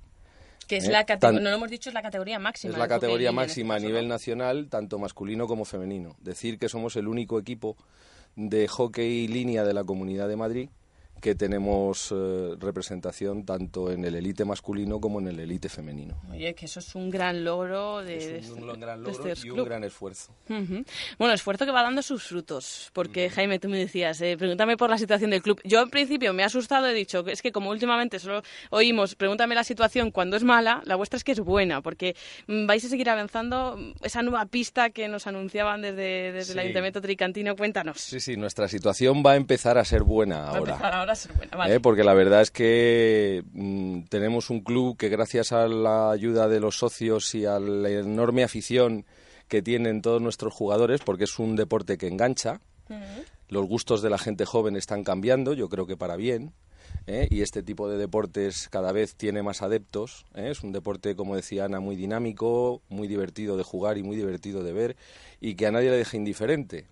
Que 0.67 0.77
es 0.77 0.85
¿eh? 0.87 0.91
la 0.91 1.05
categoría, 1.05 1.37
Tan- 1.37 1.43
no 1.43 1.49
lo 1.51 1.57
hemos 1.57 1.69
dicho, 1.69 1.89
es 1.89 1.93
la 1.93 2.01
categoría 2.01 2.39
máxima. 2.39 2.71
es 2.73 2.79
la 2.79 2.87
categoría 2.87 3.29
este 3.29 3.35
máxima 3.35 3.75
a 3.75 3.79
nivel 3.79 4.07
nacional, 4.07 4.67
tanto 4.69 4.97
masculino 4.97 5.45
como 5.47 5.65
femenino. 5.65 6.15
Decir 6.21 6.57
que 6.57 6.69
somos 6.69 6.95
el 6.95 7.07
único 7.09 7.37
equipo 7.37 7.75
de 8.35 8.67
hockey 8.67 9.27
línea 9.27 9.63
de 9.63 9.73
la 9.73 9.83
Comunidad 9.83 10.27
de 10.27 10.35
Madrid 10.35 10.69
que 11.21 11.33
tenemos 11.33 12.13
eh, 12.15 12.55
representación 12.59 13.45
tanto 13.45 13.91
en 13.91 14.05
el 14.05 14.15
elite 14.15 14.45
masculino 14.45 14.99
como 14.99 15.19
en 15.19 15.27
el 15.29 15.39
elite 15.39 15.69
femenino. 15.69 16.21
Oye, 16.31 16.53
que 16.53 16.65
eso 16.65 16.79
es 16.79 16.93
un 16.93 17.09
gran 17.09 17.43
logro 17.43 18.03
de, 18.03 18.37
Es 18.37 18.49
un, 18.49 18.57
este- 18.59 18.71
un 18.71 18.79
gran 18.79 19.03
de 19.03 19.11
logro 19.11 19.27
este 19.31 19.47
y 19.47 19.49
un 19.49 19.55
club. 19.55 19.65
gran 19.67 19.83
esfuerzo. 19.83 20.33
Bueno, 21.17 21.33
esfuerzo 21.33 21.65
que 21.65 21.71
va 21.71 21.81
dando 21.81 22.01
sus 22.01 22.23
frutos, 22.23 22.91
porque 22.93 23.29
Jaime, 23.29 23.57
tú 23.59 23.69
me 23.69 23.77
decías, 23.77 24.21
eh, 24.21 24.35
pregúntame 24.37 24.77
por 24.77 24.89
la 24.89 24.97
situación 24.97 25.31
del 25.31 25.41
club. 25.41 25.59
Yo 25.63 25.79
al 25.79 25.89
principio 25.89 26.33
me 26.33 26.43
he 26.43 26.45
asustado, 26.45 26.87
he 26.87 26.93
dicho, 26.93 27.23
que 27.23 27.31
es 27.31 27.41
que 27.41 27.51
como 27.51 27.69
últimamente 27.71 28.19
solo 28.19 28.41
oímos, 28.69 29.15
pregúntame 29.15 29.55
la 29.55 29.63
situación 29.63 30.11
cuando 30.11 30.37
es 30.37 30.43
mala, 30.43 30.81
la 30.85 30.95
vuestra 30.95 31.17
es 31.17 31.23
que 31.23 31.31
es 31.31 31.39
buena, 31.39 31.81
porque 31.81 32.15
mm, 32.47 32.67
vais 32.67 32.85
a 32.85 32.89
seguir 32.89 33.09
avanzando 33.09 33.77
mm, 33.77 33.93
esa 34.05 34.21
nueva 34.21 34.45
pista 34.45 34.89
que 34.91 35.07
nos 35.07 35.27
anunciaban 35.27 35.81
desde, 35.81 36.31
desde 36.31 36.53
el 36.53 36.55
Sí. 36.55 36.59
Ayuntamiento 36.59 37.01
Tricantino. 37.01 37.55
Cuéntanos. 37.55 37.99
Sí, 37.99 38.19
sí, 38.19 38.37
nuestra 38.37 38.67
situación 38.67 39.23
va 39.25 39.31
a 39.31 39.35
empezar 39.35 39.77
a 39.77 39.85
ser 39.85 40.03
buena 40.03 40.39
Va 40.41 40.45
a 40.51 40.57
ahora. 40.57 40.77
Ser 41.13 41.33
buena, 41.33 41.55
vale. 41.55 41.75
¿eh? 41.75 41.79
porque 41.79 42.03
la 42.03 42.15
verdad 42.15 42.41
es 42.41 42.49
que 42.49 43.43
mm, 43.53 44.05
tenemos 44.09 44.49
un 44.49 44.61
club 44.61 44.97
que 44.97 45.09
gracias 45.09 45.51
a 45.51 45.67
la 45.67 46.09
ayuda 46.09 46.47
de 46.47 46.59
los 46.59 46.79
socios 46.79 47.35
y 47.35 47.45
a 47.45 47.59
la 47.59 47.89
enorme 47.89 48.43
afición 48.43 49.05
que 49.47 49.61
tienen 49.61 50.01
todos 50.01 50.21
nuestros 50.21 50.53
jugadores, 50.53 51.01
porque 51.01 51.25
es 51.25 51.37
un 51.37 51.55
deporte 51.55 51.99
que 51.99 52.07
engancha, 52.07 52.61
los 53.49 53.67
gustos 53.67 54.01
de 54.01 54.09
la 54.09 54.17
gente 54.17 54.45
joven 54.45 54.75
están 54.75 55.03
cambiando, 55.03 55.53
yo 55.53 55.69
creo 55.69 55.85
que 55.85 55.97
para 55.97 56.15
bien. 56.15 56.53
¿eh? 57.07 57.27
Y 57.29 57.41
este 57.41 57.63
tipo 57.63 57.89
de 57.89 57.97
deportes 57.97 58.69
cada 58.69 58.91
vez 58.91 59.15
tiene 59.15 59.43
más 59.43 59.61
adeptos. 59.61 60.25
¿eh? 60.35 60.49
Es 60.51 60.63
un 60.63 60.71
deporte, 60.71 61.15
como 61.15 61.35
decía 61.35 61.65
Ana, 61.65 61.79
muy 61.79 61.95
dinámico, 61.95 62.81
muy 62.89 63.07
divertido 63.07 63.57
de 63.57 63.63
jugar 63.63 63.97
y 63.97 64.03
muy 64.03 64.15
divertido 64.15 64.63
de 64.63 64.73
ver 64.73 64.95
y 65.39 65.55
que 65.55 65.67
a 65.67 65.71
nadie 65.71 65.89
le 65.89 65.97
deja 65.97 66.17
indiferente. 66.17 66.87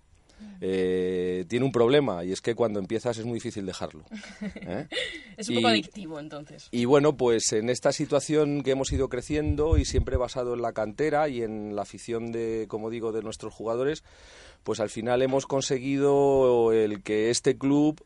Eh, 0.60 1.44
tiene 1.48 1.64
un 1.66 1.72
problema 1.72 2.24
y 2.24 2.32
es 2.32 2.40
que 2.40 2.54
cuando 2.54 2.78
empiezas 2.80 3.18
es 3.18 3.24
muy 3.24 3.34
difícil 3.34 3.66
dejarlo. 3.66 4.04
¿eh? 4.54 4.86
es 5.36 5.48
un 5.48 5.54
Y- 5.54 5.56
poco 5.58 5.68
adictivo, 5.68 6.18
entonces. 6.20 6.68
y 6.70 6.84
bueno, 6.86 7.16
pues 7.16 7.52
en 7.52 7.68
esta 7.70 7.92
situación 7.92 8.62
que 8.62 8.70
hemos 8.72 8.92
ido 8.92 9.08
creciendo 9.08 9.76
y 9.78 9.84
siempre 9.84 10.16
basado 10.16 10.54
en 10.54 10.62
la 10.62 10.72
cantera 10.72 11.28
y 11.28 11.42
en 11.42 11.76
la 11.76 11.82
afición 11.82 12.32
de, 12.32 12.66
como 12.68 12.90
digo, 12.90 13.12
de 13.12 13.22
nuestros 13.22 13.52
jugadores, 13.52 14.04
pues 14.62 14.80
al 14.80 14.90
final 14.90 15.22
hemos 15.22 15.46
conseguido 15.46 16.72
el 16.72 17.02
que 17.02 17.30
este 17.30 17.56
club 17.58 18.02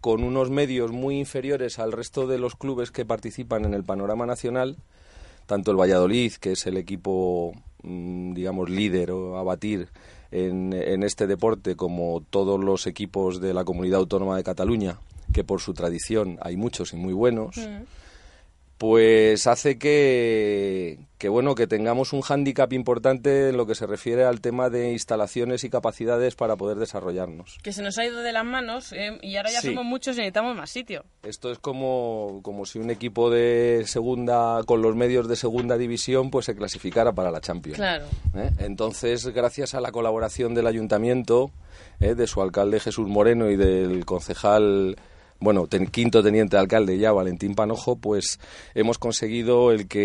con 0.00 0.22
unos 0.22 0.48
medios 0.50 0.92
muy 0.92 1.18
inferiores 1.18 1.78
al 1.78 1.92
resto 1.92 2.26
de 2.26 2.38
los 2.38 2.54
clubes 2.54 2.90
que 2.90 3.04
participan 3.04 3.64
en 3.64 3.74
el 3.74 3.84
panorama 3.84 4.24
nacional, 4.26 4.76
tanto 5.46 5.70
el 5.72 5.76
Valladolid, 5.80 6.32
que 6.34 6.52
es 6.52 6.66
el 6.66 6.76
equipo, 6.76 7.52
mm, 7.82 8.32
digamos, 8.34 8.70
líder 8.70 9.10
o 9.10 9.36
a 9.38 9.42
batir 9.42 9.88
en, 10.30 10.72
en 10.72 11.02
este 11.02 11.26
deporte, 11.26 11.76
como 11.76 12.22
todos 12.30 12.62
los 12.62 12.86
equipos 12.86 13.40
de 13.40 13.54
la 13.54 13.64
Comunidad 13.64 14.00
Autónoma 14.00 14.36
de 14.36 14.44
Cataluña, 14.44 14.98
que 15.32 15.44
por 15.44 15.60
su 15.60 15.74
tradición 15.74 16.38
hay 16.42 16.56
muchos 16.56 16.92
y 16.92 16.96
muy 16.96 17.12
buenos, 17.12 17.56
pues 18.78 19.48
hace 19.48 19.76
que, 19.76 20.98
que 21.18 21.28
bueno 21.28 21.56
que 21.56 21.66
tengamos 21.66 22.12
un 22.12 22.20
hándicap 22.20 22.72
importante 22.72 23.48
en 23.48 23.56
lo 23.56 23.66
que 23.66 23.74
se 23.74 23.86
refiere 23.88 24.24
al 24.24 24.40
tema 24.40 24.70
de 24.70 24.92
instalaciones 24.92 25.64
y 25.64 25.70
capacidades 25.70 26.36
para 26.36 26.54
poder 26.54 26.78
desarrollarnos. 26.78 27.58
Que 27.64 27.72
se 27.72 27.82
nos 27.82 27.98
ha 27.98 28.04
ido 28.06 28.20
de 28.22 28.30
las 28.32 28.44
manos 28.44 28.92
eh, 28.92 29.18
y 29.20 29.34
ahora 29.36 29.50
ya 29.50 29.60
Sí. 29.60 29.68
somos 29.68 29.84
muchos 29.84 30.16
y 30.16 30.20
necesitamos 30.20 30.56
más 30.56 30.70
sitio. 30.70 31.04
Esto 31.24 31.50
es 31.50 31.58
como, 31.58 32.38
como 32.44 32.64
si 32.66 32.78
un 32.78 32.90
equipo 32.90 33.30
de 33.30 33.82
segunda, 33.86 34.62
con 34.64 34.80
los 34.80 34.94
medios 34.94 35.26
de 35.26 35.34
segunda 35.34 35.76
división, 35.76 36.30
pues 36.30 36.46
se 36.46 36.54
clasificara 36.54 37.12
para 37.12 37.32
la 37.32 37.40
Champions. 37.40 37.76
Claro. 37.78 38.04
¿eh? 38.36 38.50
Entonces, 38.58 39.26
gracias 39.26 39.74
a 39.74 39.80
la 39.80 39.90
colaboración 39.90 40.54
del 40.54 40.68
ayuntamiento, 40.68 41.50
¿eh? 41.98 42.14
de 42.14 42.26
su 42.28 42.40
alcalde 42.42 42.78
Jesús 42.78 43.08
Moreno 43.08 43.50
y 43.50 43.56
del 43.56 44.04
concejal, 44.04 44.96
bueno, 45.40 45.66
ten- 45.66 45.86
quinto 45.86 46.22
teniente 46.22 46.56
de 46.56 46.60
alcalde 46.60 46.98
ya, 46.98 47.12
Valentín 47.12 47.54
Panojo, 47.54 47.96
pues 47.96 48.38
hemos 48.74 48.98
conseguido 48.98 49.70
el 49.72 49.86
que 49.88 50.00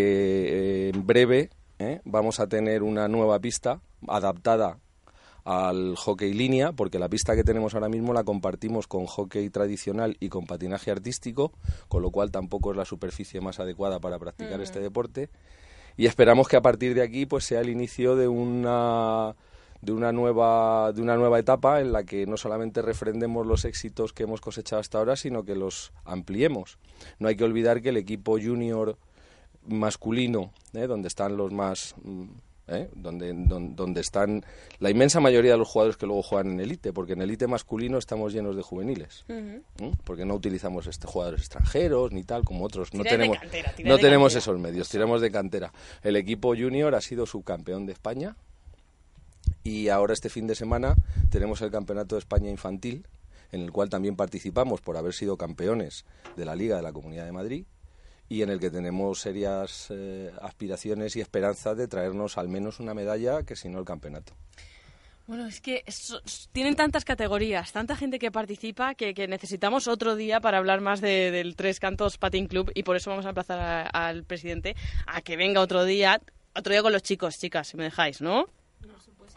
eh, 0.88 0.92
en 0.94 1.06
breve 1.06 1.50
¿eh? 1.78 2.00
vamos 2.04 2.40
a 2.40 2.46
tener 2.48 2.82
una 2.82 3.08
nueva 3.08 3.38
pista 3.40 3.80
adaptada 4.06 4.78
al 5.44 5.94
hockey 5.96 6.32
línea, 6.32 6.72
porque 6.72 6.98
la 6.98 7.10
pista 7.10 7.36
que 7.36 7.44
tenemos 7.44 7.74
ahora 7.74 7.90
mismo 7.90 8.14
la 8.14 8.24
compartimos 8.24 8.86
con 8.86 9.04
hockey 9.04 9.50
tradicional 9.50 10.16
y 10.18 10.30
con 10.30 10.46
patinaje 10.46 10.90
artístico, 10.90 11.52
con 11.88 12.00
lo 12.00 12.10
cual 12.10 12.30
tampoco 12.30 12.70
es 12.70 12.78
la 12.78 12.86
superficie 12.86 13.42
más 13.42 13.60
adecuada 13.60 13.98
para 14.00 14.18
practicar 14.18 14.60
este 14.62 14.80
deporte. 14.80 15.28
Y 15.98 16.06
esperamos 16.06 16.48
que 16.48 16.56
a 16.56 16.62
partir 16.62 16.94
de 16.94 17.02
aquí 17.02 17.26
pues 17.26 17.44
sea 17.44 17.60
el 17.60 17.68
inicio 17.68 18.16
de 18.16 18.26
una 18.26 19.34
de 19.84 19.92
una 19.92 20.12
nueva 20.12 20.92
de 20.92 21.02
una 21.02 21.16
nueva 21.16 21.38
etapa 21.38 21.80
en 21.80 21.92
la 21.92 22.04
que 22.04 22.26
no 22.26 22.36
solamente 22.36 22.82
refrendemos 22.82 23.46
los 23.46 23.64
éxitos 23.64 24.12
que 24.12 24.24
hemos 24.24 24.40
cosechado 24.40 24.80
hasta 24.80 24.98
ahora, 24.98 25.16
sino 25.16 25.44
que 25.44 25.54
los 25.54 25.92
ampliemos. 26.04 26.78
No 27.18 27.28
hay 27.28 27.36
que 27.36 27.44
olvidar 27.44 27.82
que 27.82 27.90
el 27.90 27.96
equipo 27.96 28.38
junior 28.40 28.96
masculino, 29.66 30.52
¿eh? 30.72 30.86
donde 30.86 31.08
están 31.08 31.36
los 31.36 31.52
más 31.52 31.94
mm, 32.02 32.24
¿eh? 32.68 32.88
donde, 32.94 33.32
donde, 33.34 34.00
están 34.00 34.44
la 34.78 34.90
inmensa 34.90 35.20
mayoría 35.20 35.52
de 35.52 35.58
los 35.58 35.68
jugadores 35.68 35.96
que 35.96 36.06
luego 36.06 36.22
juegan 36.22 36.52
en 36.52 36.60
élite, 36.60 36.92
porque 36.92 37.12
en 37.12 37.22
élite 37.22 37.46
masculino 37.46 37.98
estamos 37.98 38.32
llenos 38.32 38.56
de 38.56 38.62
juveniles, 38.62 39.24
porque 40.04 40.24
no 40.24 40.34
utilizamos 40.34 40.86
este 40.86 41.06
jugadores 41.06 41.40
extranjeros 41.40 42.12
ni 42.12 42.24
tal 42.24 42.44
como 42.44 42.64
otros, 42.64 42.94
no 42.94 43.04
tenemos, 43.04 43.38
no 43.84 43.98
tenemos 43.98 44.34
esos 44.34 44.58
medios, 44.58 44.88
tiramos 44.88 45.20
de 45.20 45.30
cantera. 45.30 45.72
El 46.02 46.16
equipo 46.16 46.54
junior 46.56 46.94
ha 46.94 47.00
sido 47.00 47.26
subcampeón 47.26 47.86
de 47.86 47.92
España 47.92 48.36
y 49.64 49.88
ahora 49.88 50.12
este 50.12 50.28
fin 50.28 50.46
de 50.46 50.54
semana 50.54 50.94
tenemos 51.30 51.62
el 51.62 51.70
campeonato 51.70 52.14
de 52.14 52.20
España 52.20 52.50
infantil 52.50 53.06
en 53.50 53.62
el 53.62 53.72
cual 53.72 53.88
también 53.88 54.16
participamos 54.16 54.80
por 54.80 54.96
haber 54.96 55.14
sido 55.14 55.36
campeones 55.36 56.04
de 56.36 56.44
la 56.44 56.54
Liga 56.54 56.76
de 56.76 56.82
la 56.82 56.92
Comunidad 56.92 57.24
de 57.24 57.32
Madrid 57.32 57.64
y 58.28 58.42
en 58.42 58.50
el 58.50 58.58
que 58.58 58.70
tenemos 58.70 59.20
serias 59.20 59.88
eh, 59.90 60.32
aspiraciones 60.42 61.16
y 61.16 61.20
esperanzas 61.20 61.76
de 61.76 61.88
traernos 61.88 62.36
al 62.36 62.48
menos 62.48 62.80
una 62.80 62.94
medalla 62.94 63.42
que 63.44 63.56
si 63.56 63.68
no 63.68 63.78
el 63.78 63.84
campeonato. 63.84 64.32
Bueno, 65.26 65.46
es 65.46 65.62
que 65.62 65.84
tienen 66.52 66.76
tantas 66.76 67.04
categorías, 67.04 67.72
tanta 67.72 67.96
gente 67.96 68.18
que 68.18 68.30
participa 68.30 68.94
que, 68.94 69.14
necesitamos 69.26 69.88
otro 69.88 70.16
día 70.16 70.40
para 70.40 70.58
hablar 70.58 70.82
más 70.82 71.00
del 71.00 71.56
Tres 71.56 71.80
Cantos 71.80 72.18
Patin 72.18 72.46
Club 72.46 72.70
y 72.74 72.82
por 72.82 72.96
eso 72.96 73.08
vamos 73.08 73.24
a 73.24 73.30
emplazar 73.30 73.88
al 73.92 74.24
presidente 74.24 74.76
a 75.06 75.22
que 75.22 75.38
venga 75.38 75.62
otro 75.62 75.84
día, 75.84 76.20
otro 76.54 76.72
día 76.72 76.82
con 76.82 76.92
los 76.92 77.02
chicos, 77.02 77.38
chicas, 77.38 77.68
si 77.68 77.78
me 77.78 77.84
dejáis, 77.84 78.20
¿no? 78.20 78.46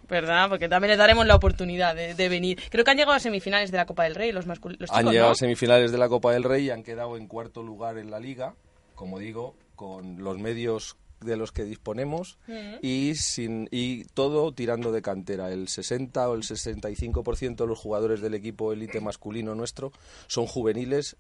¿Verdad? 0.08 0.50
Porque 0.50 0.70
también 0.70 0.90
les 0.90 0.98
daremos 0.98 1.26
la 1.26 1.36
oportunidad 1.36 1.96
de, 1.96 2.30
venir. 2.30 2.60
Creo 2.70 2.86
que 2.86 2.92
han 2.92 2.98
llegado 2.98 3.16
a 3.16 3.20
semifinales 3.20 3.72
de 3.72 3.78
la 3.78 3.86
Copa 3.86 4.04
del 4.04 4.16
Rey 4.16 4.32
los, 4.32 4.46
los 4.46 4.58
chicos, 4.60 4.90
Han 4.92 5.10
llegado 5.10 5.32
a 5.32 5.36
semifinales 5.36 5.92
de 5.92 5.98
la 5.98 6.08
Copa 6.08 6.32
del 6.34 6.44
Rey 6.44 6.66
y 6.66 6.70
han 6.70 6.84
quedado 6.84 7.18
en 7.18 7.28
cuarto 7.28 7.64
lugar 7.64 7.98
en 7.98 8.12
la 8.12 8.20
liga 8.20 8.56
como 8.98 9.20
digo, 9.20 9.56
con 9.76 10.24
los 10.24 10.40
medios 10.40 10.98
de 11.22 11.38
los 11.38 11.52
que 11.52 11.64
disponemos 11.64 12.38
y 12.82 13.14
sin 13.16 13.70
y 13.72 14.06
todo 14.06 14.52
tirando 14.52 14.92
de 14.92 15.02
cantera. 15.02 15.52
El 15.52 15.68
60 15.68 16.30
o 16.30 16.36
el 16.36 16.42
65% 16.42 17.56
de 17.56 17.68
los 17.68 17.80
jugadores 17.80 18.20
del 18.20 18.34
equipo 18.34 18.74
élite 18.74 19.00
masculino 19.00 19.56
nuestro 19.56 19.92
son 20.28 20.48
juveniles 20.48 21.16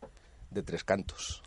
de 0.50 0.64
tres 0.64 0.84
cantos. 0.84 1.44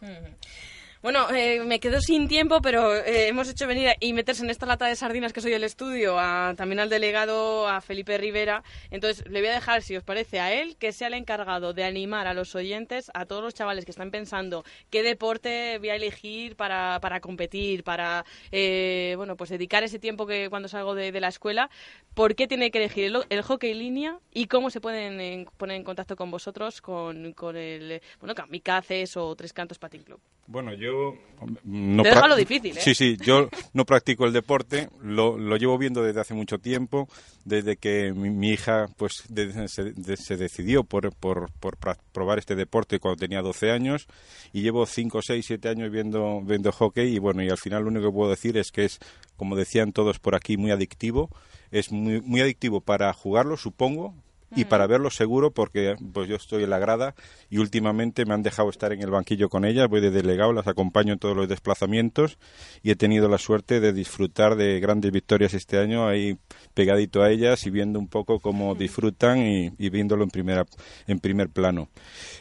Bueno, 1.03 1.31
eh, 1.31 1.65
me 1.65 1.81
quedo 1.81 1.99
sin 2.03 2.29
tiempo, 2.29 2.61
pero 2.61 2.95
eh, 2.95 3.29
hemos 3.29 3.49
hecho 3.49 3.67
venir 3.67 3.89
y 4.01 4.13
meterse 4.13 4.45
en 4.45 4.51
esta 4.51 4.67
lata 4.67 4.85
de 4.85 4.95
sardinas 4.95 5.33
que 5.33 5.41
soy 5.41 5.55
el 5.55 5.65
estudio, 5.65 6.19
a, 6.19 6.53
también 6.59 6.79
al 6.79 6.91
delegado, 6.91 7.67
a 7.67 7.81
Felipe 7.81 8.19
Rivera. 8.19 8.63
Entonces, 8.91 9.27
le 9.27 9.41
voy 9.41 9.49
a 9.49 9.55
dejar, 9.55 9.81
si 9.81 9.97
os 9.97 10.05
parece, 10.05 10.41
a 10.41 10.53
él 10.53 10.77
que 10.77 10.93
sea 10.93 11.09
el 11.09 11.15
encargado 11.15 11.73
de 11.73 11.85
animar 11.85 12.27
a 12.27 12.35
los 12.35 12.55
oyentes, 12.55 13.11
a 13.15 13.25
todos 13.25 13.43
los 13.43 13.55
chavales 13.55 13.87
que 13.87 13.93
están 13.93 14.11
pensando 14.11 14.63
qué 14.91 15.03
deporte 15.03 15.79
voy 15.79 15.89
a 15.89 15.95
elegir 15.95 16.55
para, 16.55 17.01
para 17.01 17.21
competir, 17.21 17.83
para, 17.83 18.27
eh, 18.53 19.15
bueno, 19.17 19.39
pues 19.39 19.49
dedicar 19.49 19.83
ese 19.83 19.99
tiempo 19.99 20.27
que 20.27 20.51
cuando 20.51 20.69
salgo 20.69 20.95
de, 20.95 21.19
la 21.19 21.29
escuela, 21.29 21.71
por 22.13 22.35
qué 22.35 22.47
tiene 22.47 22.71
que 22.71 22.77
elegir 22.77 23.05
el, 23.05 23.25
el 23.31 23.41
hockey 23.41 23.73
línea 23.73 24.19
y 24.35 24.49
cómo 24.49 24.69
se 24.69 24.83
pueden 24.83 25.47
poner 25.57 25.79
en 25.79 25.85
contacto 25.85 26.15
con 26.15 26.31
vosotros, 26.31 26.83
con, 26.83 27.33
con 27.33 27.57
el, 27.57 28.03
bueno, 28.19 28.35
Kamikazes 28.35 29.17
o 29.17 29.35
Tres 29.35 29.55
Cantos 29.55 29.79
Patin 29.79 30.03
Club. 30.03 30.21
Bueno, 30.51 30.75
yo... 30.75 31.15
No 31.63 32.03
Te 32.03 32.13
lo 32.13 32.37
difícil, 32.37 32.77
¿eh? 32.77 32.81
Sí, 32.81 32.93
sí, 32.95 33.17
yo 33.25 33.49
no 33.73 33.87
practico 33.87 34.27
el 34.27 34.33
deporte, 34.33 34.91
lo, 35.01 35.39
lo 35.39 35.57
llevo 35.57 35.79
viendo 35.79 36.03
desde 36.03 36.21
hace 36.21 36.35
mucho 36.35 36.59
tiempo, 36.59 37.09
desde 37.45 37.77
que 37.77 38.13
mi, 38.13 38.51
hija 38.51 38.89
pues 38.97 39.23
se, 39.29 40.37
decidió 40.37 40.83
por, 40.83 41.15
por, 41.15 41.53
por, 41.53 41.79
probar 42.13 42.41
este 42.41 42.57
deporte 42.57 42.99
cuando 42.99 43.21
tenía 43.21 43.43
12 43.43 43.71
años 43.71 44.09
y 44.53 44.63
llevo 44.63 44.85
5, 44.85 45.23
6, 45.23 45.47
7 45.47 45.69
años 45.69 45.91
viendo, 45.93 46.41
viendo 46.43 46.73
hockey 46.73 47.15
y 47.15 47.19
bueno, 47.21 47.43
y 47.45 47.49
al 47.49 47.59
final 47.59 47.85
lo 47.85 47.89
único 47.89 48.07
que 48.07 48.13
puedo 48.13 48.31
decir 48.31 48.59
es 48.59 48.73
que 48.73 48.85
es, 48.85 48.99
como 49.37 49.55
decían 49.57 49.93
todos 49.93 50.19
por 50.19 50.35
aquí, 50.35 50.57
muy 50.57 50.73
adictivo, 50.73 51.31
es 51.71 51.93
muy, 51.93 52.21
muy 52.23 52.41
adictivo 52.41 52.81
para 52.81 53.13
jugarlo, 53.13 53.57
supongo, 53.57 54.15
y 54.57 54.65
para 54.65 54.87
verlo 54.87 55.11
seguro 55.11 55.53
porque 55.53 55.95
pues 56.13 56.29
yo 56.29 56.37
estoy 56.37 56.65
en 56.65 56.71
la 56.71 56.79
grada 56.79 57.15
y 57.49 57.59
últimamente 57.59 58.25
me 58.25 58.35
han 58.35 58.43
dejado 58.43 58.69
estar 58.71 58.93
en 58.93 59.03
el 59.03 59.11
banquillo 59.11 59.49
con 59.49 59.65
ellas, 59.65 59.89
voy 59.89 60.01
de 60.01 60.11
delegado, 60.11 60.53
las 60.53 60.67
acompaño 60.67 61.13
en 61.13 61.19
todos 61.19 61.37
los 61.37 61.49
desplazamientos 61.49 62.39
y 62.83 62.91
he 62.91 62.97
tenido 62.97 63.29
la 63.29 63.39
suerte 63.39 63.81
de 63.81 63.93
disfrutar 63.93 64.57
de 64.57 64.81
grandes 64.81 65.13
victorias 65.13 65.55
este 65.55 65.79
año 65.79 66.09
ahí 66.09 66.37
pegadito 66.75 67.23
a 67.23 67.31
ellas 67.31 67.65
y 67.67 67.71
viendo 67.71 67.99
un 67.99 68.09
poco 68.09 68.41
cómo 68.41 68.75
disfrutan 68.75 69.39
y, 69.39 69.71
viéndolo 69.91 70.25
en 70.25 70.31
primera 70.31 70.67
en 71.07 71.21
primer 71.21 71.49
plano. 71.49 71.89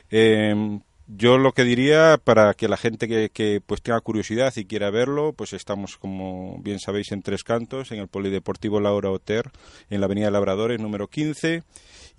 Em, 0.10 0.82
yo 1.08 1.40
lo 1.40 1.54
que 1.54 1.64
diría 1.64 2.20
para 2.24 2.54
que 2.54 2.68
la 2.68 2.78
gente 2.78 3.08
que, 3.08 3.30
que, 3.30 3.62
pues 3.66 3.82
tenga 3.82 4.00
curiosidad 4.00 4.54
y 4.56 4.66
quiera 4.66 4.92
verlo, 4.92 5.34
pues 5.34 5.54
estamos 5.54 5.98
como 5.98 6.60
bien 6.62 6.80
sabéis 6.80 7.12
en 7.12 7.24
Tres 7.24 7.44
Cantos, 7.44 7.92
en 7.92 8.00
el 8.00 8.08
Polideportivo 8.08 8.80
Laura 8.80 9.10
Oter, 9.10 9.50
en 9.90 10.02
la 10.02 10.06
Avenida 10.06 10.30
Labradores 10.30 10.80
número 10.80 11.08
15 11.08 11.64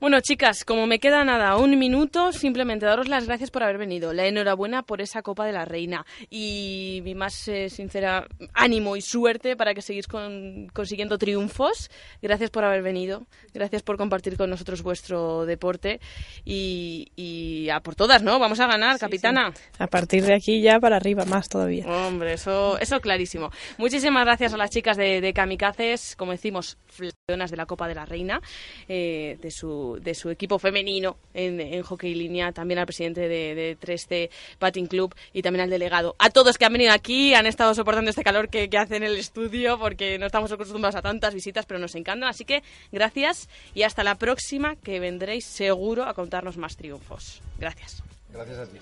Bueno, 0.00 0.20
chicas, 0.20 0.64
como 0.64 0.86
me 0.86 0.98
queda 0.98 1.24
nada, 1.24 1.56
un 1.56 1.78
minuto, 1.78 2.32
simplemente 2.32 2.84
daros 2.84 3.08
las 3.08 3.26
gracias 3.26 3.50
por 3.50 3.62
haber 3.62 3.78
venido. 3.78 4.12
La 4.12 4.26
enhorabuena 4.26 4.82
por 4.82 5.00
esa 5.00 5.22
Copa 5.22 5.46
de 5.46 5.52
la 5.52 5.64
Reina. 5.64 6.04
Y 6.28 7.00
mi 7.04 7.14
más 7.14 7.48
eh, 7.48 7.70
sincera 7.70 8.26
ánimo 8.52 8.96
y 8.96 9.02
suerte 9.02 9.56
para 9.56 9.72
que 9.72 9.82
seguís 9.82 10.06
consiguiendo 10.06 11.16
triunfos. 11.16 11.90
Gracias 12.20 12.50
por 12.50 12.64
haber 12.64 12.82
venido. 12.82 13.26
Gracias 13.54 13.82
por 13.82 13.96
compartir 13.96 14.36
con 14.36 14.50
nosotros 14.50 14.82
vuestro 14.82 15.46
deporte. 15.46 16.00
Y, 16.44 17.68
a 17.72 17.80
por 17.80 17.94
todas, 17.94 18.22
¿no? 18.22 18.38
Vamos 18.38 18.60
a 18.60 18.66
ganar, 18.66 18.98
capitana. 18.98 19.52
A 19.78 19.86
partir 19.86 20.24
de 20.24 20.34
aquí 20.34 20.60
ya 20.60 20.80
para 20.80 20.96
arriba, 20.96 21.24
más 21.24 21.48
todavía. 21.48 21.86
Hombre, 21.86 22.34
eso, 22.34 22.78
eso 22.78 23.00
clarísimo. 23.00 23.50
Muchísimas 23.78 24.24
gracias 24.24 24.52
a 24.52 24.56
las 24.56 24.70
chicas 24.70 24.96
de, 24.96 25.20
de 25.20 25.32
Kamikazes, 25.32 26.16
como 26.16 26.32
decimos, 26.32 26.78
fleonas 26.86 27.50
de 27.50 27.56
la 27.56 27.66
Copa 27.66 27.88
de 27.88 27.94
la 27.94 28.04
Reina, 28.04 28.40
eh, 28.88 29.38
de 29.40 29.50
su 29.50 29.83
de 30.00 30.14
su 30.14 30.30
equipo 30.30 30.58
femenino 30.58 31.16
en, 31.32 31.60
en 31.60 31.82
hockey 31.82 32.14
línea, 32.14 32.52
también 32.52 32.78
al 32.78 32.86
presidente 32.86 33.28
de, 33.28 33.76
3C 33.80 34.30
Patting 34.58 34.86
Club 34.86 35.14
y 35.32 35.42
también 35.42 35.64
al 35.64 35.70
delegado. 35.70 36.16
A 36.18 36.30
todos 36.30 36.58
que 36.58 36.64
han 36.64 36.72
venido 36.72 36.92
aquí, 36.92 37.34
han 37.34 37.46
estado 37.46 37.74
soportando 37.74 38.10
este 38.10 38.22
calor 38.22 38.48
que, 38.48 38.68
que 38.68 38.78
hace 38.78 38.96
en 38.96 39.04
el 39.04 39.16
estudio 39.16 39.78
porque 39.78 40.18
no 40.18 40.26
estamos 40.26 40.50
acostumbrados 40.52 40.96
a 40.96 41.02
tantas 41.02 41.34
visitas, 41.34 41.66
pero 41.66 41.78
nos 41.78 41.94
encantan. 41.94 42.28
Así 42.28 42.44
que 42.44 42.62
gracias 42.92 43.48
y 43.74 43.82
hasta 43.82 44.04
la 44.04 44.16
próxima 44.16 44.76
que 44.76 45.00
vendréis 45.00 45.44
seguro 45.44 46.04
a 46.04 46.14
contarnos 46.14 46.56
más 46.56 46.76
triunfos. 46.76 47.42
Gracias. 47.58 48.02
Gracias 48.32 48.58
a 48.58 48.66
ti. 48.66 48.78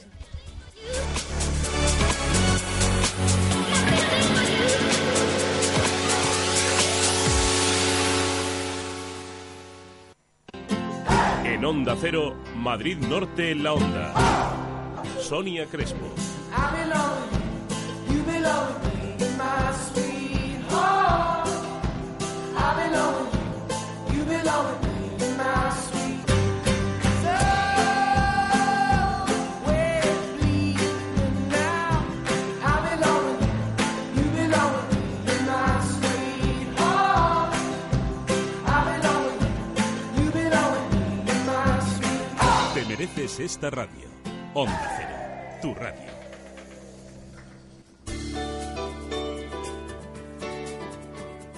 En 11.52 11.66
Onda 11.66 11.94
Cero, 12.00 12.34
Madrid 12.56 12.96
Norte, 12.96 13.54
La 13.54 13.74
Onda. 13.74 14.14
Sonia 15.20 15.66
Crespo. 15.66 16.06
Te 24.28 24.91
mereces 43.22 43.52
esta 43.52 43.70
radio. 43.70 44.08
Onda 44.52 44.96
Cero, 44.96 45.60
tu 45.62 45.74
radio. 45.74 46.10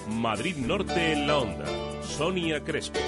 Madrid 0.07 0.57
Norte 0.57 1.13
en 1.13 1.25
la 1.25 1.39
Onda. 1.39 1.65
Sonia 2.03 2.63
Crespo. 2.63 2.99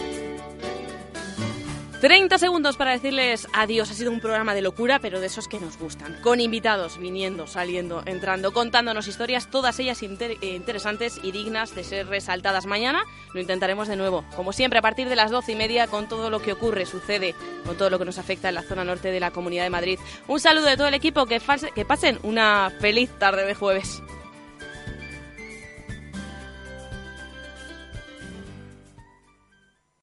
30 2.01 2.37
segundos 2.37 2.77
para 2.77 2.91
decirles 2.91 3.47
adiós. 3.53 3.89
Ha 3.89 3.93
sido 3.95 4.11
un 4.11 4.19
programa 4.19 4.53
de 4.53 4.61
locura, 4.61 4.99
pero 4.99 5.19
de 5.19 5.25
esos 5.25 5.47
que 5.47 5.59
nos 5.59 5.79
gustan. 5.79 6.15
Con 6.21 6.39
invitados 6.39 6.99
viniendo, 6.99 7.47
saliendo, 7.47 8.03
entrando, 8.05 8.53
contándonos 8.53 9.07
historias, 9.07 9.49
todas 9.49 9.79
ellas 9.79 10.03
eh, 10.03 10.37
interesantes 10.41 11.19
y 11.23 11.31
dignas 11.31 11.73
de 11.73 11.83
ser 11.83 12.07
resaltadas. 12.07 12.67
Mañana 12.67 13.03
lo 13.33 13.41
intentaremos 13.41 13.87
de 13.87 13.95
nuevo. 13.95 14.23
Como 14.35 14.53
siempre, 14.53 14.77
a 14.77 14.83
partir 14.83 15.09
de 15.09 15.15
las 15.15 15.31
12 15.31 15.53
y 15.53 15.55
media, 15.55 15.87
con 15.87 16.07
todo 16.07 16.29
lo 16.29 16.39
que 16.39 16.53
ocurre, 16.53 16.85
sucede, 16.85 17.33
con 17.65 17.77
todo 17.77 17.89
lo 17.89 17.97
que 17.97 18.05
nos 18.05 18.19
afecta 18.19 18.49
en 18.49 18.55
la 18.55 18.61
zona 18.61 18.83
norte 18.83 19.09
de 19.09 19.19
la 19.19 19.31
Comunidad 19.31 19.63
de 19.63 19.71
Madrid. 19.71 19.99
Un 20.27 20.39
saludo 20.39 20.67
de 20.67 20.77
todo 20.77 20.87
el 20.87 20.93
equipo. 20.93 21.25
Que, 21.25 21.41
que 21.73 21.85
pasen 21.85 22.19
una 22.21 22.71
feliz 22.79 23.09
tarde 23.17 23.43
de 23.45 23.55
jueves. 23.55 24.03